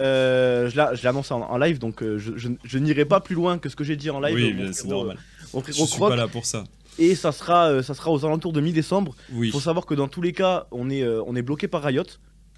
Euh, 0.00 0.70
je 0.70 1.02
l'ai 1.02 1.08
annoncé 1.08 1.34
en, 1.34 1.58
live, 1.58 1.78
donc 1.78 2.02
euh, 2.02 2.18
je, 2.18 2.48
je, 2.64 2.78
n'irai 2.78 3.04
pas 3.04 3.20
plus 3.20 3.34
loin 3.34 3.58
que 3.58 3.68
ce 3.68 3.76
que 3.76 3.84
j'ai 3.84 3.96
dit 3.96 4.08
en 4.08 4.20
live. 4.20 4.34
Oui, 4.34 4.70
c'est 4.72 4.86
normal. 4.86 5.18
je 5.66 5.72
suis 5.72 5.98
pas 5.98 6.16
là 6.16 6.28
pour 6.28 6.46
ça. 6.46 6.64
Et 6.98 7.14
ça 7.14 7.32
sera, 7.32 7.82
ça 7.82 7.94
sera 7.94 8.10
aux 8.10 8.24
alentours 8.24 8.52
de 8.52 8.60
mi-décembre. 8.60 9.14
Il 9.34 9.50
faut 9.50 9.60
savoir 9.60 9.86
que 9.86 9.94
dans 9.94 10.08
tous 10.08 10.22
les 10.22 10.32
cas, 10.32 10.66
on 10.70 10.88
est, 10.88 11.06
on 11.26 11.34
est 11.36 11.42
bloqué 11.42 11.68
par 11.68 11.82
Riot. 11.82 12.04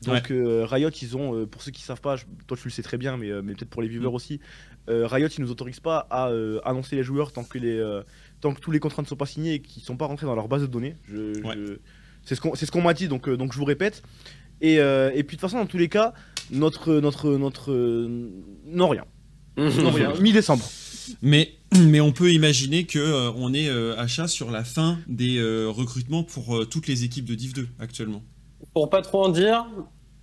Donc 0.04 0.28
Riot, 0.30 0.90
ils 0.90 1.16
ont, 1.16 1.46
pour 1.46 1.62
ceux 1.62 1.70
qui 1.70 1.82
savent 1.82 2.00
pas, 2.00 2.16
toi 2.46 2.56
tu 2.56 2.64
le 2.64 2.70
sais 2.70 2.82
très 2.82 2.98
bien, 2.98 3.16
mais, 3.16 3.30
mais 3.42 3.54
peut-être 3.54 3.70
pour 3.70 3.82
les 3.82 3.88
viewers 3.88 4.10
mm. 4.10 4.14
aussi, 4.14 4.40
euh, 4.88 5.06
Riot 5.06 5.28
ils 5.28 5.40
nous 5.40 5.50
autorise 5.50 5.80
pas 5.80 6.06
à 6.10 6.28
euh, 6.28 6.60
annoncer 6.64 6.96
les 6.96 7.04
joueurs 7.04 7.32
tant 7.32 7.44
que 7.44 7.58
les 7.58 7.78
euh, 7.78 8.02
tant 8.40 8.52
que 8.52 8.60
tous 8.60 8.72
les 8.72 8.80
contrats 8.80 9.02
ne 9.02 9.06
sont 9.06 9.16
pas 9.16 9.26
signés 9.26 9.54
et 9.54 9.60
qu'ils 9.60 9.82
sont 9.82 9.96
pas 9.96 10.06
rentrés 10.06 10.26
dans 10.26 10.34
leur 10.34 10.48
base 10.48 10.62
de 10.62 10.66
données. 10.66 10.96
C'est 12.24 12.34
ce 12.34 12.40
qu'on 12.40 12.54
ce 12.54 12.70
qu'on 12.70 12.82
m'a 12.82 12.94
dit 12.94 13.08
donc 13.08 13.28
donc 13.28 13.52
je 13.52 13.58
vous 13.58 13.64
répète. 13.64 14.02
Et, 14.60 14.76
et 14.76 15.10
puis 15.12 15.22
de 15.22 15.30
toute 15.30 15.40
façon 15.40 15.58
dans 15.58 15.66
tous 15.66 15.78
les 15.78 15.88
cas 15.88 16.14
notre 16.50 16.94
notre 16.94 17.36
notre 17.36 17.72
non 18.66 18.88
rien. 18.88 19.04
non 19.56 19.90
rien. 19.90 20.12
Mi-décembre. 20.20 20.64
Mais, 21.20 21.54
mais 21.76 22.00
on 22.00 22.12
peut 22.12 22.32
imaginer 22.32 22.84
que 22.84 23.30
on 23.36 23.52
est 23.54 23.68
achat 23.98 24.28
sur 24.28 24.50
la 24.50 24.64
fin 24.64 24.98
des 25.06 25.40
recrutements 25.68 26.24
pour 26.24 26.68
toutes 26.68 26.86
les 26.88 27.04
équipes 27.04 27.24
de 27.24 27.34
Div 27.34 27.54
2 27.54 27.68
actuellement. 27.78 28.22
Pour 28.74 28.90
pas 28.90 29.02
trop 29.02 29.24
en 29.24 29.28
dire, 29.28 29.66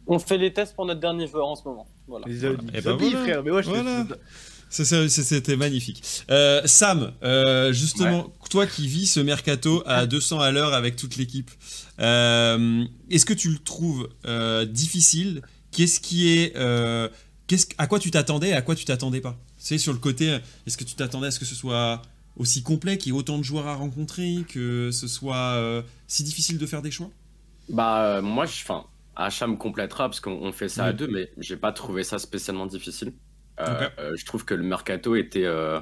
on 0.07 0.19
fait 0.19 0.37
les 0.37 0.51
tests 0.51 0.75
pour 0.75 0.85
notre 0.85 0.99
dernier 0.99 1.27
joueur 1.27 1.47
en 1.47 1.55
ce 1.55 1.63
moment. 1.63 1.87
Voilà. 2.07 2.25
Les, 2.27 2.45
eh 2.73 2.81
ben 2.81 2.97
frère. 2.97 3.43
Mais 3.43 3.51
ouais, 3.51 3.63
C'était 4.69 5.55
magnifique. 5.55 6.03
Euh, 6.29 6.61
Sam, 6.65 7.13
euh, 7.23 7.71
justement, 7.71 8.33
toi 8.49 8.67
qui 8.67 8.87
vis 8.87 9.07
ce 9.07 9.19
mercato 9.19 9.83
à 9.85 10.05
200 10.05 10.39
à 10.39 10.51
l'heure 10.51 10.73
avec 10.73 10.95
toute 10.95 11.15
l'équipe, 11.15 11.51
euh, 11.99 12.83
est-ce 13.09 13.25
que 13.25 13.33
tu 13.33 13.49
le 13.49 13.59
trouves 13.59 14.09
difficile? 14.67 15.41
Qu'est-ce 15.71 15.99
qui 15.99 16.29
est, 16.29 16.53
qu'est-ce, 17.47 17.67
à 17.77 17.87
quoi 17.87 17.99
tu 17.99 18.11
t'attendais 18.11 18.49
et 18.49 18.53
à 18.53 18.61
quoi 18.61 18.75
tu 18.75 18.85
t'attendais 18.85 19.21
pas? 19.21 19.37
C'est 19.57 19.77
sur 19.77 19.93
le 19.93 19.99
côté, 19.99 20.39
est-ce 20.65 20.77
que 20.77 20.83
tu 20.83 20.95
t'attendais 20.95 21.27
à 21.27 21.31
ce 21.31 21.39
que 21.39 21.45
ce 21.45 21.55
soit 21.55 22.01
aussi 22.37 22.63
complet, 22.63 22.97
qu'il 22.97 23.11
y 23.11 23.15
ait 23.15 23.19
autant 23.19 23.37
de 23.37 23.43
joueurs 23.43 23.67
à 23.67 23.75
rencontrer, 23.75 24.37
que 24.47 24.91
ce 24.91 25.07
soit 25.07 25.83
si 26.07 26.23
difficile 26.23 26.57
de 26.57 26.65
faire 26.65 26.81
des 26.81 26.91
choix? 26.91 27.11
Bah 27.69 28.21
moi, 28.21 28.45
je, 28.45 28.63
enfin, 28.63 28.85
Achat 29.15 29.47
me 29.47 29.57
complétera 29.57 30.07
parce 30.07 30.19
qu'on 30.19 30.51
fait 30.51 30.69
ça 30.69 30.85
à 30.85 30.93
deux, 30.93 31.07
mais 31.07 31.31
j'ai 31.37 31.57
pas 31.57 31.71
trouvé 31.71 32.03
ça 32.03 32.19
spécialement 32.19 32.65
difficile. 32.65 33.13
Euh, 33.59 33.89
euh, 33.99 34.15
je 34.15 34.25
trouve 34.25 34.45
que 34.45 34.53
le 34.53 34.63
mercato 34.63 35.15
était. 35.15 35.45
Euh, 35.45 35.79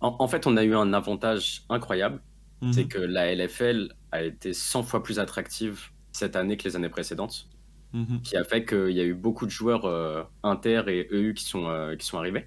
en, 0.00 0.28
fait, 0.28 0.46
on 0.46 0.56
a 0.56 0.64
eu 0.64 0.74
un 0.74 0.92
avantage 0.92 1.64
incroyable, 1.68 2.20
mhm. 2.62 2.72
c'est 2.72 2.84
que 2.86 2.98
la 2.98 3.34
LFL 3.34 3.92
a 4.10 4.22
été 4.22 4.52
100 4.52 4.82
fois 4.82 5.02
plus 5.02 5.18
attractive 5.18 5.90
cette 6.12 6.36
année 6.36 6.56
que 6.56 6.64
les 6.64 6.76
années 6.76 6.88
précédentes, 6.88 7.48
mhm. 7.92 8.22
qui 8.22 8.36
a 8.36 8.44
fait 8.44 8.64
qu'il 8.64 8.90
y 8.90 9.00
a 9.00 9.04
eu 9.04 9.14
beaucoup 9.14 9.46
de 9.46 9.50
joueurs 9.50 10.28
inter 10.42 10.82
et 10.88 11.08
EU 11.12 11.34
qui 11.34 11.44
sont, 11.44 11.94
qui 11.98 12.06
sont 12.06 12.18
arrivés. 12.18 12.46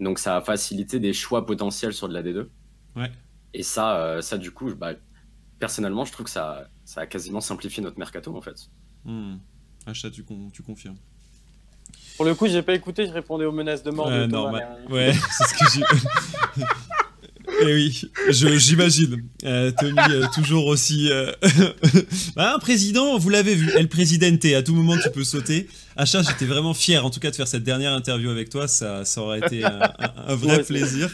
Donc 0.00 0.18
ça 0.18 0.36
a 0.36 0.40
facilité 0.40 0.98
des 0.98 1.12
choix 1.12 1.46
potentiels 1.46 1.92
sur 1.92 2.08
de 2.08 2.14
la 2.14 2.22
D2. 2.22 2.48
Ouais. 2.96 3.10
Et 3.52 3.62
ça, 3.62 4.20
ça 4.22 4.38
du 4.38 4.50
coup, 4.50 4.74
bah, 4.74 4.94
personnellement, 5.58 6.04
je 6.04 6.12
trouve 6.12 6.24
que 6.24 6.30
ça, 6.30 6.68
ça 6.84 7.02
a 7.02 7.06
quasiment 7.06 7.40
simplifié 7.40 7.82
notre 7.82 7.98
mercato 7.98 8.36
en 8.36 8.40
fait. 8.40 8.68
Hmm. 9.04 9.36
Achat, 9.86 10.10
tu, 10.10 10.24
tu 10.52 10.62
confirmes. 10.62 10.96
Pour 12.16 12.24
le 12.24 12.34
coup, 12.34 12.46
j'ai 12.46 12.62
pas 12.62 12.74
écouté, 12.74 13.06
je 13.06 13.12
répondais 13.12 13.44
aux 13.44 13.52
menaces 13.52 13.82
de 13.82 13.90
mort. 13.90 14.10
de 14.10 14.26
normal. 14.26 14.78
Ouais, 14.88 15.12
c'est 15.38 15.44
ce 15.44 15.54
que 15.54 15.70
j'ai. 15.72 16.64
Et 17.60 17.62
eh 17.68 17.74
oui, 17.74 18.10
j'imagine. 18.30 19.24
Euh, 19.44 19.72
Tony, 19.72 19.98
euh, 20.10 20.26
toujours 20.32 20.66
aussi. 20.66 21.08
Euh... 21.10 21.32
bah, 22.36 22.54
un 22.56 22.58
président, 22.58 23.18
vous 23.18 23.30
l'avez 23.30 23.54
vu, 23.54 23.70
El 23.76 23.88
Presidente, 23.88 24.44
à 24.44 24.62
tout 24.62 24.74
moment 24.74 24.96
tu 24.96 25.10
peux 25.10 25.24
sauter. 25.24 25.68
Achat, 25.96 26.22
j'étais 26.22 26.46
vraiment 26.46 26.74
fier 26.74 27.04
en 27.04 27.10
tout 27.10 27.20
cas 27.20 27.30
de 27.30 27.36
faire 27.36 27.48
cette 27.48 27.64
dernière 27.64 27.92
interview 27.92 28.30
avec 28.30 28.48
toi, 28.48 28.68
ça, 28.68 29.04
ça 29.04 29.20
aurait 29.20 29.40
été 29.40 29.64
un, 29.64 30.34
vrai 30.34 30.62
plaisir. 30.62 31.10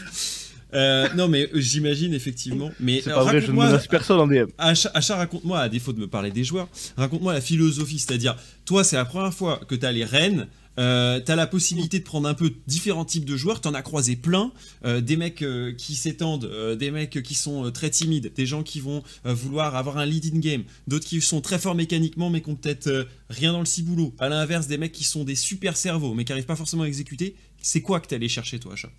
Euh, 0.73 1.07
non, 1.15 1.27
mais 1.27 1.49
euh, 1.53 1.59
j'imagine 1.59 2.13
effectivement. 2.13 2.71
Mais 2.79 3.01
c'est 3.01 3.11
pas 3.11 3.23
vrai, 3.23 3.41
je 3.41 3.51
ne 3.51 3.57
menace 3.57 3.87
personne 3.87 4.19
en 4.19 4.27
DM. 4.27 4.47
Achat, 4.57 5.15
raconte-moi, 5.15 5.59
à 5.59 5.69
défaut 5.69 5.93
de 5.93 5.99
me 5.99 6.07
parler 6.07 6.31
des 6.31 6.43
joueurs, 6.43 6.67
raconte-moi 6.97 7.33
la 7.33 7.41
philosophie. 7.41 7.99
C'est-à-dire, 7.99 8.35
toi, 8.65 8.83
c'est 8.83 8.95
la 8.95 9.05
première 9.05 9.33
fois 9.33 9.59
que 9.67 9.75
tu 9.75 9.85
as 9.85 9.91
les 9.91 10.05
reines. 10.05 10.47
Euh, 10.79 11.19
t'as 11.19 11.35
la 11.35 11.47
possibilité 11.47 11.99
de 11.99 12.05
prendre 12.05 12.29
un 12.29 12.33
peu 12.33 12.49
différents 12.65 13.03
types 13.03 13.25
de 13.25 13.35
joueurs, 13.35 13.59
t'en 13.59 13.73
as 13.73 13.81
croisé 13.81 14.15
plein, 14.15 14.53
euh, 14.85 15.01
des 15.01 15.17
mecs 15.17 15.43
qui 15.77 15.95
s'étendent, 15.95 16.49
des 16.79 16.91
mecs 16.91 17.21
qui 17.21 17.33
sont 17.35 17.69
très 17.71 17.89
timides, 17.89 18.31
des 18.33 18.45
gens 18.45 18.63
qui 18.63 18.79
vont 18.79 19.03
vouloir 19.25 19.75
avoir 19.75 19.97
un 19.97 20.05
lead 20.05 20.33
in 20.33 20.39
game, 20.39 20.63
d'autres 20.87 21.05
qui 21.05 21.19
sont 21.19 21.41
très 21.41 21.59
forts 21.59 21.75
mécaniquement 21.75 22.29
mais 22.29 22.39
qui 22.39 22.49
ont 22.51 22.55
peut-être 22.55 23.05
rien 23.29 23.51
dans 23.51 23.59
le 23.59 23.65
ciboulot. 23.65 24.15
À 24.17 24.29
l'inverse, 24.29 24.67
des 24.67 24.77
mecs 24.77 24.93
qui 24.93 25.03
sont 25.03 25.25
des 25.25 25.35
super 25.35 25.75
cerveaux 25.75 26.13
mais 26.13 26.23
qui 26.23 26.31
n'arrivent 26.31 26.45
pas 26.45 26.55
forcément 26.55 26.83
à 26.83 26.87
exécuter. 26.87 27.35
C'est 27.61 27.81
quoi 27.81 27.99
que 27.99 28.07
t'es 28.07 28.15
allé 28.15 28.29
chercher 28.29 28.57
toi, 28.57 28.73
Achat 28.73 28.91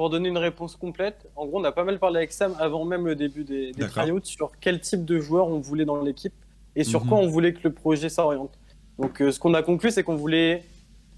pour 0.00 0.08
donner 0.08 0.30
une 0.30 0.38
réponse 0.38 0.76
complète, 0.76 1.28
en 1.36 1.44
gros, 1.44 1.60
on 1.60 1.64
a 1.64 1.72
pas 1.72 1.84
mal 1.84 1.98
parlé 1.98 2.16
avec 2.16 2.32
Sam 2.32 2.54
avant 2.58 2.86
même 2.86 3.04
le 3.04 3.14
début 3.14 3.44
des, 3.44 3.72
des 3.72 3.86
tryouts 3.86 4.24
sur 4.24 4.50
quel 4.58 4.80
type 4.80 5.04
de 5.04 5.18
joueur 5.18 5.48
on 5.48 5.58
voulait 5.58 5.84
dans 5.84 6.00
l'équipe 6.00 6.32
et 6.74 6.84
sur 6.84 7.04
quoi 7.04 7.18
mhm. 7.18 7.24
on 7.24 7.28
voulait 7.28 7.52
que 7.52 7.60
le 7.64 7.74
projet 7.74 8.08
s'oriente. 8.08 8.58
Donc, 8.98 9.20
euh, 9.20 9.30
ce 9.30 9.38
qu'on 9.38 9.52
a 9.52 9.62
conclu, 9.62 9.90
c'est 9.90 10.02
qu'on 10.02 10.16
voulait. 10.16 10.64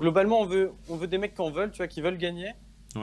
Globalement, 0.01 0.41
on 0.41 0.47
veut, 0.47 0.73
on 0.89 0.97
veut 0.97 1.07
des 1.07 1.19
mecs 1.19 1.37
qui 1.37 1.43
en 1.43 1.53
veulent, 1.53 1.71
tu 1.71 1.77
vois, 1.77 1.87
qui 1.87 2.01
veulent 2.01 2.19
gagner. 2.19 2.55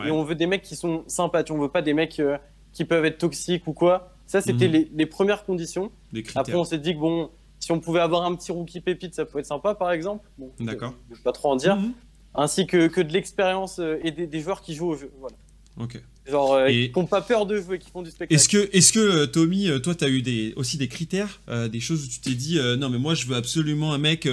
Et 0.05 0.11
on 0.11 0.21
veut 0.25 0.35
des 0.35 0.47
mecs 0.47 0.63
qui 0.63 0.75
sont 0.75 1.05
sympas. 1.07 1.43
Tu 1.43 1.53
on 1.53 1.57
veut 1.57 1.69
pas 1.69 1.81
des 1.81 1.93
mecs 1.93 2.19
euh, 2.19 2.37
qui 2.73 2.83
peuvent 2.83 3.05
être 3.05 3.17
toxiques 3.17 3.65
ou 3.65 3.71
quoi. 3.71 4.11
Ça, 4.27 4.41
c'était 4.41 4.67
mhm. 4.67 4.87
les, 4.93 5.05
premières 5.05 5.45
conditions. 5.45 5.93
Après, 6.35 6.55
on 6.55 6.65
s'est 6.65 6.79
dit 6.79 6.93
que 6.93 6.99
bon, 6.99 7.29
si 7.61 7.71
on 7.71 7.79
pouvait 7.79 8.01
avoir 8.01 8.25
un 8.25 8.35
petit 8.35 8.51
rookie 8.51 8.81
pépite, 8.81 9.15
ça 9.15 9.23
pouvait 9.23 9.39
être 9.39 9.45
sympa, 9.45 9.75
par 9.75 9.93
exemple. 9.93 10.29
Bon, 10.37 10.51
D'accord. 10.59 10.93
Je 11.09 11.15
vais 11.15 11.23
pas 11.23 11.31
trop 11.31 11.53
en 11.53 11.55
dire. 11.55 11.77
Mhm. 11.77 11.93
Ainsi 12.35 12.67
que, 12.67 12.87
que 12.87 12.99
de 12.99 13.13
l'expérience 13.13 13.79
euh, 13.79 13.97
et 14.03 14.11
des, 14.11 14.27
des, 14.27 14.39
joueurs 14.41 14.61
qui 14.61 14.73
jouent 14.73 14.89
au 14.89 14.95
jeu. 14.97 15.09
Voilà. 15.21 15.37
Ok. 15.77 16.01
Genre, 16.29 16.53
euh, 16.53 16.67
qui 16.67 16.91
n'ont 16.95 17.05
pas 17.05 17.21
peur 17.21 17.45
de 17.45 17.59
jouer, 17.59 17.79
qui 17.79 17.89
font 17.89 18.01
du 18.01 18.11
spectacle. 18.11 18.33
Est-ce 18.33 18.49
que, 18.49 18.69
est 18.71 18.91
que 18.91 18.99
euh, 18.99 19.25
Tommy, 19.25 19.67
euh, 19.67 19.79
toi, 19.79 19.95
tu 19.95 20.03
as 20.03 20.09
eu 20.09 20.21
des, 20.21 20.53
aussi 20.55 20.77
des 20.77 20.87
critères, 20.87 21.41
des 21.71 21.79
choses 21.79 22.05
où 22.05 22.07
tu 22.07 22.19
t'es 22.19 22.35
dit, 22.35 22.59
non, 22.77 22.89
mais 22.89 22.99
moi, 22.99 23.15
je 23.15 23.25
veux 23.25 23.35
absolument 23.35 23.93
un 23.93 23.97
mec 23.97 24.27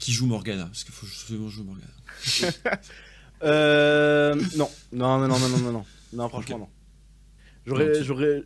qui 0.00 0.12
joue 0.12 0.26
Morgana, 0.26 0.64
parce 0.64 0.84
qu'il 0.84 0.94
faut 0.94 1.06
absolument 1.06 1.48
jouer 1.48 1.64
Morgana. 1.64 1.86
non. 4.56 4.70
Non, 4.92 5.18
non, 5.18 5.28
non, 5.28 5.38
non, 5.38 5.48
non, 5.48 5.72
non, 5.72 5.84
non, 6.12 6.28
franchement, 6.28 6.58
non. 6.58 6.68
J'aurais, 7.66 8.04
j'aurais, 8.04 8.44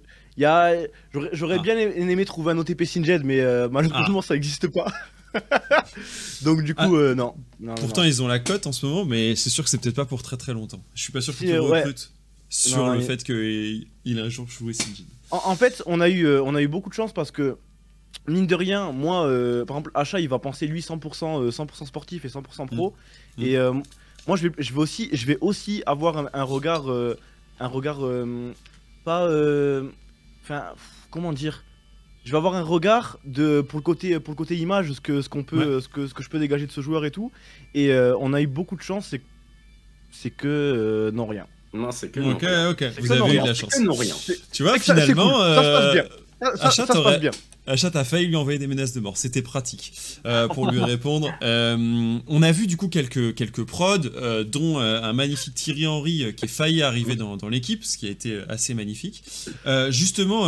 j'aurais, 1.32 1.56
ah. 1.58 1.62
bien 1.62 1.76
aimé 1.76 2.24
trouver 2.24 2.52
un 2.52 2.58
OTP 2.58 2.84
Sinjed, 2.84 3.24
mais 3.24 3.40
malheureusement, 3.68 4.20
ah. 4.20 4.26
ça 4.26 4.34
n'existe 4.34 4.68
pas. 4.68 4.92
Donc 6.42 6.62
du 6.62 6.74
coup, 6.74 6.96
ah. 6.96 6.98
euh, 6.98 7.14
non. 7.14 7.34
Pourtant, 7.76 8.02
ils 8.02 8.22
ont 8.22 8.28
la 8.28 8.38
cote 8.38 8.66
en 8.66 8.72
ce 8.72 8.86
moment, 8.86 9.04
mais 9.04 9.36
c'est 9.36 9.50
sûr 9.50 9.64
que 9.64 9.70
c'est 9.70 9.78
peut-être 9.78 9.96
pas 9.96 10.04
pour 10.04 10.22
très 10.22 10.36
très 10.36 10.52
longtemps. 10.52 10.82
Je 10.94 11.02
suis 11.02 11.12
pas 11.12 11.20
sûr 11.20 11.36
qu'ils 11.36 11.48
te 11.48 12.08
sur 12.50 12.88
le 12.88 13.00
fait 13.00 13.22
qu'il 13.24 14.18
a 14.18 14.22
un 14.22 14.28
jour 14.28 14.48
joué 14.48 14.72
Sinjin. 14.72 15.04
En, 15.30 15.42
en, 15.44 15.56
fait, 15.56 15.82
on 15.84 16.00
a, 16.00 16.08
eu, 16.08 16.24
euh, 16.24 16.42
on 16.42 16.54
a 16.54 16.62
eu 16.62 16.68
beaucoup 16.68 16.88
de 16.88 16.94
chance 16.94 17.12
parce 17.12 17.30
que, 17.30 17.58
mine 18.26 18.46
de 18.46 18.54
rien, 18.54 18.90
moi, 18.92 19.26
euh, 19.26 19.66
par 19.66 19.76
exemple, 19.76 19.90
Achat, 19.94 20.20
il 20.20 20.28
va 20.30 20.38
penser 20.38 20.66
lui 20.66 20.80
100%, 20.80 21.50
100 21.50 21.84
sportif 21.84 22.24
et 22.24 22.28
100% 22.28 22.74
pro. 22.74 22.94
Mm. 23.36 23.42
Et 23.42 23.58
moi, 24.26 24.36
je 24.36 24.48
vais, 24.48 24.54
je, 24.58 24.72
vais 24.72 24.78
aussi, 24.78 25.10
je 25.12 25.26
vais 25.26 25.36
aussi 25.42 25.82
avoir 25.84 26.28
un, 26.32 26.42
regard, 26.42 26.86
un 26.88 27.66
regard 27.66 28.00
pas... 29.04 29.28
Enfin, 30.42 30.64
comment 31.10 31.34
dire 31.34 31.64
je 32.24 32.32
vais 32.32 32.36
avoir 32.36 32.54
un 32.54 32.62
regard 32.62 33.18
de 33.24 33.62
pour 33.62 33.78
le 33.78 33.82
côté 33.82 34.20
pour 34.20 34.32
le 34.32 34.36
côté 34.36 34.56
image 34.56 34.92
ce 34.92 35.00
que 35.00 35.22
ce 35.22 35.28
qu'on 35.28 35.44
peut 35.44 35.80
ce 35.80 35.88
que 35.88 36.06
ce 36.06 36.14
que 36.14 36.22
je 36.22 36.28
peux 36.28 36.38
dégager 36.38 36.66
de 36.66 36.72
ce 36.72 36.80
joueur 36.80 37.04
et 37.04 37.10
tout. 37.10 37.32
Et 37.74 37.90
euh, 37.90 38.14
on 38.20 38.32
a 38.34 38.40
eu 38.40 38.46
beaucoup 38.46 38.76
de 38.76 38.82
chance 38.82 39.08
c'est 39.10 39.22
c'est 40.10 40.30
que 40.30 40.46
euh, 40.46 41.10
non 41.10 41.26
rien. 41.26 41.46
Non 41.72 41.90
c'est 41.90 42.10
que 42.10 42.20
ok 42.20 42.42
non, 42.42 42.70
ok. 42.70 42.84
Vous 43.00 43.12
avez 43.12 43.34
eu 43.34 43.40
de 43.40 43.46
la 43.46 43.54
chance. 43.54 43.80
non, 43.80 43.94
rien. 43.94 44.14
tu 44.52 44.62
vois 44.62 44.78
finalement 44.78 45.38
ça, 45.38 45.62
se 45.62 45.72
passe 45.72 45.92
bien. 45.94 46.04
Ça, 46.56 46.70
se 46.70 47.02
passe 47.02 47.20
bien. 47.20 47.30
Achat 47.66 47.90
a 47.92 48.04
failli 48.04 48.28
lui 48.28 48.36
envoyer 48.36 48.58
des 48.58 48.66
menaces 48.66 48.94
de 48.94 49.00
mort. 49.00 49.18
C'était 49.18 49.42
pratique 49.42 49.92
euh, 50.24 50.48
pour 50.48 50.70
lui 50.70 50.80
répondre. 50.80 51.32
on 51.42 52.42
a 52.42 52.52
vu 52.52 52.66
du 52.66 52.76
coup 52.76 52.88
quelques, 52.88 53.34
quelques 53.34 53.64
prods, 53.64 53.98
dont 54.46 54.78
un 54.78 55.12
magnifique 55.12 55.54
Thierry 55.54 55.86
Henry 55.86 56.34
qui 56.34 56.44
est 56.44 56.48
failli 56.48 56.82
arriver 56.82 57.16
dans, 57.16 57.38
dans 57.38 57.48
l'équipe, 57.48 57.84
ce 57.84 57.96
qui 57.96 58.06
a 58.06 58.10
été 58.10 58.38
assez 58.48 58.74
magnifique. 58.74 59.24
justement, 59.90 60.46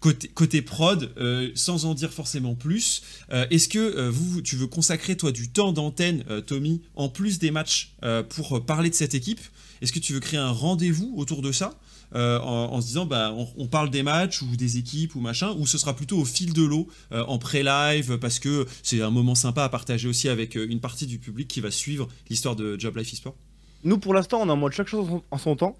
Côté, 0.00 0.62
prod, 0.62 1.12
euh, 1.18 1.50
sans 1.54 1.84
en 1.84 1.92
dire 1.92 2.10
forcément 2.10 2.54
plus, 2.54 3.02
euh, 3.32 3.46
est-ce 3.50 3.68
que 3.68 3.78
euh, 3.78 4.40
tu 4.42 4.56
veux 4.56 4.66
consacrer 4.66 5.14
toi 5.14 5.30
du 5.30 5.50
temps 5.50 5.72
d'antenne, 5.72 6.24
Tommy, 6.46 6.80
en 6.96 7.10
plus 7.10 7.38
des 7.38 7.50
matchs 7.50 7.94
pour 8.30 8.64
parler 8.64 8.88
de 8.88 8.94
cette 8.94 9.14
équipe? 9.14 9.40
Est-ce 9.82 9.92
que 9.92 9.98
tu 9.98 10.14
veux 10.14 10.20
créer 10.20 10.40
un 10.40 10.52
rendez-vous 10.52 11.12
autour 11.16 11.42
de 11.42 11.52
ça 11.52 11.78
en, 12.14 12.80
se 12.80 12.86
disant 12.86 13.06
bah 13.06 13.34
on, 13.56 13.66
parle 13.66 13.90
des 13.90 14.02
matchs 14.02 14.42
ou 14.42 14.56
des 14.56 14.78
équipes 14.78 15.14
ou 15.14 15.20
machin 15.20 15.54
ou 15.58 15.66
ce 15.66 15.78
sera 15.78 15.94
plutôt 15.94 16.18
au 16.18 16.24
fil 16.24 16.52
de 16.52 16.62
l'eau 16.62 16.88
en 17.12 17.38
pré-live 17.38 18.18
parce 18.18 18.38
que 18.38 18.66
c'est 18.82 19.00
un 19.00 19.10
moment 19.10 19.34
sympa 19.34 19.64
à 19.64 19.68
partager 19.68 20.08
aussi 20.08 20.28
avec 20.28 20.54
une 20.56 20.80
partie 20.80 21.06
du 21.06 21.18
public 21.18 21.46
qui 21.46 21.60
va 21.60 21.70
suivre 21.70 22.08
l'histoire 22.28 22.56
de 22.56 22.78
Job 22.78 22.96
Life 22.96 23.12
Esport 23.12 23.36
Nous 23.84 23.98
pour 23.98 24.12
l'instant 24.12 24.40
on 24.42 24.48
est 24.48 24.52
en 24.52 24.56
mode 24.56 24.72
chaque 24.72 24.88
chose 24.88 25.08
en 25.30 25.38
son 25.38 25.56
temps. 25.56 25.76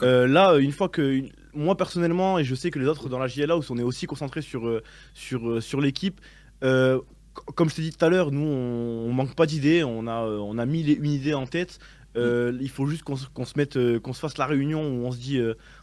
Là 0.00 0.56
une 0.56 0.72
fois 0.72 0.88
que 0.88 1.22
moi 1.54 1.76
personnellement, 1.76 2.38
et 2.38 2.44
je 2.44 2.54
sais 2.54 2.70
que 2.70 2.78
les 2.78 2.86
autres 2.86 3.08
dans 3.08 3.18
la 3.18 3.26
JLA, 3.26 3.56
où 3.56 3.62
on 3.70 3.78
est 3.78 3.82
aussi 3.82 4.06
concentré 4.06 4.42
sur, 4.42 4.66
euh, 4.66 4.82
sur, 5.14 5.48
euh, 5.48 5.60
sur 5.60 5.80
l'équipe, 5.80 6.20
euh, 6.62 7.00
comme 7.54 7.70
je 7.70 7.76
t'ai 7.76 7.82
dit 7.82 7.92
tout 7.92 8.04
à 8.04 8.08
l'heure, 8.08 8.30
nous 8.30 8.46
on, 8.46 9.12
manque 9.12 9.34
pas 9.34 9.46
d'idées, 9.46 9.84
on 9.84 10.06
a, 10.06 10.22
on 10.22 10.58
a 10.58 10.66
mis 10.66 10.82
une 10.82 11.10
idée 11.10 11.34
en 11.34 11.46
tête. 11.46 11.78
Mm. 12.14 12.58
Il 12.60 12.68
faut 12.68 12.86
juste 12.86 13.04
qu'on 13.04 13.16
se 13.16 13.52
mette, 13.56 13.78
qu'on 14.00 14.12
se 14.12 14.20
fasse 14.20 14.36
la 14.36 14.44
réunion 14.44 14.82
où 14.82 15.06
on 15.06 15.12
se 15.12 15.16
dit, 15.16 15.40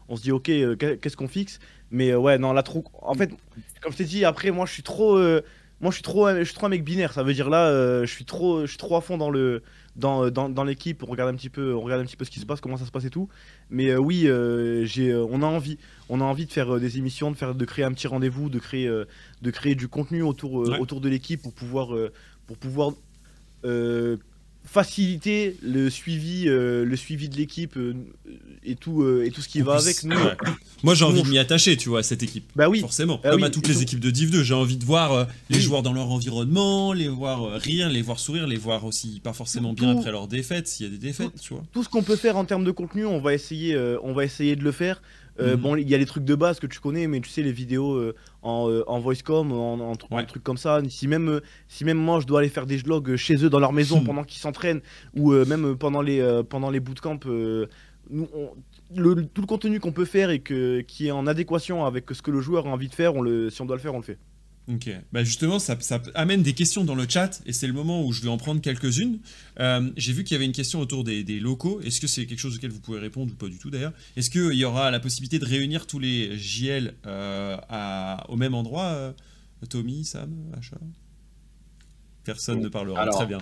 on 0.08 0.16
se 0.16 0.22
dit 0.22 0.32
ok, 0.32 0.44
qu'est-ce 0.44 1.18
qu'on 1.18 1.28
fixe? 1.28 1.60
Mais 1.90 2.14
ouais, 2.14 2.38
non, 2.38 2.54
la 2.54 2.62
trop. 2.62 2.86
En 3.02 3.16
fait, 3.16 3.32
comme 3.82 3.92
je 3.92 3.98
t'ai 3.98 4.04
dit, 4.04 4.26
après, 4.26 4.52
moi 4.52 4.68
je 4.68 4.74
suis 4.74 4.84
trop, 4.84 5.18
moi 5.18 5.90
je 5.90 5.94
suis 5.94 6.04
trop, 6.04 6.30
je 6.30 6.44
suis 6.44 6.54
trop 6.54 6.68
un 6.68 6.70
mec 6.70 6.84
binaire. 6.84 7.14
Ça 7.14 7.24
veut 7.24 7.34
dire 7.34 7.50
là, 7.50 8.06
je 8.06 8.14
suis 8.14 8.26
trop, 8.26 8.62
je 8.62 8.68
suis 8.68 8.78
trop 8.78 8.96
à 8.96 9.02
fond 9.02 9.18
dans 9.18 9.32
le, 9.32 9.64
dans, 10.00 10.32
dans, 10.32 10.50
dans 10.50 10.64
l'équipe, 10.64 11.04
on 11.04 11.06
regarde 11.06 11.34
un 11.34 11.36
petit 11.36 11.50
peu, 11.50 11.74
on 11.76 11.82
regarde 11.82 12.02
un 12.02 12.06
petit 12.06 12.18
peu 12.18 12.26
ce 12.26 12.32
qui 12.32 12.40
se 12.40 12.46
passe, 12.46 12.62
comment 12.62 12.78
ça 12.78 12.86
se 12.86 12.92
passe 12.92 13.06
et 13.06 13.10
tout. 13.10 13.30
Mais 13.70 13.90
euh, 13.90 13.98
oui, 13.98 14.28
euh, 14.28 14.86
j'ai, 14.86 15.12
euh, 15.12 15.26
on 15.30 15.44
a 15.44 15.46
envie, 15.46 15.78
on 16.10 16.22
a 16.22 16.24
envie 16.24 16.46
de 16.46 16.52
faire 16.52 16.80
des 16.80 16.98
émissions, 16.98 17.30
de 17.32 17.36
faire, 17.36 17.54
de 17.54 17.66
créer 17.66 17.86
un 17.86 17.92
petit 17.92 18.08
rendez-vous, 18.08 18.50
de 18.50 18.60
créer, 18.60 18.88
de 18.88 19.52
créer 19.52 19.76
du 19.76 19.88
contenu 19.88 20.24
autour, 20.24 20.54
autour 20.80 21.02
de 21.02 21.10
l'équipe 21.10 21.42
pour 21.42 21.54
pouvoir, 21.54 21.90
pour 22.48 22.58
pouvoir 22.58 22.94
faciliter 24.72 25.58
le 25.64 25.90
suivi, 25.90 26.48
euh, 26.48 26.86
le 26.86 26.96
suivi 26.96 27.28
de 27.28 27.36
l'équipe 27.36 27.76
euh, 27.78 27.94
et 28.64 28.76
tout 28.76 29.02
euh, 29.02 29.26
et 29.26 29.32
tout 29.32 29.42
ce 29.42 29.50
qui 29.50 29.62
va 29.62 29.76
avec. 29.78 30.04
Nous. 30.04 30.16
Moi 30.84 30.94
j'ai 30.94 31.06
envie 31.06 31.24
de 31.24 31.28
m'y 31.28 31.40
attacher, 31.40 31.76
tu 31.76 31.90
vois, 31.90 32.00
à 32.00 32.04
cette 32.04 32.22
équipe. 32.24 32.46
bah 32.56 32.70
oui. 32.70 32.80
Forcément, 32.80 33.20
Ah 33.24 33.32
comme 33.32 33.42
oui, 33.42 33.48
à 33.48 33.50
toutes 33.50 33.68
les 33.68 33.74
tout- 33.74 33.82
équipes 33.82 34.00
de 34.00 34.12
Div 34.12 34.30
2, 34.30 34.44
j'ai 34.44 34.54
envie 34.54 34.78
de 34.78 34.86
voir 34.86 35.28
les 35.50 35.58
Oui. 35.58 35.62
joueurs 35.64 35.82
dans 35.82 35.94
leur 35.94 36.10
environnement, 36.12 36.94
les 36.94 37.08
voir 37.08 37.54
rire, 37.60 37.90
les 37.90 38.02
voir 38.04 38.20
sourire, 38.20 38.46
les 38.48 38.58
voir 38.58 38.86
aussi 38.86 39.20
pas 39.24 39.34
forcément 39.34 39.74
bien 39.74 39.94
Tout- 39.94 40.00
après 40.00 40.12
leur 40.12 40.28
défaite, 40.28 40.68
s'il 40.68 40.86
y 40.86 40.90
a 40.90 40.92
des 40.92 41.00
défaites, 41.00 41.40
tu 41.42 41.54
vois. 41.56 41.64
Tout 41.74 41.84
ce 41.84 41.90
qu'on 41.90 42.04
peut 42.04 42.16
faire 42.16 42.38
en 42.38 42.46
termes 42.46 42.64
de 42.64 42.72
contenu, 42.72 43.06
on 43.06 43.20
va 43.20 43.34
essayer, 43.34 43.76
on 44.04 44.14
va 44.14 44.24
essayer 44.24 44.56
de 44.56 44.64
le 44.64 44.72
faire. 44.72 45.02
Euh, 45.40 45.56
Mhm. 45.56 45.62
Bon, 45.62 45.76
il 45.76 45.88
y 45.90 45.96
a 45.96 45.98
les 45.98 46.06
trucs 46.06 46.26
de 46.26 46.36
base 46.36 46.60
que 46.60 46.68
tu 46.68 46.80
connais, 46.80 47.08
mais 47.08 47.20
tu 47.22 47.30
sais 47.30 47.42
les 47.42 47.52
vidéos 47.52 47.94
euh, 47.94 48.16
en, 48.42 48.70
euh, 48.70 48.84
en 48.88 49.00
voicecom, 49.00 49.52
en, 49.52 49.74
en, 49.74 49.96
trucs 50.26 50.44
comme 50.44 50.58
ça. 50.58 50.82
Si 50.90 51.08
même, 51.08 51.30
euh, 51.30 51.40
si 51.68 51.86
même 51.86 51.98
moi 51.98 52.20
je 52.20 52.28
dois 52.28 52.40
aller 52.40 52.50
faire 52.50 52.66
des 52.66 52.78
vlogs 52.78 53.16
chez 53.16 53.44
eux 53.46 53.50
dans 53.50 53.60
leur 53.60 53.74
maison 53.74 54.02
pendant 54.06 54.24
qu'ils 54.24 54.42
s'entraînent, 54.42 54.82
ou 55.16 55.32
même 55.46 55.76
pendant 55.78 56.02
les 56.02 56.42
pendant 56.50 56.70
les 56.70 56.80
bootcamps, 56.80 57.20
nous, 58.12 58.28
on- 58.34 58.50
le, 58.96 59.14
le- 59.14 59.26
tout 59.28 59.42
le 59.42 59.48
contenu 59.48 59.80
qu'on 59.80 59.92
peut 59.92 60.06
faire 60.06 60.32
et 60.32 60.40
que, 60.40 60.82
qui 60.82 61.08
est 61.08 61.12
en 61.12 61.28
adéquation 61.28 61.86
avec 61.86 62.06
ce 62.12 62.22
que 62.24 62.32
le 62.32 62.42
joueur 62.42 62.66
a 62.66 62.70
envie 62.72 62.88
de 62.90 62.96
faire, 62.96 63.14
on 63.16 63.22
le, 63.22 63.50
si 63.52 63.62
on 63.62 63.66
doit 63.66 63.76
le 63.76 63.82
faire, 63.82 63.94
on 63.94 63.98
le 64.00 64.04
fait. 64.04 64.18
Ok, 64.72 64.88
bah 65.12 65.24
justement, 65.24 65.58
ça, 65.58 65.76
ça 65.80 66.00
amène 66.14 66.44
des 66.44 66.54
questions 66.54 66.84
dans 66.84 66.94
le 66.94 67.08
chat 67.10 67.42
et 67.48 67.54
c'est 67.54 67.66
le 67.66 67.74
moment 67.74 68.06
où 68.06 68.12
je 68.14 68.22
vais 68.22 68.30
en 68.30 68.38
prendre 68.38 68.62
quelques-unes. 68.62 69.20
Euh, 69.60 69.90
J'ai 69.98 70.14
vu 70.14 70.24
qu'il 70.24 70.36
y 70.36 70.38
avait 70.38 70.46
une 70.46 70.52
question 70.52 70.80
autour 70.80 71.04
des, 71.04 71.24
des 71.24 71.40
locaux. 71.40 71.82
Est-ce 71.82 72.00
que 72.00 72.06
c'est 72.06 72.28
quelque 72.28 72.38
chose 72.40 72.56
auquel 72.58 72.70
vous 72.70 72.80
pouvez 72.80 73.00
répondre 73.00 73.32
ou 73.32 73.36
pas 73.36 73.48
du 73.48 73.58
tout 73.58 73.72
d'ailleurs? 73.72 73.94
Est-ce 74.16 74.30
qu'il 74.30 74.54
y 74.54 74.66
aura 74.66 74.92
la 74.92 75.00
possibilité 75.00 75.40
de 75.40 75.46
réunir 75.46 75.88
tous 75.88 75.98
les 75.98 76.38
JL 76.38 76.94
euh, 77.08 77.58
à- 77.68 78.26
au 78.30 78.36
même 78.36 78.54
endroit 78.54 78.84
euh, 78.86 79.12
Tommy, 79.70 80.06
Sam, 80.06 80.32
Achat 80.56 80.78
Personne 82.24 82.60
ne 82.62 82.68
parlera, 82.70 83.02
Alors, 83.02 83.16
très 83.16 83.26
bien. 83.26 83.40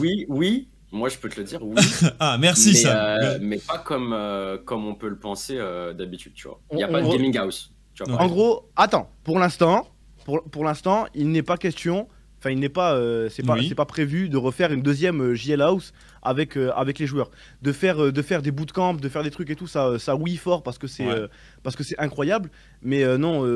Oui, 0.00 0.26
oui, 0.28 0.68
moi 0.92 1.08
je 1.08 1.16
peux 1.18 1.28
te 1.28 1.40
le 1.40 1.44
dire, 1.46 1.60
oui. 1.64 1.74
Ah, 2.20 2.38
merci 2.38 2.68
mais, 2.68 2.74
Sam. 2.78 2.96
euh, 2.96 3.38
mais 3.42 3.58
pas 3.58 3.78
comme, 3.78 4.12
euh, 4.12 4.58
comme 4.58 4.86
on 4.86 4.94
peut 4.94 5.08
le 5.08 5.18
penser 5.18 5.56
euh, 5.58 5.92
d'habitude, 5.92 6.34
tu 6.34 6.46
vois. 6.46 6.60
Il 6.70 6.76
n'y 6.76 6.84
a 6.84 6.88
On- 6.88 6.92
pas 6.92 7.02
on 7.02 7.08
de 7.12 7.16
gaming 7.16 7.36
house. 7.36 7.72
Tu 7.94 8.04
vois, 8.04 8.20
En 8.22 8.28
gros, 8.28 8.70
attends, 8.76 9.10
pour 9.24 9.38
l'instant, 9.40 9.88
pour, 10.26 10.42
pour 10.42 10.64
l'instant, 10.64 11.06
il 11.14 11.30
n'est 11.30 11.44
pas 11.44 11.56
question, 11.56 12.08
enfin 12.38 12.50
il 12.50 12.58
n'est 12.58 12.68
pas, 12.68 12.94
euh, 12.96 13.28
c'est 13.30 13.44
pas, 13.44 13.54
Oui. 13.54 13.66
c'est 13.68 13.76
pas 13.76 13.84
prévu 13.86 14.28
de 14.28 14.36
refaire 14.36 14.72
une 14.72 14.82
deuxième 14.82 15.20
euh, 15.22 15.34
JL 15.36 15.62
House 15.62 15.92
avec 16.20 16.56
euh, 16.56 16.72
avec 16.74 16.98
les 16.98 17.06
joueurs, 17.06 17.30
de 17.62 17.70
faire 17.70 18.12
de 18.12 18.22
faire 18.22 18.42
des 18.42 18.50
bootcamps, 18.50 18.94
de 18.94 19.08
faire 19.08 19.22
des 19.22 19.30
trucs 19.30 19.50
et 19.50 19.54
tout, 19.56 19.68
ça 19.68 20.00
ça 20.00 20.16
oui 20.16 20.36
fort 20.36 20.64
parce 20.64 20.78
que 20.78 20.88
c'est 20.88 21.06
Ouais. 21.06 21.26
parce 21.62 21.76
que 21.76 21.84
c'est 21.84 21.96
incroyable, 22.00 22.50
mais 22.82 23.04
non, 23.18 23.46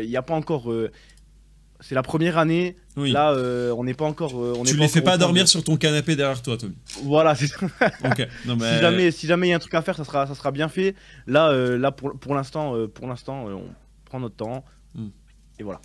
il 0.00 0.08
n'y 0.08 0.16
a 0.16 0.22
pas 0.22 0.34
encore. 0.34 0.72
c'est 1.80 1.94
la 1.94 2.02
première 2.02 2.36
année. 2.38 2.76
Oui. 2.96 3.10
Là, 3.10 3.32
euh, 3.32 3.72
on 3.76 3.84
n'est 3.84 3.94
pas 3.94 4.04
encore. 4.04 4.34
euh, 4.34 4.52
on 4.56 4.64
tu 4.64 4.74
ne 4.74 4.80
les 4.80 4.88
fais 4.88 5.00
pas 5.00 5.16
dormir 5.16 5.44
de- 5.44 5.48
sur 5.48 5.64
ton 5.64 5.76
canapé 5.78 6.14
derrière 6.14 6.42
toi, 6.42 6.56
Tommy. 6.58 6.76
Voilà, 7.04 7.34
c'est 7.34 7.46
ça. 7.46 7.56
Ok. 8.04 8.28
Non, 8.46 8.54
mais... 8.60 8.74
si 8.74 8.80
jamais 8.80 9.10
si 9.10 9.26
jamais 9.26 9.46
il 9.48 9.50
y 9.50 9.52
a 9.54 9.56
un 9.56 9.60
truc 9.60 9.74
à 9.74 9.82
faire, 9.82 9.96
ça 9.96 10.04
sera 10.04 10.26
ça 10.26 10.34
sera 10.34 10.50
bien 10.52 10.68
fait. 10.68 10.94
Là, 11.26 11.48
euh, 11.50 11.78
là 11.78 11.90
pour 11.90 12.18
pour 12.18 12.34
l'instant, 12.34 12.74
pour 12.94 13.06
l'instant, 13.08 13.46
on 13.46 13.64
prend 14.04 14.20
notre 14.20 14.36
temps. 14.36 14.62
Hmm. 14.94 15.08
Et 15.58 15.62
voilà. 15.62 15.80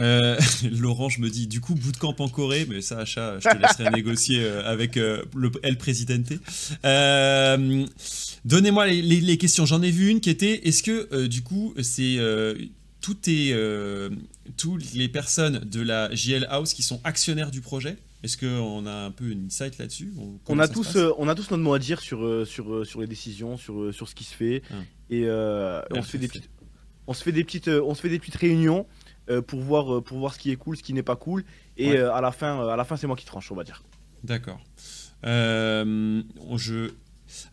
Euh, 0.00 0.38
Laurent, 0.78 1.08
je 1.08 1.20
me 1.20 1.28
dis, 1.30 1.46
du 1.46 1.60
coup, 1.60 1.74
bootcamp 1.74 2.14
en 2.18 2.28
Corée, 2.28 2.66
mais 2.68 2.80
ça, 2.80 2.98
achat, 3.00 3.38
je 3.40 3.48
te 3.48 3.56
laisserai 3.56 3.90
négocier 3.94 4.40
euh, 4.42 4.62
avec 4.64 4.96
euh, 4.96 5.22
le 5.36 5.50
El 5.62 5.76
Presidente. 5.78 6.32
Euh, 6.84 7.86
Donnez-moi 8.44 8.86
les, 8.86 9.02
les- 9.02 9.20
les 9.20 9.36
questions. 9.38 9.66
J'en 9.66 9.82
ai 9.82 9.90
vu 9.90 10.08
une 10.08 10.20
qui 10.20 10.30
était, 10.30 10.66
est-ce 10.68 10.82
que, 10.82 11.26
du 11.26 11.42
coup, 11.42 11.74
c'est 11.82 12.18
tout 13.00 13.16
est, 13.26 13.54
toutes 14.56 14.92
les 14.94 15.08
personnes 15.08 15.60
de 15.60 15.80
la 15.82 16.14
JL 16.14 16.46
House 16.50 16.72
qui 16.74 16.82
sont 16.82 17.00
actionnaires 17.04 17.50
du 17.50 17.60
projet? 17.60 17.96
Est-ce 18.22 18.36
qu'on 18.36 18.86
a 18.86 18.92
un 19.06 19.10
peu 19.12 19.28
une 19.30 19.46
insight 19.46 19.78
là-dessus? 19.78 20.12
On 20.48 20.58
a, 20.58 20.66
tous, 20.66 20.96
euh, 20.96 21.10
on 21.18 21.28
a 21.28 21.34
tous 21.36 21.50
notre 21.52 21.62
mot 21.62 21.74
à 21.74 21.78
dire 21.78 22.00
sur, 22.00 22.44
sur, 22.46 22.84
sur 22.86 23.00
les 23.00 23.06
décisions, 23.06 23.56
sur, 23.56 23.94
sur 23.94 24.08
ce 24.08 24.14
qui 24.14 24.24
se 24.24 24.34
fait. 24.34 24.62
Et 25.10 25.22
euh, 25.26 25.80
on, 25.92 26.02
se 26.02 26.08
fait 26.10 26.18
des 26.18 26.26
fait. 26.26 26.38
petites, 26.40 26.50
on, 27.06 27.14
se 27.14 27.22
fait 27.22 27.32
des 27.32 27.44
petites, 27.44 27.68
on 27.68 27.94
se 27.94 28.00
fait 28.00 28.08
des 28.08 28.18
petites 28.18 28.34
réunions 28.36 28.86
pour, 29.42 29.60
voir, 29.60 29.96
euh, 29.96 30.00
pour 30.00 30.18
voir 30.18 30.34
ce 30.34 30.38
qui 30.38 30.50
est 30.50 30.56
cool, 30.56 30.76
ce 30.76 30.82
qui 30.82 30.92
n'est 30.94 31.02
pas 31.02 31.16
cool. 31.16 31.44
Et 31.76 31.90
Ouais. 31.90 31.98
euh, 31.98 32.12
à 32.14 32.20
la 32.20 32.32
fin, 32.32 32.60
euh, 32.60 32.68
à 32.68 32.76
la 32.76 32.84
fin 32.84 32.96
c'est 32.96 33.06
moi 33.06 33.16
qui 33.16 33.24
tranche, 33.26 33.50
on 33.52 33.54
va 33.54 33.64
dire. 33.64 33.82
D'accord. 34.24 34.60
Euh, 35.24 36.22
je... 36.56 36.90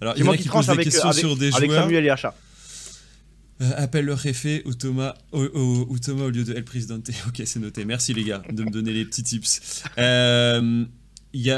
Alors, 0.02 0.14
il 0.16 0.20
C'est 0.20 0.26
y 0.26 0.30
en 0.30 0.32
a 0.32 0.38
qui 0.38 0.44
qui 0.44 0.50
tranche 0.50 0.68
posent 0.68 0.78
des 0.78 0.84
questions 0.84 1.10
avec, 1.10 1.20
sur 1.20 1.36
des 1.36 1.54
avec 1.56 1.70
joueurs. 1.70 1.84
Samuel 1.84 2.06
et 2.06 2.10
Achat. 2.10 2.34
Euh, 3.62 3.72
appelle 3.78 4.06
le 4.06 4.14
réfé 4.14 4.62
ou 4.66 4.74
Thomas, 4.74 5.14
au, 5.32 5.48
Thomas 6.04 6.26
au 6.26 6.30
lieu 6.30 6.44
de 6.44 6.54
El 6.54 6.66
Presidente. 6.66 7.10
Ok, 7.28 7.42
c'est 7.46 7.60
noté. 7.60 7.86
Merci 7.86 8.14
les 8.14 8.24
gars 8.24 8.42
de 8.52 8.64
me 8.64 8.70
donner 8.70 8.92
les 8.94 9.06
petits 9.06 9.24
tips. 9.24 9.84
Euh, 9.98 10.86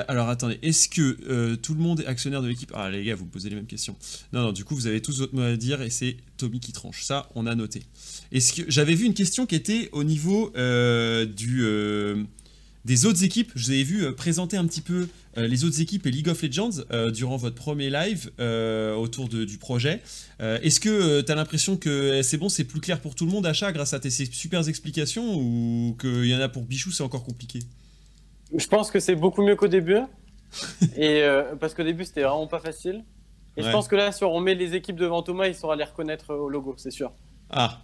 alors 0.08 0.30
attendez, 0.30 0.58
est-ce 0.62 0.90
que 0.90 1.18
euh, 1.30 1.56
tout 1.56 1.74
le 1.74 1.80
monde 1.80 2.02
est 2.02 2.06
actionnaire 2.06 2.42
de 2.42 2.48
l'équipe? 2.48 2.72
Ah 2.74 2.90
les 2.90 3.04
gars, 3.04 3.16
vous 3.16 3.26
me 3.26 3.30
posez 3.30 3.50
les 3.50 3.56
mêmes 3.56 3.68
questions. 3.68 3.96
Non, 4.34 4.42
non, 4.42 4.52
du 4.52 4.64
coup 4.64 4.76
vous 4.76 4.88
avez 4.88 5.02
tous 5.02 5.20
votre 5.20 5.36
mot 5.36 5.42
à 5.42 5.56
dire 5.56 5.82
et 5.82 5.90
c'est 5.90 6.18
Tommy 6.38 6.60
qui 6.60 6.72
tranche. 6.72 7.04
Ça, 7.04 7.30
on 7.36 7.46
a 7.46 7.56
noté. 7.56 7.84
Est-ce 8.32 8.54
que 8.54 8.70
j'avais 8.70 8.96
vu 8.96 9.06
une 9.06 9.14
question 9.14 9.46
qui 9.46 9.56
était 9.56 9.90
au 9.92 10.04
niveau 10.04 10.52
euh, 10.58 11.26
euh, 11.60 12.24
des 12.86 13.06
autres 13.06 13.24
équipes 13.24 13.52
Je 13.56 13.66
vous 13.66 13.72
avais 13.72 13.84
vu 13.84 14.14
présenter 14.14 14.58
un 14.58 14.66
petit 14.66 14.82
peu 14.82 15.08
les 15.36 15.66
autres 15.66 15.80
équipes 15.82 16.08
et 16.08 16.12
League 16.12 16.30
of 16.30 16.42
Legends 16.42 16.84
durant 17.14 17.38
votre 17.38 17.56
premier 17.56 17.92
live 17.92 18.32
autour 18.98 19.30
du 19.30 19.58
projet. 19.60 20.02
Est-ce 20.40 20.80
que 20.80 21.22
tu 21.22 21.32
as 21.32 21.36
l'impression 21.36 21.78
que 21.78 22.24
c'est 22.24 22.38
bon, 22.38 22.50
c'est 22.50 22.64
plus 22.64 22.80
clair 22.80 23.00
pour 23.00 23.14
tout 23.14 23.26
le 23.26 23.32
monde, 23.32 23.46
Achat, 23.46 23.72
grâce 23.72 23.94
à 23.94 24.00
tes 24.00 24.10
super 24.10 24.68
explications, 24.68 25.36
ou 25.36 25.96
qu'il 26.02 26.26
y 26.26 26.34
en 26.34 26.40
a 26.40 26.50
pour 26.50 26.64
Bichou, 26.64 26.92
c'est 26.92 27.04
encore 27.04 27.24
compliqué? 27.24 27.60
Je 28.56 28.68
pense 28.68 28.92
que 28.92 29.00
c'est 29.00 29.16
beaucoup 29.16 29.42
mieux 29.44 29.56
qu'au 29.56 29.68
début. 29.68 30.00
et 30.96 31.24
euh, 31.24 31.56
parce 31.60 31.74
qu'au 31.74 31.84
début, 31.84 32.06
c'était 32.06 32.24
vraiment 32.24 32.48
pas 32.48 32.60
facile. 32.60 33.04
Et 33.58 33.62
Ouais. 33.62 33.68
je 33.68 33.72
pense 33.72 33.88
que 33.88 33.96
là, 33.96 34.12
si 34.12 34.24
on 34.24 34.40
met 34.40 34.54
les 34.56 34.76
équipes 34.76 34.96
devant 34.96 35.24
Thomas, 35.24 35.48
il 35.48 35.56
saura 35.56 35.76
les 35.76 35.84
reconnaître 35.84 36.34
au 36.34 36.48
logo, 36.48 36.76
c'est 36.78 36.92
sûr. 36.92 37.12
Ah, 37.50 37.80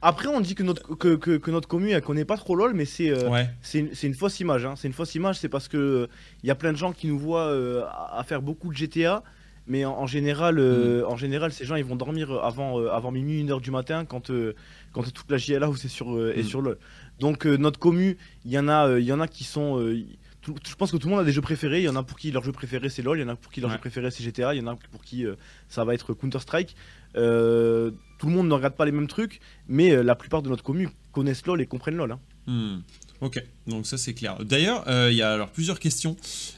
Après, 0.00 0.28
on 0.28 0.40
dit 0.40 0.54
que 0.54 0.62
notre, 0.62 0.94
que, 0.94 1.16
que, 1.16 1.36
que 1.36 1.50
notre 1.50 1.66
commune, 1.68 1.90
elle 1.90 2.00
connaît 2.02 2.24
pas 2.24 2.36
trop 2.36 2.54
LoL, 2.54 2.74
mais 2.74 2.84
c'est 2.84 3.10
euh, 3.10 3.28
ouais. 3.28 3.48
une, 3.74 4.14
fausse 4.14 4.38
image. 4.40 4.64
hein. 4.64 4.74
C'est 4.76 4.86
une 4.86 4.94
fausse 4.94 5.14
image, 5.16 5.38
c'est 5.38 5.48
parce 5.48 5.66
que 5.68 6.08
il 6.42 6.46
y 6.46 6.50
a 6.50 6.54
plein 6.54 6.70
de 6.72 6.76
gens 6.76 6.92
qui 6.92 7.08
nous 7.08 7.18
voient 7.18 7.48
euh, 7.48 7.84
à 7.86 8.18
à 8.20 8.22
faire 8.24 8.40
beaucoup 8.40 8.72
de 8.72 8.76
GTA, 8.76 9.24
mais 9.66 9.84
en, 9.84 9.92
en 9.98 10.06
général, 10.06 10.58
euh, 10.58 11.04
en 11.06 11.16
général, 11.16 11.52
ces 11.52 11.64
gens 11.64 11.76
ils 11.76 11.84
vont 11.84 11.96
dormir 11.96 12.32
avant, 12.42 12.80
euh, 12.80 12.88
avant 12.90 13.10
minuit, 13.10 13.40
une 13.40 13.50
heure 13.50 13.60
du 13.60 13.70
matin 13.70 14.04
quand, 14.04 14.30
euh, 14.30 14.54
quand 14.92 15.02
toute 15.12 15.30
la 15.30 15.38
JLA 15.38 15.68
où 15.70 15.76
c'est 15.76 15.88
sur, 15.88 16.14
euh, 16.16 16.32
est 16.36 16.42
Mm. 16.42 16.46
sur 16.46 16.60
LoL. 16.62 16.78
Donc 17.20 17.46
euh, 17.46 17.56
notre 17.56 17.78
commu, 17.78 18.16
il 18.44 18.50
y 18.52 18.58
en 18.58 18.68
a, 18.68 18.88
euh, 18.88 19.00
y 19.00 19.12
en 19.12 19.20
a 19.20 19.28
qui 19.28 19.44
sont. 19.44 19.78
euh, 19.80 20.02
je 20.46 20.74
pense 20.74 20.92
que 20.92 20.98
tout 20.98 21.08
le 21.08 21.12
monde 21.12 21.22
a 21.22 21.24
des 21.24 21.32
jeux 21.32 21.40
préférés. 21.40 21.78
Il 21.80 21.84
y 21.84 21.88
en 21.88 21.96
a 21.96 22.02
pour 22.02 22.18
qui 22.18 22.30
leur 22.30 22.44
jeu 22.44 22.52
préféré 22.52 22.90
c'est 22.90 23.00
LoL, 23.02 23.18
il 23.18 23.22
y 23.22 23.24
en 23.24 23.28
a 23.28 23.36
pour 23.36 23.50
qui 23.50 23.60
leur 23.62 23.70
Ouais. 23.70 23.76
jeu 23.76 23.80
préféré 23.80 24.10
c'est 24.10 24.22
GTA, 24.22 24.54
il 24.54 24.58
y 24.58 24.62
en 24.62 24.66
a 24.66 24.76
pour 24.92 25.02
qui 25.02 25.24
euh, 25.24 25.36
ça 25.68 25.84
va 25.84 25.94
être 25.94 26.12
Counter 26.12 26.38
Strike. 26.40 26.76
Euh, 27.16 27.90
tout 28.18 28.26
le 28.26 28.32
monde 28.32 28.48
ne 28.48 28.52
regarde 28.54 28.74
pas 28.74 28.84
les 28.84 28.92
mêmes 28.92 29.06
trucs, 29.06 29.40
mais 29.68 29.92
euh, 29.92 30.02
la 30.02 30.14
plupart 30.14 30.42
de 30.42 30.48
notre 30.50 30.62
commu 30.62 30.88
connaissent 31.12 31.46
LoL 31.46 31.60
et 31.62 31.66
comprennent 31.66 31.96
LoL. 31.96 32.12
hein. 32.12 32.20
Hmm. 32.46 32.80
Ok, 33.20 33.42
donc 33.66 33.86
ça 33.86 33.96
c'est 33.96 34.12
clair. 34.12 34.44
D'ailleurs, 34.44 34.84
euh, 34.88 35.10
il 35.10 35.16
y 35.16 35.22
a 35.22 35.32
alors 35.32 35.50
plusieurs 35.50 35.78
questions. 35.78 36.16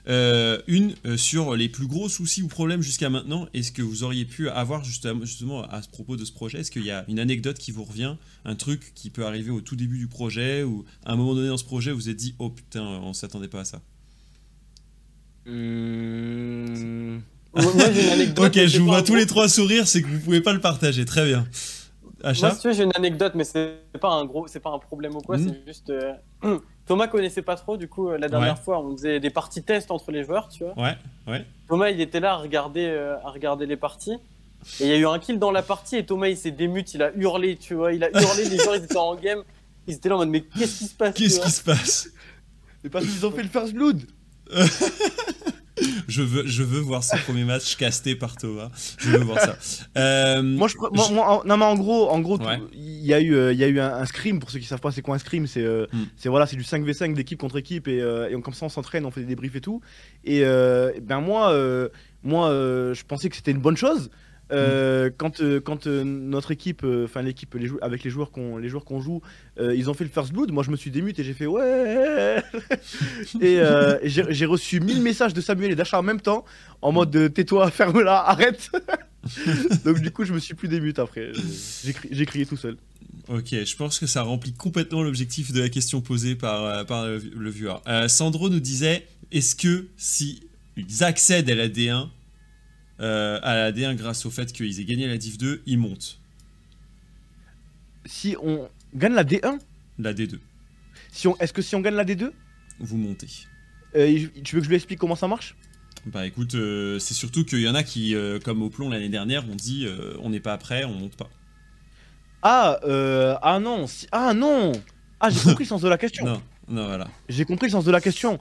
Euh, 0.08 0.58
une 0.66 0.94
euh, 1.04 1.16
sur 1.16 1.54
les 1.54 1.68
plus 1.68 1.86
gros 1.86 2.08
soucis 2.08 2.42
ou 2.42 2.48
problèmes 2.48 2.82
jusqu'à 2.82 3.10
maintenant. 3.10 3.46
Est-ce 3.54 3.70
que 3.70 3.82
vous 3.82 4.02
auriez 4.02 4.24
pu 4.24 4.48
avoir 4.48 4.82
justement, 4.82 5.24
justement 5.24 5.62
à 5.62 5.82
ce 5.82 5.88
propos 5.88 6.16
de 6.16 6.24
ce 6.24 6.32
projet? 6.32 6.60
Est-ce 6.60 6.70
qu'il 6.70 6.84
y 6.84 6.90
a 6.90 7.04
une 7.08 7.20
anecdote 7.20 7.58
qui 7.58 7.70
vous 7.70 7.84
revient? 7.84 8.16
Un 8.44 8.54
truc 8.54 8.92
qui 8.94 9.10
peut 9.10 9.26
arriver 9.26 9.50
au 9.50 9.60
tout 9.60 9.76
début 9.76 9.98
du 9.98 10.08
projet 10.08 10.62
ou 10.62 10.84
à 11.04 11.12
un 11.12 11.16
moment 11.16 11.34
donné 11.34 11.48
dans 11.48 11.58
ce 11.58 11.64
projet 11.64 11.92
vous 11.92 11.98
vous 11.98 12.08
êtes 12.08 12.16
dit 12.16 12.34
oh 12.38 12.50
putain 12.50 12.82
on 12.82 13.12
s'attendait 13.12 13.48
pas 13.48 13.60
à 13.60 13.64
ça? 13.64 13.82
Mmh. 15.46 17.18
Moi, 17.54 17.72
j'ai 17.94 18.02
une 18.02 18.10
anecdote. 18.10 18.46
Ok, 18.46 18.66
je 18.66 18.78
vous 18.78 18.86
vois 18.86 19.02
tous 19.02 19.14
les 19.14 19.26
trois 19.26 19.48
sourire, 19.48 19.86
c'est 19.86 20.02
que 20.02 20.08
vous 20.08 20.18
pouvez 20.18 20.40
pas 20.40 20.52
le 20.52 20.60
partager. 20.60 21.04
Très 21.04 21.24
bien. 21.24 21.46
Moi, 22.22 22.32
si 22.34 22.58
tu 22.60 22.68
veux, 22.68 22.74
j'ai 22.74 22.84
une 22.84 22.92
anecdote, 22.96 23.32
mais 23.34 23.44
c'est 23.44 23.76
pas 24.00 24.10
un 24.10 24.24
gros, 24.24 24.46
c'est 24.48 24.60
pas 24.60 24.70
un 24.70 24.78
problème 24.78 25.14
ou 25.16 25.20
quoi. 25.20 25.36
Mhm. 25.36 25.48
C'est 25.48 25.66
juste. 25.66 25.90
euh, 25.90 26.14
Thomas 26.86 27.08
connaissait 27.08 27.42
pas 27.42 27.56
trop, 27.56 27.76
du 27.76 27.88
coup, 27.88 28.08
euh, 28.08 28.16
la 28.18 28.28
dernière 28.28 28.54
Ouais. 28.56 28.62
fois, 28.64 28.78
on 28.80 28.92
faisait 28.96 29.20
des 29.20 29.30
parties 29.30 29.62
test 29.62 29.90
entre 29.90 30.10
les 30.12 30.24
joueurs, 30.24 30.48
tu 30.48 30.64
vois. 30.64 30.74
Ouais, 30.82 30.96
ouais. 31.26 31.44
Thomas, 31.68 31.90
il 31.90 32.00
était 32.00 32.20
là 32.20 32.32
à 32.32 32.36
regarder, 32.36 32.86
euh, 32.86 33.16
à 33.24 33.30
regarder 33.30 33.66
les 33.66 33.76
parties. 33.76 34.14
Et 34.80 34.84
il 34.84 34.88
y 34.88 34.92
a 34.92 34.96
eu 34.96 35.06
un 35.06 35.18
kill 35.18 35.38
dans 35.38 35.50
la 35.50 35.62
partie 35.62 35.96
et 35.96 36.06
Thomas, 36.06 36.28
il 36.28 36.36
s'est 36.36 36.50
démute, 36.50 36.94
il 36.94 37.02
a 37.02 37.12
hurlé, 37.16 37.56
tu 37.56 37.74
vois. 37.74 37.92
Il 37.92 38.02
a 38.02 38.08
hurlé, 38.10 38.44
les 38.48 38.56
joueurs, 38.58 38.76
ils 38.76 38.84
étaient 38.84 38.96
en 38.96 39.14
game. 39.14 39.42
Ils 39.86 39.94
étaient 39.94 40.08
là 40.08 40.14
en 40.16 40.18
mode, 40.18 40.30
mais 40.30 40.40
qu'est-ce 40.42 40.78
qui 40.78 40.84
se 40.86 40.94
passe 40.94 41.14
Qu'est-ce 41.14 41.40
qui 41.40 41.50
se 41.50 41.62
passe? 41.62 42.08
C'est 42.82 42.88
parce 42.90 43.04
qu'ils 43.04 43.24
ont 43.26 43.30
fait 43.30 43.42
le 43.42 43.48
first 43.48 43.74
blood. 43.74 44.00
je 46.08 46.22
veux, 46.22 46.46
je 46.46 46.62
veux 46.62 46.80
voir 46.80 47.04
ce 47.04 47.16
premier 47.24 47.44
match 47.44 47.76
casté 47.76 48.14
par 48.16 48.36
Thomas. 48.36 48.70
Je 48.98 49.10
veux 49.10 49.18
voir 49.24 49.40
ça. 49.40 49.56
Euh, 49.98 50.42
Moi, 50.42 50.68
je, 50.68 50.76
en- 50.78 51.42
non 51.44 51.56
mais 51.56 51.64
en 51.64 51.74
gros, 51.76 52.08
en 52.10 52.20
gros, 52.20 52.38
Ouais. 52.38 52.58
il 52.72 53.04
y 53.04 53.12
a 53.12 53.20
eu, 53.20 53.34
euh, 53.34 53.52
il 53.52 53.58
y 53.58 53.64
a 53.64 53.68
eu 53.68 53.78
un, 53.80 53.92
un 53.94 54.06
scrim. 54.06 54.38
Pour 54.38 54.50
ceux 54.50 54.58
qui 54.58 54.66
savent 54.66 54.80
pas, 54.80 54.90
c'est 54.92 55.02
quoi 55.02 55.16
un 55.16 55.18
scrim? 55.18 55.46
C'est, 55.46 55.62
euh, 55.62 55.86
Hmm. 55.92 56.04
c'est 56.16 56.28
voilà, 56.28 56.46
c'est 56.46 56.56
du 56.56 56.62
5v5 56.64 57.14
d'équipe 57.14 57.38
contre 57.38 57.56
équipe 57.58 57.88
et, 57.88 58.00
euh, 58.00 58.28
et 58.30 58.36
on- 58.36 58.40
comme 58.40 58.54
ça 58.54 58.64
on 58.66 58.70
s'entraîne, 58.70 59.04
on 59.04 59.10
fait 59.10 59.20
des 59.20 59.26
débriefs 59.26 59.56
et 59.56 59.60
tout. 59.60 59.80
Et 60.24 60.40
ben 60.42 61.20
moi, 61.20 61.54
moi, 62.22 62.48
je 62.50 63.02
pensais 63.04 63.28
que 63.28 63.36
c'était 63.36 63.50
une 63.52 63.60
bonne 63.60 63.76
chose. 63.76 64.10
Euh, 64.52 65.10
quand 65.16 65.40
euh, 65.40 65.60
quand 65.60 65.88
euh, 65.88 66.04
notre 66.04 66.52
équipe, 66.52 66.86
enfin 67.04 67.22
l'équipe, 67.22 67.52
les 67.54 67.68
avec 67.82 68.04
les 68.04 68.10
joueurs 68.10 68.30
qu'on 68.30 68.58
les 68.58 68.68
joueurs 68.68 68.84
qu'on 68.84 69.00
joue, 69.00 69.20
ils 69.58 69.90
ont 69.90 69.94
fait 69.94 70.04
le 70.04 70.10
first 70.10 70.32
blood. 70.32 70.52
Moi, 70.52 70.62
je 70.62 70.70
me 70.70 70.76
suis 70.76 70.90
démute 70.90 71.18
et 71.18 71.24
j'ai 71.24 71.34
fait 71.34 71.46
ouais. 71.46 72.42
et, 73.40 73.60
j'ai 74.04 74.46
reçu 74.46 74.80
1000 74.80 75.02
messages 75.02 75.34
de 75.34 75.40
Samuel 75.40 75.72
et 75.72 75.74
d'Achat 75.74 75.98
en 75.98 76.02
même 76.02 76.20
temps, 76.20 76.44
en 76.82 76.92
mode 76.92 77.32
tais-toi, 77.32 77.70
ferme-la, 77.72 78.18
arrête. 78.18 78.70
Donc 79.84 80.00
du 80.00 80.10
coup, 80.12 80.24
je 80.24 80.32
me 80.32 80.38
suis 80.38 80.54
plus 80.54 80.68
démute 80.68 80.98
après. 80.98 81.32
J'ai 82.10 82.26
crié 82.26 82.46
tout 82.46 82.56
seul. 82.56 82.76
Ok, 83.28 83.48
je 83.50 83.76
pense 83.76 83.98
que 83.98 84.06
ça 84.06 84.22
remplit 84.22 84.52
complètement 84.52 85.02
l'objectif 85.02 85.52
de 85.52 85.60
la 85.60 85.68
question 85.68 86.00
posée 86.00 86.36
par, 86.36 86.86
par 86.86 87.06
le, 87.06 87.50
viewer. 87.50 87.78
Sandro 88.06 88.48
nous 88.48 88.60
disait 88.60 89.06
est-ce 89.32 89.56
que 89.56 89.88
si 89.96 90.42
ils 90.76 91.02
accèdent 91.02 91.50
à 91.50 91.56
la 91.56 91.68
D1, 91.68 92.08
euh, 93.00 93.38
à 93.42 93.54
la 93.54 93.72
D1 93.72 93.94
grâce 93.94 94.24
au 94.24 94.30
fait 94.30 94.52
qu'ils 94.52 94.80
aient 94.80 94.84
gagné 94.84 95.06
la 95.06 95.18
Div 95.18 95.36
2, 95.36 95.62
ils 95.66 95.78
montent. 95.78 96.18
Si 98.06 98.36
on 98.42 98.68
gagne 98.94 99.12
la 99.12 99.24
D1 99.24 99.58
La 99.98 100.14
D2. 100.14 100.38
Si 101.10 101.28
on... 101.28 101.36
Est-ce 101.38 101.52
que 101.52 101.60
si 101.60 101.74
on 101.74 101.80
gagne 101.80 101.94
la 101.94 102.04
D2 102.04 102.30
Vous 102.80 102.96
montez. 102.96 103.28
Euh, 103.94 104.26
tu 104.42 104.54
veux 104.54 104.60
que 104.60 104.64
je 104.64 104.70
lui 104.70 104.76
explique 104.76 104.98
comment 104.98 105.16
ça 105.16 105.28
marche? 105.28 105.56
Bah 106.06 106.24
écoute, 106.24 106.54
euh, 106.54 106.98
c'est 106.98 107.14
surtout 107.14 107.44
qu'il 107.44 107.60
y 107.60 107.68
en 107.68 107.74
a 107.74 107.82
qui, 107.82 108.14
comme 108.44 108.62
au 108.62 108.70
plomb 108.70 108.88
l'année 108.88 109.08
dernière, 109.08 109.48
ont 109.48 109.56
dit 109.56 109.86
on 110.22 110.30
n'est 110.30 110.40
pas 110.40 110.56
prêt, 110.56 110.84
on 110.84 110.94
monte 110.94 111.16
pas. 111.16 111.28
Ah, 112.42 112.78
ah 113.42 113.58
non, 113.58 113.86
ah 114.12 114.32
non 114.32 114.72
Ah 115.18 115.30
j'ai 115.30 115.40
compris 115.40 115.64
le 115.64 115.68
sens 115.68 115.82
de 115.82 115.88
la 115.88 115.98
question. 115.98 116.24
Non, 116.68 116.82
non 116.82 116.86
voilà. 116.86 117.08
J'ai 117.28 117.44
compris 117.44 117.66
le 117.66 117.72
sens 117.72 117.84
de 117.84 117.90
la 117.90 118.00
question. 118.00 118.38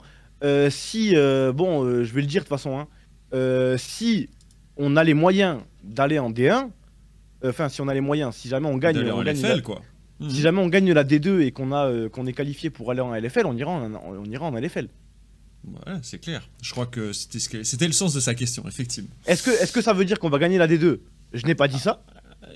si, 0.70 1.14
bon, 1.14 2.04
je 2.04 2.14
vais 2.14 2.20
le 2.20 2.26
dire 2.26 2.42
de 2.42 2.48
toute 2.48 2.56
façon, 2.56 2.78
hein. 2.78 3.76
si 3.78 4.28
on 4.76 4.96
a 4.96 5.04
les 5.04 5.14
moyens 5.14 5.60
d'aller 5.82 6.18
en 6.18 6.30
D1, 6.30 6.70
euh, 7.44 7.50
enfin 7.50 7.68
si 7.68 7.80
on 7.80 7.88
a 7.88 7.94
les 7.94 8.00
moyens, 8.00 8.34
si 8.34 8.48
jamais 8.48 8.68
on 8.68 8.76
gagne, 8.76 8.98
on 9.10 9.22
gagne 9.22 9.40
la, 9.40 9.60
quoi. 9.60 9.82
Si 10.20 10.26
mhm. 10.26 10.32
jamais 10.32 10.60
on 10.60 10.68
gagne 10.68 10.92
la 10.92 11.04
D2 11.04 11.40
et 11.40 11.52
qu'on 11.52 11.72
a 11.72 11.86
euh, 11.86 12.08
qu'on 12.08 12.26
est 12.26 12.32
qualifié 12.32 12.70
pour 12.70 12.90
aller 12.90 13.00
en 13.00 13.14
LFL, 13.14 13.46
on 13.46 13.56
ira 13.56 13.70
en, 13.70 13.92
on 13.94 14.24
ira 14.24 14.46
en 14.46 14.52
LFL. 14.52 14.88
Ouais, 15.66 15.94
c'est 16.02 16.18
clair. 16.20 16.48
Je 16.62 16.70
crois 16.70 16.86
que 16.86 17.12
c'était 17.12 17.64
c'était 17.64 17.86
le 17.86 17.92
sens 17.92 18.14
de 18.14 18.20
sa 18.20 18.34
question, 18.34 18.66
effectivement. 18.66 19.10
Est-ce 19.26 19.42
que 19.42 19.50
est-ce 19.50 19.72
que 19.72 19.82
ça 19.82 19.92
veut 19.92 20.04
dire 20.04 20.18
qu'on 20.18 20.30
va 20.30 20.38
gagner 20.38 20.58
la 20.58 20.68
D2 20.68 21.00
Je 21.32 21.46
n'ai 21.46 21.54
pas 21.54 21.68
dit 21.68 21.78
ça. 21.78 22.02
Ah, 22.42 22.46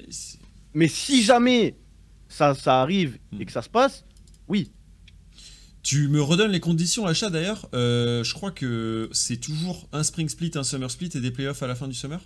Mais 0.74 0.88
si 0.88 1.22
jamais 1.22 1.74
ça, 2.28 2.54
ça 2.54 2.80
arrive 2.80 3.18
et 3.38 3.44
que 3.44 3.52
ça 3.52 3.62
se 3.62 3.68
passe, 3.68 4.04
oui. 4.48 4.70
Tu 5.82 6.08
me 6.08 6.20
redonnes 6.20 6.50
les 6.50 6.60
conditions 6.60 7.06
achat 7.06 7.30
d'ailleurs. 7.30 7.68
Euh, 7.74 8.22
je 8.22 8.34
crois 8.34 8.50
que 8.50 9.08
c'est 9.12 9.38
toujours 9.38 9.88
un 9.92 10.02
spring 10.02 10.28
split, 10.28 10.52
un 10.54 10.62
summer 10.62 10.90
split 10.90 11.10
et 11.14 11.20
des 11.20 11.30
playoffs 11.30 11.62
à 11.62 11.66
la 11.66 11.74
fin 11.74 11.88
du 11.88 11.94
summer? 11.94 12.20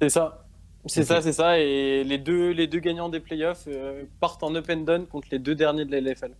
C'est 0.00 0.10
ça. 0.10 0.46
C'est 0.86 1.04
ça, 1.04 1.22
c'est 1.22 1.32
ça. 1.32 1.58
Et 1.58 2.04
les 2.04 2.18
deux, 2.18 2.50
les 2.50 2.66
deux 2.66 2.80
gagnants 2.80 3.08
des 3.08 3.20
playoffs 3.20 3.64
euh, 3.68 4.04
partent 4.20 4.42
en 4.42 4.54
open 4.54 4.84
down 4.84 5.06
contre 5.06 5.28
les 5.30 5.38
deux 5.38 5.54
derniers 5.54 5.84
de 5.84 5.92
la 5.92 6.00
LFL. 6.00 6.32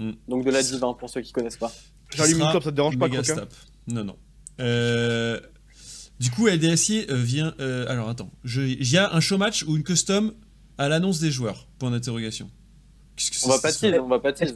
Hmm. 0.00 0.12
Donc 0.28 0.44
de 0.44 0.50
la 0.50 0.62
Div 0.62 0.80
pour 0.98 1.10
ceux 1.10 1.20
qui 1.20 1.32
connaissent 1.32 1.56
pas. 1.56 1.72
J'allume 2.14 2.40
une 2.40 2.52
top, 2.52 2.62
ça 2.62 2.70
te 2.70 2.76
dérange 2.76 2.98
pas, 2.98 3.08
Non, 3.88 4.04
non. 4.04 4.16
Euh, 4.60 5.40
du 6.20 6.30
coup, 6.30 6.46
LDSI 6.46 7.06
vient. 7.08 7.54
alors 7.88 8.08
attends, 8.08 8.30
il 8.44 8.88
y 8.88 8.98
a 8.98 9.12
un 9.12 9.20
show 9.20 9.38
match 9.38 9.64
ou 9.64 9.76
une 9.76 9.82
custom 9.82 10.34
à 10.78 10.88
l'annonce 10.88 11.20
des 11.20 11.30
joueurs? 11.30 11.68
Point 11.78 11.90
d'interrogation. 11.90 12.50
On 13.44 13.48
va 13.48 13.58
pas 13.60 13.72
tease, 13.72 13.94
on 14.00 14.08
va 14.08 14.18
pas 14.18 14.32
tease. 14.32 14.54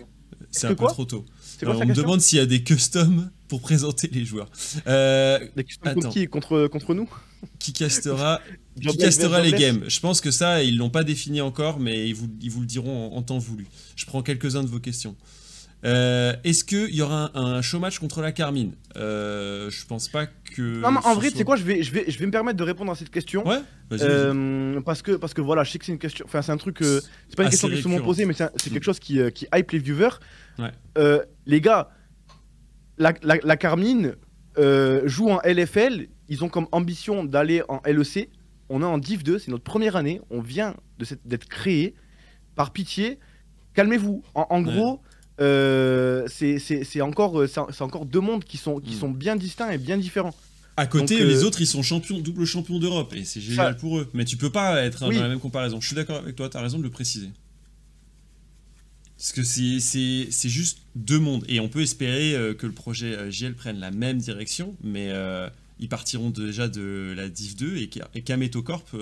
C'est 0.51 0.67
un 0.67 0.75
peu 0.75 0.87
trop 0.87 1.05
tôt. 1.05 1.25
on 1.63 1.87
me 1.87 1.95
demande 1.95 2.21
s'il 2.21 2.39
y 2.39 2.41
a 2.41 2.47
des 2.47 2.63
customs 2.63 3.31
pour 3.49 3.61
présenter 3.61 4.09
les 4.13 4.25
joueurs. 4.25 4.51
Euh, 4.87 5.39
des 5.57 5.65
customs 5.65 5.95
contre 5.95 6.09
qui? 6.11 6.27
Contre, 6.27 6.67
contre 6.69 6.95
nous? 6.95 7.09
Qui 7.59 7.73
castera, 7.73 8.41
qui 8.81 8.97
castera 8.97 9.41
les 9.41 9.53
games? 9.53 9.85
Je 9.89 10.01
pense 10.01 10.21
que 10.21 10.31
ça, 10.31 10.63
ils 10.63 10.77
l'ont 10.77 10.91
pas 10.91 11.05
défini 11.05 11.41
encore, 11.41 11.81
mais 11.81 12.09
ils 12.09 12.15
vous, 12.15 12.29
ils 12.41 12.51
vous 12.51 12.61
le 12.61 12.67
diront 12.67 13.15
en, 13.15 13.23
temps 13.23 13.39
voulu. 13.39 13.67
Je 13.97 14.07
prends 14.07 14.23
quelques-uns 14.23 14.63
de 14.63 14.69
vos 14.69 14.81
questions. 14.81 15.17
Euh, 15.85 16.35
est-ce 16.43 16.65
qu'il 16.65 16.95
y 16.95 17.03
aura 17.03 17.31
un, 17.39 17.63
show 17.63 17.79
match 17.79 17.99
contre 17.99 18.21
la 18.21 18.33
Carmine 18.33 18.73
euh, 18.97 19.71
Je 19.71 19.87
pense 19.87 20.09
pas 20.09 20.27
que. 20.27 20.81
Non, 20.81 20.91
mais 20.91 20.99
en 21.05 21.15
vrai, 21.15 21.31
tu 21.31 21.39
sais 21.39 21.45
quoi, 21.45 21.57
je 21.57 21.63
vais, 21.63 21.83
je, 21.83 21.93
vais, 21.93 22.11
je 22.11 22.19
vais 22.19 22.27
me 22.27 22.33
permettre 22.33 22.59
de 22.59 22.65
répondre 22.65 22.91
à 22.91 22.97
cette 22.97 23.11
question. 23.11 23.47
Ouais, 23.47 23.61
euh, 23.93 24.81
parce, 24.81 25.03
que, 25.03 25.13
parce 25.13 25.35
que 25.35 25.41
voilà, 25.41 25.63
je 25.63 25.71
sais 25.71 25.79
que 25.79 25.85
c'est 25.85 25.93
une 25.93 25.99
question. 25.99 26.25
Enfin, 26.27 26.43
c'est 26.43 26.53
un 26.53 26.57
truc. 26.57 26.83
Euh, 26.83 27.01
c'est 27.29 27.37
pas 27.37 27.45
une 27.45 27.51
question 27.51 27.69
qui 27.69 27.75
est 27.75 27.83
souvent 27.83 28.01
posée, 28.01 28.25
mais 28.25 28.35
c'est 28.35 28.71
quelque 28.71 28.85
chose 28.85 28.99
qui, 28.99 29.21
qui 29.33 29.47
hype 29.55 29.71
les 29.71 29.79
viewers. 29.79 30.19
Ouais. 30.59 31.23
les 31.47 31.61
gars, 31.61 31.91
la, 32.99 33.13
la, 33.23 33.57
Carmine 33.57 34.17
joue 35.05 35.31
en 35.31 35.41
LFL. 35.45 36.09
Ils 36.31 36.45
ont 36.45 36.49
comme 36.49 36.67
ambition 36.73 37.25
d'aller 37.25 37.63
en 37.69 37.81
LEC. 37.87 38.31
On 38.69 38.83
est 38.83 38.87
en 38.87 38.99
Div 38.99 39.23
2, 39.23 39.39
c'est 39.39 39.51
notre 39.51 39.65
première 39.65 39.97
année. 39.97 40.21
On 40.29 40.41
vient 40.41 40.75
d'être 41.25 41.47
créé. 41.47 41.95
Par 42.55 42.73
pitié, 42.73 43.21
calmez-vous. 43.75 44.25
En, 44.35 44.61
gros. 44.61 45.01
Euh, 45.41 46.27
c'est 46.29 47.01
encore, 47.01 47.41
euh, 47.41 47.49
encore 47.81 48.07
deux 48.07 48.21
mondes 48.21 48.45
qui 48.45 48.57
sont, 48.57 48.81
qui 48.81 48.95
hmm. 48.95 48.99
sont 48.99 49.11
bien 49.11 49.37
distincts 49.37 49.71
et 49.71 49.79
bien 49.79 49.97
différents. 49.97 50.35
À 50.77 50.87
côté, 50.87 51.25
les 51.25 51.43
euh, 51.43 51.47
autres, 51.47 51.61
ils 51.61 51.67
sont 51.67 51.83
champions, 51.83 52.19
double 52.19 52.45
champion 52.45 52.79
d'Europe 52.79 53.13
et 53.15 53.25
c'est 53.25 53.41
génial 53.41 53.77
pour 53.77 53.99
eux. 53.99 54.09
Mais 54.15 54.25
tu 54.25 54.37
peux 54.37 54.51
pas 54.51 54.83
être 54.83 55.01
dans 55.01 55.11
la 55.11 55.29
même 55.29 55.41
comparaison. 55.41 55.81
Je 55.81 55.87
suis 55.87 55.97
d'accord 55.97 56.19
avec 56.19 56.37
toi, 56.37 56.49
tu 56.49 56.57
as 56.57 56.61
raison 56.61 56.79
de 56.79 56.85
le 56.85 56.91
préciser. 56.91 57.31
Parce 59.17 59.33
que 59.33 59.43
c'est 59.43 60.49
juste 60.49 60.79
deux 60.95 61.19
mondes. 61.19 61.45
Et 61.49 61.59
on 61.59 61.69
peut 61.69 61.83
espérer 61.83 62.55
que 62.57 62.67
le 62.67 62.73
projet 62.73 63.31
JL 63.31 63.55
prenne 63.55 63.81
la 63.81 63.91
même 63.91 64.19
direction, 64.19 64.77
mais 64.85 65.13
ils 65.81 65.89
partiront 65.89 66.31
déjà 66.31 66.69
de 66.69 67.13
la 67.17 67.29
Div 67.29 67.57
2 67.57 67.77
et, 67.77 67.91
et 68.15 68.23
Kameto 68.23 68.63
Corp 68.63 68.95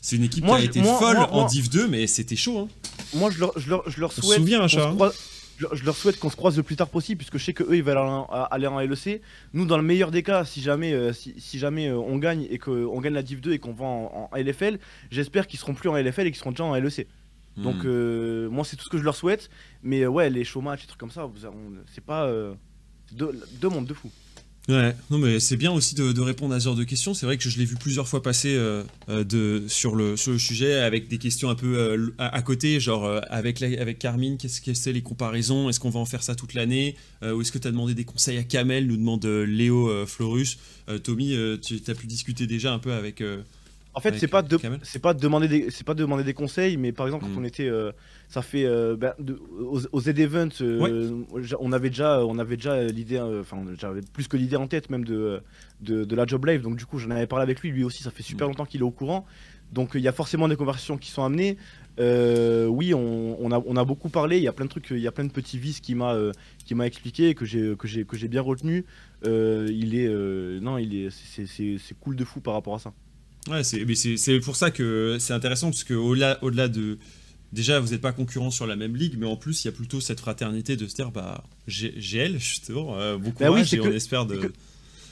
c'est 0.00 0.16
une 0.16 0.24
équipe 0.24 0.44
qui 0.44 0.50
a 0.50 0.60
été 0.60 0.82
folle 0.82 1.18
en 1.18 1.46
Div 1.46 1.68
2, 1.70 1.88
mais 1.88 2.06
c'était 2.06 2.36
chaud. 2.36 2.58
Hein. 2.58 2.68
Moi, 3.14 3.30
je 3.30 3.40
leur, 3.40 3.58
je 3.58 3.68
leur, 3.68 3.88
je 3.88 4.00
leur 4.00 4.12
souhaite. 4.12 4.40
je, 4.44 5.84
leur 5.84 5.96
souhaite 5.96 6.18
qu'on 6.18 6.30
se 6.30 6.36
croise 6.36 6.56
le 6.56 6.62
plus 6.62 6.76
tard 6.76 6.88
possible, 6.88 7.18
puisque 7.18 7.38
je 7.38 7.44
sais 7.44 7.52
qu'eux, 7.52 7.76
ils 7.76 7.82
veulent 7.82 7.98
aller 8.50 8.66
en 8.66 8.80
LEC. 8.80 9.20
Nous, 9.52 9.66
dans 9.66 9.76
le 9.76 9.82
meilleur 9.82 10.10
des 10.10 10.22
cas, 10.22 10.44
si 10.44 10.62
jamais, 10.62 10.92
euh, 10.92 11.12
si, 11.12 11.58
jamais 11.58 11.88
euh, 11.88 11.98
on 11.98 12.18
gagne 12.18 12.46
et 12.50 12.58
qu'on 12.58 13.00
gagne 13.00 13.14
la 13.14 13.22
Div 13.22 13.40
2 13.40 13.52
et 13.52 13.58
qu'on 13.58 13.72
va 13.72 13.84
en, 13.84 14.30
LFL, 14.34 14.78
j'espère 15.10 15.46
qu'ils 15.46 15.58
seront 15.58 15.74
plus 15.74 15.88
en 15.88 15.96
LFL 15.96 16.26
et 16.26 16.30
qu'ils 16.30 16.40
seront 16.40 16.52
déjà 16.52 16.64
en 16.64 16.74
LEC. 16.74 17.06
Donc, 17.56 17.76
hmm. 17.76 17.86
euh, 17.86 18.48
moi, 18.48 18.64
c'est 18.64 18.76
tout 18.76 18.84
ce 18.84 18.90
que 18.90 18.98
je 18.98 19.02
leur 19.02 19.16
souhaite. 19.16 19.50
Mais 19.82 20.06
ouais, 20.06 20.30
les 20.30 20.44
show 20.44 20.60
matchs, 20.60 20.82
les 20.82 20.86
trucs 20.86 21.00
comme 21.00 21.10
ça, 21.10 21.28
c'est 21.92 22.04
pas. 22.04 22.30
deux, 23.12 23.38
deux 23.60 23.68
mondes 23.68 23.86
de 23.86 23.94
fou. 23.94 24.10
Ouais, 24.68 24.94
non 25.10 25.18
mais 25.18 25.40
c'est 25.40 25.56
bien 25.56 25.72
aussi 25.72 25.94
de, 25.94 26.20
répondre 26.20 26.54
à 26.54 26.60
ce 26.60 26.66
genre 26.66 26.76
de 26.76 26.84
questions. 26.84 27.14
C'est 27.14 27.26
vrai 27.26 27.38
que 27.38 27.48
je 27.48 27.58
l'ai 27.58 27.64
vu 27.64 27.76
plusieurs 27.76 28.06
fois 28.06 28.22
passer 28.22 28.54
euh, 28.54 28.84
euh, 29.08 29.24
de, 29.24 29.64
sur, 29.68 29.96
le, 29.96 30.16
sur 30.16 30.32
le 30.32 30.38
sujet 30.38 30.74
avec 30.74 31.08
des 31.08 31.18
questions 31.18 31.50
un 31.50 31.54
peu 31.54 31.78
euh, 31.78 32.14
à, 32.18 32.42
côté, 32.42 32.78
genre 32.78 33.20
avec, 33.30 33.62
avec 33.62 33.98
Carmine, 33.98 34.36
qu'est-ce 34.36 34.60
que 34.60 34.74
c'est 34.74 34.92
les 34.92 35.02
comparaisons? 35.02 35.68
Est-ce 35.68 35.80
qu'on 35.80 35.90
va 35.90 35.98
en 35.98 36.04
faire 36.04 36.22
ça 36.22 36.34
toute 36.34 36.54
l'année? 36.54 36.96
Ou 37.22 37.40
est-ce 37.40 37.52
que 37.52 37.58
tu 37.58 37.68
as 37.68 37.70
demandé 37.70 37.94
des 37.94 38.04
conseils 38.04 38.38
à 38.38 38.44
Kamel 38.44 38.86
Nous 38.86 38.96
demande 38.96 39.24
Léo 39.24 40.06
Florus? 40.06 40.58
Tommy, 41.02 41.36
tu 41.62 41.80
as 41.86 41.94
pu 41.94 42.06
discuter 42.06 42.46
déjà 42.46 42.72
un 42.72 42.78
peu 42.78 42.92
avec... 42.92 43.22
En 43.92 44.00
fait, 44.00 44.16
c'est 44.18 44.28
pas 44.28 44.42
de, 44.42 44.58
c'est 44.82 45.00
pas 45.00 45.14
demander 45.14 45.48
des, 45.48 45.70
c'est 45.70 45.84
pas 45.84 45.94
demander 45.94 46.22
des 46.22 46.34
conseils, 46.34 46.76
mais 46.76 46.92
par 46.92 47.06
exemple 47.06 47.24
quand 47.24 47.32
mm. 47.32 47.42
on 47.42 47.44
était, 47.44 47.68
euh, 47.68 47.90
ça 48.28 48.40
fait 48.40 48.64
euh, 48.64 48.96
ben, 48.96 49.14
aux, 49.58 50.00
Z 50.00 50.08
Events, 50.08 50.60
euh, 50.60 51.24
on 51.58 51.72
avait 51.72 51.90
déjà, 51.90 52.24
on 52.24 52.38
avait 52.38 52.56
déjà 52.56 52.84
l'idée, 52.84 53.18
enfin 53.18 53.64
j'avais 53.78 54.02
plus 54.12 54.28
que 54.28 54.36
l'idée 54.36 54.56
en 54.56 54.68
tête 54.68 54.90
même 54.90 55.04
de, 55.04 55.42
de, 55.80 56.14
la 56.14 56.24
Job 56.24 56.46
Live, 56.46 56.62
donc 56.62 56.76
du 56.76 56.86
coup 56.86 56.98
j'en 56.98 57.10
avais 57.10 57.26
parlé 57.26 57.42
avec 57.42 57.60
lui, 57.60 57.72
lui 57.72 57.82
aussi 57.82 58.04
ça 58.04 58.12
fait 58.12 58.22
super 58.22 58.46
mm. 58.46 58.50
longtemps 58.50 58.64
qu'il 58.64 58.80
est 58.80 58.84
au 58.84 58.92
courant, 58.92 59.26
donc 59.72 59.90
il 59.94 60.02
y 60.02 60.08
a 60.08 60.12
forcément 60.12 60.46
des 60.46 60.56
conversations 60.56 60.96
qui 60.96 61.10
sont 61.10 61.24
amenées. 61.24 61.56
oui, 61.98 62.94
on, 62.94 63.50
a, 63.50 63.60
on 63.66 63.76
a 63.76 63.84
beaucoup 63.84 64.08
parlé, 64.08 64.36
il 64.36 64.44
y 64.44 64.48
a 64.48 64.52
plein 64.52 64.66
de 64.66 64.70
trucs, 64.70 64.90
il 64.90 65.00
y 65.00 65.08
a 65.08 65.12
plein 65.12 65.24
de 65.24 65.32
petits 65.32 65.58
vices 65.58 65.80
qui 65.80 65.96
m'a, 65.96 66.16
qui 66.64 66.76
m'a 66.76 66.86
expliqué 66.86 67.34
que 67.34 67.44
j'ai, 67.44 67.74
que 67.76 67.88
j'ai, 67.88 68.04
que 68.04 68.16
j'ai 68.16 68.28
bien 68.28 68.42
retenu. 68.42 68.84
il 69.24 69.96
est, 69.96 70.08
non, 70.60 70.78
il 70.78 70.94
est, 70.94 71.10
c'est 71.10 71.98
cool 71.98 72.14
de 72.14 72.24
fou 72.24 72.40
par 72.40 72.54
rapport 72.54 72.76
à 72.76 72.78
ça. 72.78 72.92
Ouais, 73.48 73.64
c'est 73.64 74.40
pour 74.40 74.56
ça 74.56 74.70
que 74.70 75.16
c'est 75.18 75.32
intéressant, 75.32 75.70
parce 75.70 75.84
qu'au-delà 75.84 76.38
au 76.42 76.50
-delà 76.50 76.68
de. 76.68 76.98
Déjà, 77.52 77.80
vous 77.80 77.88
n'êtes 77.88 78.00
pas 78.00 78.12
concurrents 78.12 78.52
sur 78.52 78.66
la 78.66 78.76
même 78.76 78.94
ligue, 78.94 79.16
mais 79.18 79.26
en 79.26 79.36
plus, 79.36 79.64
il 79.64 79.68
y 79.68 79.70
a 79.70 79.72
plutôt 79.72 80.00
cette 80.00 80.20
fraternité 80.20 80.76
de 80.76 80.86
se 80.86 80.94
dire, 80.94 81.10
bah, 81.10 81.42
GL, 81.66 82.38
justement, 82.38 82.96
euh, 82.96 83.16
beaucoup 83.16 83.40
bah 83.40 83.50
oui, 83.50 83.62
et 83.72 83.80
on 83.80 83.90
espère 83.90 84.24
de. 84.24 84.52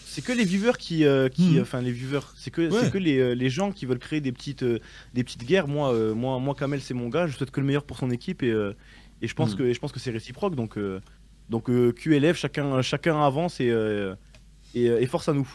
C'est 0.07 0.23
que 0.23 0.33
les 0.33 0.45
viewers 0.45 0.79
qui, 0.79 1.05
euh, 1.05 1.29
qui 1.29 1.59
hmm. 1.59 1.63
enfin 1.63 1.81
les 1.81 1.93
viewers, 1.93 2.27
c'est 2.37 2.51
que, 2.51 2.91
que 2.91 2.99
les, 2.99 3.19
euh, 3.19 3.35
les, 3.35 3.51
gens 3.51 3.73
qui 3.73 3.87
veulent 3.87 3.99
créer 3.99 4.21
des 4.21 4.33
petites, 4.33 4.65
des 4.65 5.25
petites 5.25 5.45
guerres. 5.45 5.69
Moi, 5.69 6.15
moi, 6.15 6.39
moi, 6.39 6.55
Kamel, 6.55 6.81
c'est 6.81 6.95
mon 6.95 7.09
gars. 7.09 7.27
Je 7.27 7.37
souhaite 7.37 7.51
que 7.51 7.61
le 7.61 7.67
meilleur 7.67 7.85
pour 7.85 7.99
son 7.99 8.11
équipe 8.11 8.43
et, 8.43 8.55
et 9.23 9.29
je 9.29 9.35
pense 9.35 9.55
hmm. 9.55 9.59
que, 9.59 9.73
je 9.73 9.79
pense 9.79 9.93
que 9.93 10.01
c'est 10.01 10.11
réciproque. 10.11 10.55
Donc, 10.55 10.79
donc 11.49 11.71
QLF, 11.95 12.37
chacun, 12.37 12.83
chacun 12.83 13.21
avance 13.21 13.61
et, 13.61 13.73
et, 14.75 14.85
et 14.85 15.07
force 15.07 15.29
à 15.29 15.33
nous. 15.33 15.49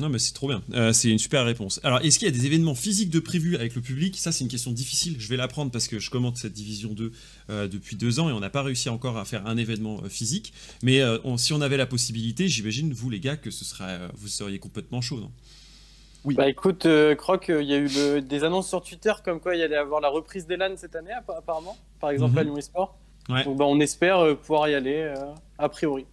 Non, 0.00 0.08
mais 0.08 0.18
c'est 0.18 0.32
trop 0.32 0.48
bien. 0.48 0.60
Euh, 0.72 0.92
c'est 0.92 1.08
une 1.08 1.20
super 1.20 1.44
réponse. 1.44 1.78
Alors, 1.84 2.00
est-ce 2.00 2.18
qu'il 2.18 2.26
y 2.26 2.30
a 2.30 2.34
des 2.34 2.46
événements 2.46 2.74
physiques 2.74 3.10
de 3.10 3.20
prévus 3.20 3.54
avec 3.54 3.76
le 3.76 3.80
public? 3.80 4.18
Ça, 4.18 4.32
c'est 4.32 4.42
une 4.42 4.50
question 4.50 4.72
difficile. 4.72 5.16
Je 5.20 5.28
vais 5.28 5.36
l'apprendre 5.36 5.70
parce 5.70 5.86
que 5.86 6.00
je 6.00 6.10
commente 6.10 6.36
cette 6.36 6.52
division 6.52 6.90
2 6.90 7.12
euh, 7.50 7.68
depuis 7.68 7.94
deux 7.94 8.18
ans 8.18 8.28
et 8.28 8.32
on 8.32 8.40
n'a 8.40 8.50
pas 8.50 8.62
réussi 8.62 8.88
encore 8.88 9.18
à 9.18 9.24
faire 9.24 9.46
un 9.46 9.56
événement 9.56 10.00
euh, 10.02 10.08
physique. 10.08 10.52
Mais 10.82 11.00
si 11.36 11.52
on 11.52 11.60
avait 11.60 11.76
la 11.76 11.86
possibilité, 11.86 12.48
j'imagine, 12.48 12.92
vous 12.92 13.08
les 13.08 13.20
gars, 13.20 13.36
que 13.36 13.50
ce 13.50 13.64
serait, 13.64 14.00
vous 14.16 14.28
seriez 14.28 14.58
complètement 14.58 15.00
chaud, 15.00 15.20
non? 15.20 15.30
Oui. 16.24 16.34
Bah 16.34 16.48
écoute, 16.48 16.86
euh, 16.86 17.14
Croc, 17.14 17.46
il 17.48 17.66
y 17.66 17.74
a 17.74 17.78
eu 17.78 18.22
des 18.22 18.44
annonces 18.44 18.68
sur 18.68 18.82
Twitter 18.82 19.12
comme 19.22 19.40
quoi 19.40 19.54
il 19.54 19.60
y 19.60 19.62
allait 19.62 19.76
avoir 19.76 20.00
la 20.00 20.08
reprise 20.08 20.46
des 20.46 20.56
LAN 20.56 20.74
cette 20.76 20.96
année, 20.96 21.12
apparemment. 21.12 21.76
Par 22.00 22.10
exemple 22.10 22.32
mhm. 22.32 22.38
à 22.38 22.42
Lyon 22.44 22.56
Esport. 22.56 22.98
Donc 23.28 23.58
bah, 23.58 23.66
on 23.66 23.78
espère 23.78 24.36
pouvoir 24.38 24.68
y 24.68 24.74
aller, 24.74 25.14
a 25.58 25.68
priori. 25.68 26.06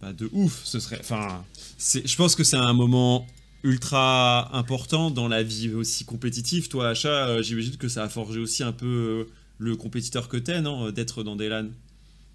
Bah, 0.00 0.12
de 0.12 0.28
ouf, 0.32 0.60
ce 0.64 0.78
serait. 0.78 0.98
Enfin, 1.00 1.44
je 1.78 2.16
pense 2.16 2.34
que 2.34 2.44
c'est 2.44 2.56
un 2.56 2.72
moment 2.72 3.26
ultra 3.62 4.56
important 4.56 5.10
dans 5.10 5.28
la 5.28 5.42
vie 5.42 5.72
aussi 5.74 6.04
compétitive. 6.04 6.68
Toi, 6.68 6.88
Achat, 6.90 7.42
j'imagine 7.42 7.76
que 7.76 7.88
ça 7.88 8.04
a 8.04 8.08
forgé 8.08 8.40
aussi 8.40 8.62
un 8.62 8.72
peu 8.72 9.26
le 9.58 9.76
compétiteur 9.76 10.28
que 10.28 10.36
t'es, 10.36 10.60
non 10.60 10.90
D'être 10.90 11.22
dans 11.22 11.36
des 11.36 11.48
LAN 11.48 11.68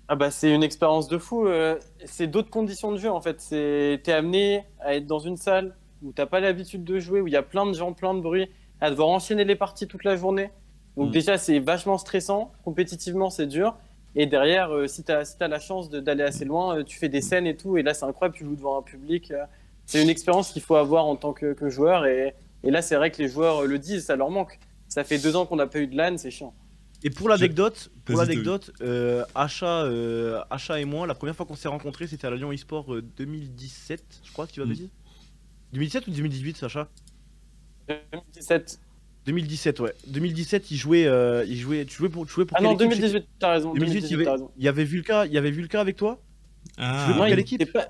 ah 0.10 0.16
bah 0.16 0.32
c'est 0.32 0.54
une 0.54 0.64
expérience 0.64 1.08
de 1.08 1.18
fou. 1.18 1.48
Euh, 1.48 1.80
c'est 2.06 2.28
d'autres 2.28 2.50
conditions 2.50 2.92
de 2.92 2.98
jeu 2.98 3.10
en 3.10 3.22
fait. 3.22 3.40
C'est 3.40 4.02
t'es 4.04 4.12
amené 4.12 4.64
à 4.80 4.96
être 4.96 5.08
dans 5.08 5.20
une 5.20 5.38
salle 5.38 5.76
où 6.02 6.12
t'as 6.12 6.26
pas 6.26 6.42
l'habitude 6.42 6.84
de 6.84 7.00
jouer, 7.00 7.22
où 7.22 7.28
il 7.28 7.34
y 7.34 7.38
a 7.38 7.42
plein 7.42 7.66
de 7.66 7.74
gens, 7.74 7.94
plein 7.94 8.14
de 8.14 8.20
bruit, 8.20 8.50
à 8.82 8.90
devoir 8.90 9.08
enchaîner 9.08 9.46
les 9.46 9.56
parties 9.56 9.88
toute 9.88 10.04
la 10.04 10.18
journée. 10.18 10.52
Donc 10.98 11.10
mm. 11.10 11.12
déjà 11.12 11.38
c'est 11.38 11.60
vachement 11.60 11.98
stressant. 11.98 12.52
Compétitivement 12.66 13.30
c'est 13.30 13.48
dur. 13.48 13.76
Et 14.16 14.26
derrière, 14.26 14.72
euh, 14.72 14.88
si 14.88 15.04
t'as 15.04 15.26
si 15.26 15.36
as 15.40 15.48
la 15.48 15.60
chance 15.60 15.90
d'aller 15.90 16.24
assez 16.24 16.46
loin, 16.46 16.78
euh, 16.78 16.84
tu 16.84 16.98
fais 16.98 17.10
des 17.10 17.22
scènes 17.22 17.48
et 17.48 17.56
tout. 17.56 17.78
Et 17.78 17.84
là 17.84 17.94
c'est 17.94 18.06
incroyable. 18.06 18.36
Tu 18.36 18.46
joues 18.46 18.56
devant 18.56 18.78
un 18.80 18.84
public. 18.84 19.34
c'est 19.86 20.02
une 20.02 20.10
expérience 20.10 20.52
qu'il 20.52 20.62
faut 20.62 20.76
avoir 20.76 21.06
en 21.06 21.16
tant 21.16 21.34
que, 21.34 21.54
que 21.54 21.70
joueur. 21.70 22.06
Et, 22.06 22.36
et 22.64 22.72
là 22.72 22.82
c'est 22.82 22.96
vrai 22.96 23.12
que 23.12 23.22
les 23.22 23.28
joueurs 23.28 23.66
le 23.66 23.80
disent, 23.80 24.06
ça 24.06 24.16
leur 24.16 24.30
manque. 24.30 24.60
Ça 24.88 25.04
fait 25.04 25.18
deux 25.18 25.36
ans 25.36 25.46
qu'on 25.46 25.56
n'a 25.56 25.68
pas 25.68 25.80
eu 25.80 25.88
de 25.88 25.98
LAN, 25.98 26.18
c'est 26.18 26.30
chiant. 26.30 26.54
Et 27.04 27.10
pour 27.10 27.28
l'anecdote, 27.28 27.92
pour 28.06 28.18
l'anecdote, 28.18 28.72
euh, 28.82 29.26
Achat, 29.36 29.84
euh, 29.84 30.42
Achat 30.50 30.80
et 30.80 30.86
moi, 30.86 31.06
la 31.06 31.16
première 31.16 31.36
fois 31.36 31.46
qu'on 31.46 31.56
s'est 31.56 31.68
rencontrés, 31.68 32.08
c'était 32.08 32.28
à 32.28 32.30
la 32.30 32.38
Lyon 32.38 32.52
eSport 32.54 33.02
2017, 33.18 34.00
euh, 34.00 34.04
je 34.24 34.32
crois 34.32 34.48
que 34.48 34.54
tu 34.54 34.62
vas 34.62 34.66
me 34.66 34.74
dire. 34.74 34.88
2017 35.74 36.08
ou 36.08 36.12
2018, 36.12 36.64
Achat 36.64 36.88
2017. 37.90 38.80
2017, 39.26 39.80
ouais. 39.80 39.94
2017, 40.08 40.72
il 40.72 40.78
jouait, 40.78 41.06
euh, 41.06 41.46
il 41.48 41.58
jouait, 41.58 41.86
tu 41.86 41.96
jouais 41.96 42.10
pour, 42.10 42.26
tu 42.26 42.34
jouais 42.34 42.46
pour 42.46 42.58
Ah 42.58 42.62
non, 42.62 42.74
2018, 42.74 43.26
t'as 43.40 43.52
raison. 43.52 43.74
2018, 43.74 44.12
il, 44.12 44.12
y 44.12 44.16
avait, 44.16 44.42
il 44.58 44.64
y 44.64 44.68
avait 44.68 44.84
Vulca, 44.84 45.26
il 45.26 45.32
y 45.32 45.38
avait 45.38 45.52
Vulca 45.52 45.80
avec 45.80 45.96
toi? 45.96 46.20
Ah. 46.78 46.98
Tu 47.00 47.06
jouais 47.06 47.18
pour 47.18 47.28
quelle 47.28 47.40
équipe? 47.40 47.72
pas... 47.72 47.88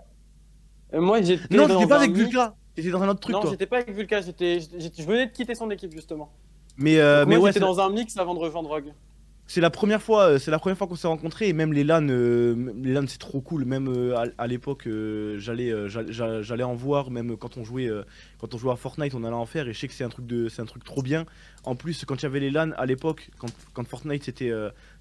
Moi, 0.94 1.22
j'étais. 1.22 1.56
Non, 1.56 1.68
t'étais 1.68 1.88
pas 1.88 1.98
avec 1.98 2.12
Vulca. 2.12 2.56
T'étais 2.76 2.90
dans 2.90 3.04
un 3.04 3.10
autre 3.10 3.20
truc, 3.20 3.36
non, 3.36 3.42
j'étais 3.50 3.68
pas 3.68 3.78
avec 3.78 3.96
Vulca. 3.96 4.22
J'étais, 4.22 4.60
je 4.60 5.04
venais 5.04 5.28
de 5.28 5.32
quitter 5.32 5.54
son 5.54 5.70
équipe 5.70 5.92
justement. 5.92 6.32
Mais, 6.78 6.98
euh, 6.98 7.26
mais 7.28 7.36
moi, 7.36 7.46
ouais, 7.46 7.52
j'étais 7.52 7.60
dans 7.60 7.80
un 7.80 7.90
mix 7.90 8.18
avant 8.18 8.34
de 8.34 8.40
rejoindre 8.40 8.70
Rogue. 8.70 8.94
C'est 9.46 9.62
la 9.62 9.70
première 9.70 10.02
fois, 10.02 10.24
euh, 10.24 10.40
c'est 10.40 10.52
la 10.52 10.60
première 10.60 10.78
fois 10.78 10.88
qu'on 10.88 10.96
s'est 10.96 11.08
rencontrés 11.08 11.50
et 11.50 11.54
même 11.54 11.74
les 11.74 11.84
LAN, 11.84 12.08
euh, 12.10 12.74
les 12.82 12.94
LAN 12.94 13.06
c'est 13.08 13.20
trop 13.20 13.42
cool. 13.42 13.66
Même 13.66 13.88
euh, 13.90 14.16
à, 14.38 14.48
l'époque, 14.48 14.88
j'allais, 15.38 15.74
j'allais 15.90 16.64
en 16.64 16.76
voir. 16.76 17.12
Même 17.12 17.36
quand 17.38 17.58
on 17.58 17.64
jouait, 17.64 17.90
quand 18.40 18.54
on 18.54 18.58
jouait 18.58 18.72
à 18.72 18.78
Fortnite, 18.78 19.14
on 19.14 19.24
allait 19.24 19.36
en 19.36 19.46
faire 19.46 19.68
et 19.68 19.74
je 19.74 19.80
sais 19.80 19.88
que 19.88 19.94
c'est 19.94 20.04
un 20.04 20.10
truc 20.10 20.26
de, 20.26 20.48
c'est 20.50 20.62
un 20.62 20.66
truc 20.66 20.84
trop 20.84 21.02
bien. 21.02 21.26
En 21.64 21.76
plus, 21.76 22.04
quand 22.06 22.16
il 22.16 22.24
y 22.24 22.26
avait 22.26 22.40
les 22.40 22.50
LAN 22.50 22.72
à 22.78 22.86
l'époque, 22.86 23.30
quand, 23.38 23.48
quand 23.74 23.88
Fortnite 23.88 24.24
c'était, 24.24 24.52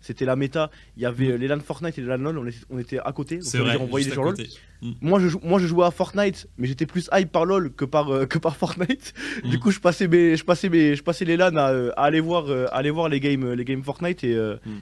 c'était 0.01 0.25
la 0.25 0.37
méta, 0.37 0.71
il 0.97 1.03
y 1.03 1.07
avait 1.07 1.33
mm. 1.33 1.37
les 1.37 1.49
LAN 1.49 1.61
Fortnite 1.61 1.99
et 1.99 2.03
les 2.03 2.07
LAN 2.07 2.19
LoL, 2.19 2.39
on 2.39 2.47
était, 2.47 2.59
on 2.71 2.79
était 2.79 2.99
à 2.99 3.13
côté. 3.13 3.41
C'est 3.43 3.59
vrai. 3.59 3.77
on 3.81 3.87
voyait 3.87 4.09
les 4.09 4.15
gens 4.15 4.23
LoL. 4.23 4.37
Mm. 4.81 4.93
Moi, 5.01 5.21
je, 5.21 5.37
moi, 5.43 5.59
je 5.59 5.67
jouais 5.67 5.87
à 5.87 5.91
Fortnite, 5.91 6.49
mais 6.59 6.69
j'étais 6.69 6.87
plus 6.87 7.09
hype 7.13 7.33
par 7.33 7.45
LoL 7.45 7.73
que 7.73 7.85
par, 7.85 8.29
que 8.29 8.39
par 8.39 8.57
Fortnite. 8.57 9.15
Du 9.45 9.57
mm. 9.57 9.61
coup, 9.61 9.71
je 9.71 9.81
passais 9.81 10.09
mes, 10.09 10.37
je 10.37 10.45
passais 10.45 10.69
mes, 10.69 10.95
je 10.95 11.03
passais 11.03 11.25
les 11.25 11.37
LAN 11.37 11.57
à, 11.57 11.91
aller 11.97 12.21
voir, 12.21 12.47
aller 12.73 12.91
voir 12.91 13.09
les 13.09 13.21
games, 13.21 13.53
les 13.53 13.65
games 13.65 13.83
Fortnite 13.83 14.25
et, 14.25 14.39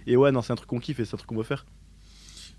et 0.07 0.16
ouais 0.16 0.33
non, 0.33 0.43
c'est 0.43 0.53
un 0.53 0.57
truc 0.57 0.68
qu'on 0.68 0.81
kiffe 0.81 1.01
et 1.01 1.05
c'est 1.05 1.14
un 1.14 1.18
truc 1.18 1.28
qu'on 1.28 1.37
veut 1.37 1.43
faire. 1.43 1.64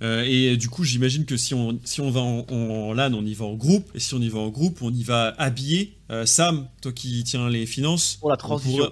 Euh, 0.02 0.24
et 0.28 0.58
du 0.58 0.68
coup, 0.68 0.84
j'imagine 0.84 1.26
que 1.26 1.38
si 1.38 1.54
on, 1.54 1.80
si 1.84 2.02
on 2.02 2.10
va 2.10 2.22
en, 2.22 2.94
LAN, 2.94 3.14
on 3.14 3.24
y 3.24 3.34
va 3.34 3.46
en 3.46 3.54
groupe. 3.54 3.90
Et 3.94 4.00
si 4.00 4.14
on 4.16 4.20
y 4.20 4.30
va 4.30 4.40
en 4.40 4.50
groupe, 4.50 4.82
on 4.82 4.92
y 4.92 5.04
va 5.04 5.36
habillé. 5.38 5.98
Euh, 6.10 6.26
Sam, 6.26 6.68
toi 6.82 6.92
qui 6.92 7.24
tiens 7.24 7.50
les 7.50 7.66
finances. 7.66 8.18
Pour 8.20 8.32
la 8.32 8.38
transition. 8.38 8.86
On, 8.86 8.92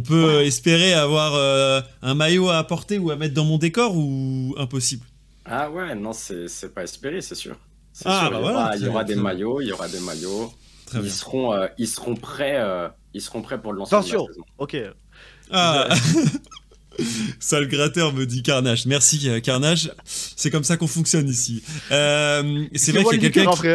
peut 0.00 0.42
espérer 0.42 0.92
avoir 0.92 1.34
euh, 1.34 1.80
un 2.02 2.14
maillot 2.14 2.48
à 2.50 2.58
apporter 2.58 2.98
ou 2.98 3.10
à 3.10 3.16
mettre 3.16 3.34
dans 3.34 3.44
mon 3.44 3.58
décor 3.58 3.96
ou 3.96 4.54
impossible 4.58 5.06
Ah 5.44 5.70
ouais, 5.70 5.94
non, 5.94 6.12
c'est 6.12 6.74
pas 6.74 6.82
espéré, 6.82 7.20
c'est 7.20 7.34
sûr. 7.34 7.56
Ah, 8.04 8.28
bah 8.30 8.40
voilà. 8.40 8.72
Il 8.76 8.84
y 8.84 8.88
aura, 8.88 9.04
des 9.04 9.16
maillots, 9.16 9.60
il 9.60 9.68
y 9.68 9.72
aura 9.72 9.88
des 9.88 10.00
maillots. 10.00 10.52
Très 10.86 11.00
ils, 11.00 11.10
Seront, 11.10 11.68
ils, 11.78 11.88
seront 11.88 12.14
prêts, 12.14 12.62
ils 13.14 13.20
seront 13.20 13.42
prêts 13.42 13.60
pour 13.60 13.72
le 13.72 13.78
lancement 13.78 13.98
Attention, 13.98 14.26
ok. 14.58 14.76
Ah 15.50 15.88
Sale 17.38 17.68
gratteur 17.68 18.12
me 18.12 18.26
dit 18.26 18.42
Carnage. 18.42 18.86
Merci 18.86 19.28
euh, 19.28 19.40
Carnage. 19.40 19.92
C'est 20.04 20.50
comme 20.50 20.64
ça 20.64 20.76
qu'on 20.76 20.86
fonctionne 20.86 21.28
ici. 21.28 21.62
Euh, 21.92 22.64
c'est 22.74 22.92
vrai 22.92 23.04
qu'il 23.04 23.22
y 23.22 23.26
a 23.26 23.30
quelqu'un 23.30 23.50
qui... 23.52 23.68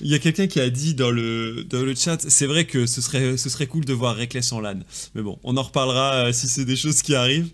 Il 0.00 0.08
y 0.08 0.14
a 0.14 0.18
quelqu'un 0.18 0.46
qui 0.46 0.60
a 0.60 0.70
dit 0.70 0.94
dans 0.94 1.10
le, 1.10 1.64
dans 1.64 1.82
le 1.82 1.94
chat, 1.94 2.18
c'est 2.28 2.46
vrai 2.46 2.64
que 2.66 2.86
ce 2.86 3.00
serait, 3.00 3.36
ce 3.36 3.48
serait 3.48 3.66
cool 3.66 3.84
de 3.84 3.92
voir 3.92 4.16
Reckless 4.16 4.52
en 4.52 4.60
LAN. 4.60 4.80
Mais 5.14 5.22
bon, 5.22 5.38
on 5.42 5.56
en 5.56 5.62
reparlera 5.62 6.26
euh, 6.26 6.32
si 6.32 6.48
c'est 6.48 6.64
des 6.64 6.76
choses 6.76 7.02
qui 7.02 7.14
arrivent. 7.14 7.50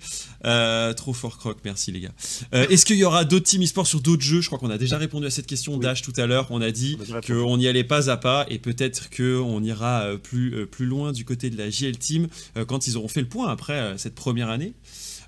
trop 0.97 1.13
fort 1.13 1.39
croc, 1.39 1.59
merci 1.65 1.93
les 1.93 2.01
gars. 2.01 2.13
Est-ce 2.53 2.85
qu'il 2.85 2.97
y 2.97 3.05
aura 3.05 3.25
d'autres 3.25 3.47
team 3.47 3.63
e-sport 3.63 3.87
sur 3.87 4.01
d'autres 4.01 4.23
jeux? 4.23 4.41
Je 4.41 4.47
crois 4.47 4.59
qu'on 4.59 4.71
a 4.71 4.79
déjà 4.79 4.99
répondu 4.99 5.27
à 5.27 5.31
cette 5.31 5.47
question 5.47 5.79
d'Ash 5.79 6.03
tout 6.03 6.13
à 6.17 6.27
l'heure. 6.27 6.47
On 6.51 6.61
a 6.61 6.71
dit 6.71 6.99
qu'on 7.27 7.59
y 7.59 7.67
allait 7.67 7.85
pas 7.85 8.11
à 8.11 8.17
pas 8.17 8.47
et 8.49 8.59
peut-être 8.59 9.09
qu'on 9.11 9.63
ira 9.63 10.07
plus, 10.23 10.67
plus 10.67 10.87
loin 10.87 11.13
du 11.13 11.25
côté 11.25 11.51
de 11.51 11.57
la 11.57 11.71
JL 11.71 11.97
Team 11.99 12.29
quand 12.67 12.87
ils 12.87 12.97
auront 12.97 13.09
fait 13.09 13.23
le 13.23 13.29
point 13.29 13.49
après 13.49 13.95
cette 13.97 14.15
première 14.15 14.51
année. 14.51 14.75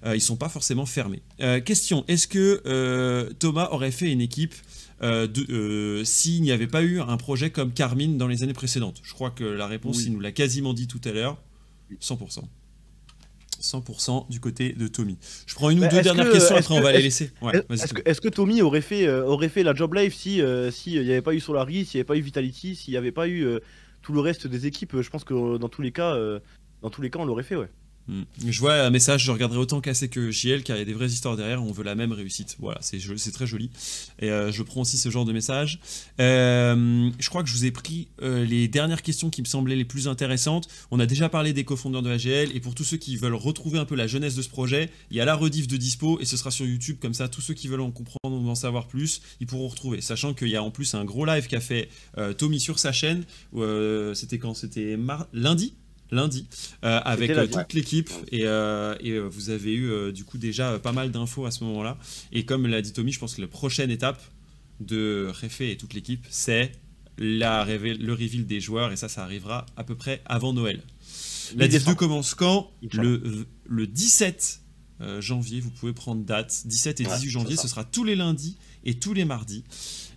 Ils 0.05 0.09
euh, 0.09 0.17
ils 0.17 0.21
sont 0.21 0.37
pas 0.37 0.49
forcément 0.49 0.87
fermés. 0.87 1.23
Euh, 1.41 1.61
question 1.61 2.05
est-ce 2.09 2.29
que 2.29 2.63
euh, 2.67 3.31
Thomas 3.39 3.69
aurait 3.71 3.91
fait 3.91 4.11
une 4.11 4.21
équipe 4.21 4.55
s'il 5.01 6.43
n'y 6.43 6.53
avait 6.53 6.67
pas 6.67 6.83
eu 6.83 7.01
un 7.01 7.17
projet 7.17 7.51
comme 7.51 7.73
Carmine 7.73 8.19
dans 8.19 8.29
les 8.29 8.43
années 8.43 8.53
précédentes 8.53 9.01
Je 9.03 9.13
crois 9.13 9.31
que 9.31 9.45
la 9.45 9.67
réponse, 9.67 10.05
il 10.05 10.13
nous 10.13 10.21
l'a 10.21 10.33
quasiment 10.33 10.75
dit 10.75 10.87
tout 10.87 11.01
à 11.05 11.13
l'heure 11.13 11.43
100%. 12.01 12.43
100% 13.61 14.29
du 14.29 14.39
côté 14.39 14.75
de 14.75 14.87
Tommy. 14.87 15.17
Je 15.47 15.55
prends 15.55 15.71
une 15.71 15.83
ou 15.83 15.89
deux 15.89 16.03
dernières 16.03 16.31
questions, 16.31 16.57
après 16.57 16.75
on 16.75 16.81
va 16.81 16.93
les 16.93 17.03
laisser. 17.03 17.31
est-ce, 17.71 18.21
que, 18.21 18.29
Tommy 18.29 18.63
aurait 18.63 18.81
fait, 18.81 19.09
aurait 19.09 19.49
fait 19.49 19.63
la 19.63 19.75
job 19.75 19.95
live 19.95 20.15
si 20.15 20.41
s'il 20.71 21.03
n'y 21.03 21.11
avait 21.11 21.23
pas 21.23 21.35
eu 21.35 21.41
Solari, 21.41 21.85
s'il 21.85 21.99
n'y 21.99 22.01
avait 22.01 22.07
pas 22.07 22.17
eu 22.17 22.21
Vitality, 22.21 22.77
s'il 22.77 22.93
n'y 22.93 22.99
avait 22.99 23.13
pas 23.13 23.29
eu 23.29 23.47
tout 24.03 24.13
le 24.13 24.21
reste 24.21 24.47
des 24.47 24.67
équipes 24.67 25.01
Je 25.01 25.11
pense 25.11 25.25
que 25.25 25.59
dans 25.59 25.69
tous 25.69 25.83
les 25.83 25.93
cas, 25.93 26.17
dans 26.83 26.91
tous 26.91 27.03
les 27.03 27.11
cas, 27.11 27.19
on 27.19 27.25
l'aurait 27.25 27.43
fait, 27.43 27.57
ouais. 27.57 27.71
Hmm. 28.09 28.23
Je 28.47 28.61
vois 28.61 28.75
un 28.75 28.91
message, 28.91 29.25
je 29.25 29.33
regarderai 29.33 29.59
autant 29.59 29.81
cassé 29.81 30.09
que 30.09 30.31
JL 30.31 30.63
car 30.63 30.77
il 30.77 30.79
y 30.79 30.83
a 30.83 30.85
des 30.85 30.93
vraies 30.93 31.09
histoires 31.09 31.37
derrière, 31.37 31.63
on 31.63 31.73
veut 31.73 31.83
la 31.83 31.97
même 31.97 32.13
réussite. 32.13 32.57
Voilà, 32.61 32.79
c'est 32.81 33.33
très 33.33 33.47
joli. 33.47 33.71
Et 34.21 34.31
euh, 34.31 34.53
je 34.53 34.63
prends 34.63 34.83
aussi 34.83 34.97
ce 34.97 35.11
genre 35.11 35.25
de 35.25 35.33
message. 35.33 35.81
Euh, 36.21 37.11
je 37.19 37.29
crois 37.29 37.43
que 37.43 37.49
je 37.49 37.55
vous 37.55 37.65
ai 37.65 37.73
pris 37.73 38.09
euh, 38.23 38.45
les 38.45 38.69
dernières 38.69 39.03
questions 39.03 39.29
qui 39.29 39.43
me 39.43 39.47
semblaient 39.47 39.77
les 39.77 39.85
plus 39.85 40.07
intéressantes. 40.07 40.69
On 40.93 41.01
a 41.01 41.07
déjà 41.07 41.29
parlé 41.29 41.53
des 41.53 41.65
cofondeurs 41.65 42.03
de 42.03 42.11
AGL 42.11 42.55
et 42.55 42.61
pour 42.61 42.75
tous 42.77 42.85
ceux 42.85 42.97
qui 42.97 43.17
veulent 43.17 43.35
retrouver 43.35 43.79
un 43.79 43.85
peu 43.85 43.97
la 43.97 44.07
jeunesse 44.07 44.37
de 44.37 44.43
ce 44.43 44.49
projet, 44.49 44.91
il 45.11 45.17
y 45.17 45.21
a 45.21 45.25
la 45.25 45.35
rediff 45.35 45.67
de 45.67 45.77
dispo 45.77 46.21
et 46.21 46.25
ce 46.25 46.37
sera 46.37 46.53
sur 46.53 46.65
YouTube 46.65 46.99
comme 47.01 47.15
ça 47.15 47.29
tous 47.29 47.41
ceux 47.41 47.55
qui 47.55 47.67
veulent 47.67 47.81
en 47.81 47.91
comprendre 47.91 48.41
ou 48.41 48.49
en 48.49 48.55
savoir 48.55 48.87
plus, 48.87 49.21
ils 49.41 49.47
pourront 49.49 49.69
retrouver. 49.69 50.01
Sachant 50.01 50.33
qu'il 50.33 50.49
y 50.49 50.57
a 50.57 50.63
en 50.63 50.71
plus 50.71 50.95
un 50.95 51.05
gros 51.05 51.25
live 51.25 51.49
qu'a 51.49 51.61
fait 51.61 51.89
Tommy 52.39 52.61
sur 52.61 52.79
sa 52.79 52.93
chaîne. 52.93 53.25
C'était 54.15 54.39
quand? 54.39 54.55
C'était 54.55 54.97
lundi? 55.33 55.75
Lundi 56.11 56.47
euh, 56.85 57.01
avec 57.05 57.31
euh, 57.31 57.47
toute 57.47 57.73
l'équipe. 57.73 58.11
Et, 58.31 58.43
euh, 58.45 59.29
vous 59.31 59.51
avez 59.51 59.75
eu 59.75 60.13
du 60.13 60.25
coup 60.25 60.39
déjà 60.39 60.79
pas 60.79 60.93
mal 60.93 61.11
d'infos 61.11 61.47
à 61.47 61.51
ce 61.51 61.65
moment-là. 61.65 61.99
Et 62.33 62.45
comme 62.45 62.67
l'a 62.67 62.83
dit 62.83 62.93
Tommy 62.93 63.13
je 63.13 63.19
pense 63.19 63.35
que 63.35 63.41
la 63.41 63.47
prochaine 63.47 63.91
étape 63.91 64.23
de 64.81 65.31
Réfé 65.33 65.71
et 65.71 65.77
toute 65.77 65.95
l'équipe 65.95 66.25
c'est 66.29 66.73
la 67.19 67.65
le 67.65 68.13
reveal 68.13 68.47
des 68.47 68.61
joueurs. 68.61 68.93
Et 68.93 68.97
ça 68.97 69.09
ça 69.09 69.23
arrivera 69.23 69.67
à 69.77 69.85
peu 69.85 69.95
près 69.95 70.23
avant 70.27 70.53
Noël. 70.53 70.83
La 71.57 71.69
Div 71.69 71.85
2 71.85 71.95
commence 71.95 72.35
quand? 72.35 72.71
Le, 72.93 73.47
le 73.67 73.87
17 73.87 74.61
janvier. 75.21 75.61
Vous 75.61 75.71
pouvez 75.71 75.93
prendre 75.93 76.25
date. 76.25 76.63
17 76.67 77.01
et 77.01 77.05
18 77.05 77.31
janvier 77.31 77.57
ce 77.57 77.69
sera 77.69 77.85
tous 77.85 78.05
les 78.05 78.17
lundis 78.17 78.57
et 78.85 78.95
tous 78.95 79.15
les 79.15 79.25
mardis 79.25 79.65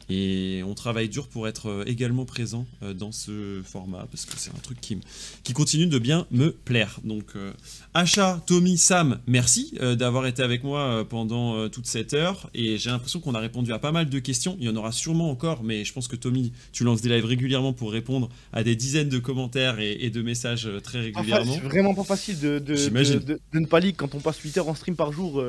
et 0.10 0.64
on 0.66 0.74
travaille 0.74 1.08
dur 1.08 1.28
pour 1.28 1.48
être 1.48 1.70
euh, 1.70 1.84
également 1.86 2.26
présent 2.26 2.66
euh, 2.82 2.94
dans 2.94 3.12
ce 3.12 3.62
format 3.64 4.08
parce 4.10 4.26
que 4.26 4.34
c'est 4.38 4.50
un 4.50 4.60
truc 4.60 4.82
qui, 4.82 4.98
qui 5.44 5.54
continue 5.54 5.86
de 5.86 6.00
bien 6.00 6.26
me 6.32 6.52
plaire. 6.52 7.00
Donc, 7.04 7.26
euh, 7.36 7.54
Achat, 7.94 8.42
Tommy, 8.48 8.78
Sam, 8.78 9.20
merci 9.28 9.74
d'avoir 9.98 10.26
été 10.26 10.42
avec 10.42 10.64
moi 10.64 11.06
pendant 11.08 11.70
toute 11.70 11.86
cette 11.86 12.14
heure. 12.14 12.50
Et 12.54 12.78
j'ai 12.78 12.90
l'impression 12.90 13.20
qu'on 13.20 13.36
a 13.36 13.40
répondu 13.40 13.72
à 13.74 13.80
pas 13.80 13.92
mal 13.92 14.10
de 14.10 14.20
questions. 14.20 14.56
Il 14.60 14.66
y 14.66 14.70
en 14.70 14.76
aura 14.76 14.92
sûrement 14.92 15.30
encore, 15.30 15.64
mais 15.64 15.84
je 15.86 15.94
pense 15.94 16.08
que 16.08 16.16
Tommy, 16.16 16.52
tu 16.72 16.84
lances 16.84 17.02
des 17.02 17.10
lives 17.10 17.26
régulièrement 17.26 17.74
pour 17.74 17.92
répondre 17.92 18.30
à 18.54 18.64
des 18.64 18.76
dizaines 18.76 19.10
de 19.10 19.20
commentaires 19.20 19.80
et, 19.80 20.10
de 20.10 20.22
messages 20.22 20.70
très 20.84 21.00
régulièrement. 21.02 21.54
c'est 21.54 21.60
vraiment 21.62 21.94
pas 21.94 22.04
facile 22.04 22.40
de, 22.40 22.60
de, 22.60 22.76
de, 22.76 23.40
ne 23.54 23.66
pas 23.66 23.80
lire 23.80 23.94
quand 23.96 24.16
on 24.16 24.20
passe 24.20 24.40
8 24.40 24.58
heures 24.58 24.70
en 24.70 24.76
stream 24.76 24.96
par 24.96 25.12
jour 25.12 25.44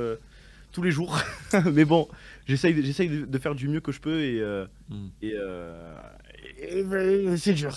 tous 0.73 0.83
les 0.83 0.91
jours. 0.91 1.19
mais 1.73 1.85
bon, 1.85 2.09
j'essaye, 2.47 2.75
de, 2.75 3.39
faire 3.39 3.55
du 3.55 3.69
mieux 3.69 3.81
que 3.81 3.93
je 3.93 4.01
peux 4.01 4.23
et, 4.23 4.41
euh, 4.41 4.67
hmm. 4.89 5.09
euh, 5.25 7.37
c'est 7.37 7.55
dur. 7.55 7.77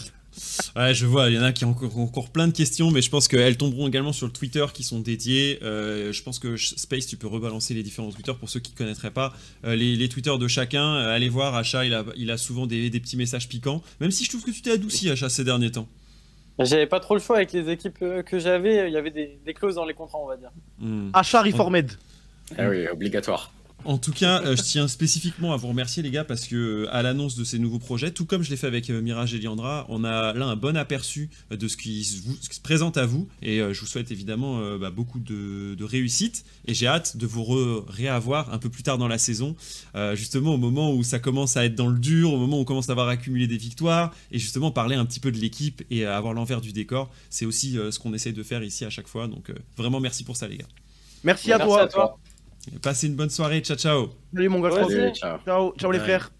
Ouais, 0.76 0.95
je 0.95 1.05
vois, 1.05 1.30
il 1.30 1.36
y 1.36 1.39
en 1.39 1.43
a 1.43 1.51
qui 1.51 1.64
ont 1.64 1.76
encore, 1.97 2.32
plein 2.32 2.47
de 2.47 2.53
questions, 2.53 2.89
mais 2.89 3.03
je 3.03 3.11
pense 3.11 3.28
qu'elles 3.28 3.55
tomberont 3.55 3.88
également 3.88 4.14
sur 4.14 4.26
le 4.26 4.34
Twitter 4.34 4.66
qui 4.74 4.84
sont 4.84 4.99
dédiés. 4.99 5.59
Euh, 5.61 6.11
je 6.11 6.24
pense 6.24 6.39
que 6.39 6.57
Space, 6.57 7.05
tu 7.05 7.18
peux 7.18 7.28
rebalancer 7.28 7.76
les 7.76 7.84
différents 7.84 8.09
Twitter 8.09 8.34
pour 8.39 8.49
ceux 8.49 8.59
qui 8.59 8.72
ne 8.72 8.78
connaîtraient 8.78 9.11
pas 9.11 9.34
les, 9.64 9.95
les 9.95 10.09
Twitter 10.09 10.36
de 10.39 10.47
chacun. 10.47 10.95
allez 10.95 11.30
voir, 11.30 11.53
Achat, 11.53 11.86
il 11.86 11.93
a, 11.93 12.03
il 12.16 12.32
a 12.32 12.38
souvent 12.38 12.66
des, 12.66 12.89
des, 12.89 12.99
petits 12.99 13.18
messages 13.18 13.47
piquants, 13.47 13.84
même 14.01 14.09
si 14.09 14.26
je 14.26 14.30
trouve 14.30 14.43
que 14.43 14.49
tu 14.49 14.64
t'es 14.64 14.72
adouci, 14.72 15.07
Achat, 15.11 15.30
ces 15.30 15.43
derniers 15.43 15.72
temps. 15.72 15.88
J'avais 16.57 16.88
pas 16.88 16.99
trop 16.99 17.14
le 17.14 17.22
choix 17.22 17.38
avec 17.38 17.51
les 17.51 17.70
équipes 17.70 17.99
que 17.99 18.39
j'avais. 18.39 18.89
Il 18.89 18.93
y 18.93 18.97
avait 18.97 19.11
des, 19.11 19.38
des 19.45 19.53
clauses 19.53 19.76
dans 19.76 19.86
les 19.86 19.93
contrats, 19.93 20.20
on 20.20 20.28
va 20.28 20.38
dire. 20.38 20.51
Hmm. 20.80 21.11
Achat 21.14 21.43
Reformed. 21.43 21.91
Ah 22.57 22.70
oui, 22.70 22.88
obligatoire. 22.88 23.51
En 23.86 23.98
tout 23.98 24.14
cas, 24.14 24.42
euh, 24.46 24.56
je 24.56 24.62
tiens 24.62 24.88
spécifiquement 24.88 25.52
à 25.52 25.58
vous 25.58 25.68
remercier 25.68 26.02
les 26.02 26.10
gars 26.10 26.24
parce 26.24 26.48
que 26.48 26.56
euh, 26.56 26.96
à 26.96 27.02
l'annonce 27.02 27.36
de 27.36 27.44
ces 27.44 27.60
nouveaux 27.60 27.80
projets, 27.80 28.12
tout 28.12 28.26
comme 28.26 28.42
je 28.42 28.50
l'ai 28.50 28.56
fait 28.56 28.68
avec 28.68 28.90
euh, 28.90 29.02
Mirage 29.02 29.34
et 29.34 29.40
Liandra, 29.40 29.86
on 29.90 30.06
a 30.06 30.32
là 30.32 30.46
un 30.46 30.56
bon 30.56 30.78
aperçu 30.78 31.30
de 31.52 31.68
ce 31.68 31.76
qui, 31.76 32.06
se 32.06 32.22
vous- 32.22 32.38
ce 32.40 32.48
qui 32.48 32.56
se 32.56 32.62
présente 32.62 32.96
à 32.96 33.06
vous 33.06 33.28
et 33.42 33.60
euh, 33.60 33.74
je 33.74 33.82
vous 33.82 33.86
souhaite 33.86 34.10
évidemment 34.10 34.60
euh, 34.62 34.78
bah, 34.78 34.90
beaucoup 34.90 35.20
de, 35.20 35.76
de 35.76 35.84
réussite 35.84 36.46
et 36.66 36.74
j'ai 36.74 36.88
hâte 36.88 37.18
de 37.18 37.28
vous 37.28 37.42
re- 37.44 37.84
réavoir 37.90 38.54
un 38.54 38.58
peu 38.58 38.70
plus 38.70 38.84
tard 38.84 38.98
dans 38.98 39.10
la 39.10 39.18
saison, 39.18 39.54
euh, 39.96 40.16
justement 40.16 40.54
au 40.54 40.58
moment 40.58 40.94
où 40.94 41.04
ça 41.04 41.20
commence 41.20 41.58
à 41.58 41.66
être 41.66 41.76
dans 41.76 41.88
le 41.88 42.00
dur, 42.00 42.32
au 42.32 42.38
moment 42.38 42.60
où 42.60 42.62
on 42.62 42.66
commence 42.66 42.88
à 42.88 42.94
avoir 42.94 43.10
accumulé 43.10 43.48
des 43.48 43.58
victoires 43.58 44.16
et 44.32 44.40
justement 44.40 44.72
parler 44.72 44.96
un 44.96 45.06
petit 45.06 45.20
peu 45.20 45.32
de 45.34 45.38
l'équipe 45.40 45.84
et 45.92 46.06
euh, 46.06 46.16
avoir 46.18 46.34
l'envers 46.34 46.62
du 46.62 46.72
décor. 46.72 47.12
C'est 47.30 47.46
aussi 47.46 47.78
euh, 47.78 47.92
ce 47.92 48.00
qu'on 48.00 48.14
essaye 48.14 48.32
de 48.34 48.44
faire 48.44 48.64
ici 48.64 48.86
à 48.86 48.90
chaque 48.90 49.10
fois, 49.10 49.28
donc 49.28 49.50
euh, 49.50 49.56
vraiment 49.76 50.00
merci 50.00 50.24
pour 50.24 50.38
ça 50.38 50.48
les 50.48 50.58
gars. 50.58 50.68
Merci 51.24 51.52
à 51.52 51.58
Merci 51.58 51.68
toi. 51.70 51.82
à 51.82 51.88
toi. 51.88 52.23
Et 52.72 52.80
passez 52.80 53.07
une 53.07 53.16
bonne 53.16 53.30
soirée, 53.30 53.61
ciao 53.61 53.78
ciao 53.78 54.09
Salut 54.34 54.49
mon 54.49 54.59
gars. 54.59 54.72
Ouais. 54.72 55.11
Ciao. 55.14 55.39
Ciao, 55.45 55.74
ciao 55.78 55.91
les 55.91 55.99
frères. 55.99 56.32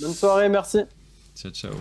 Bonne 0.00 0.14
soirée, 0.14 0.48
merci. 0.48 0.78
Ciao 1.36 1.52
ciao. 1.52 1.72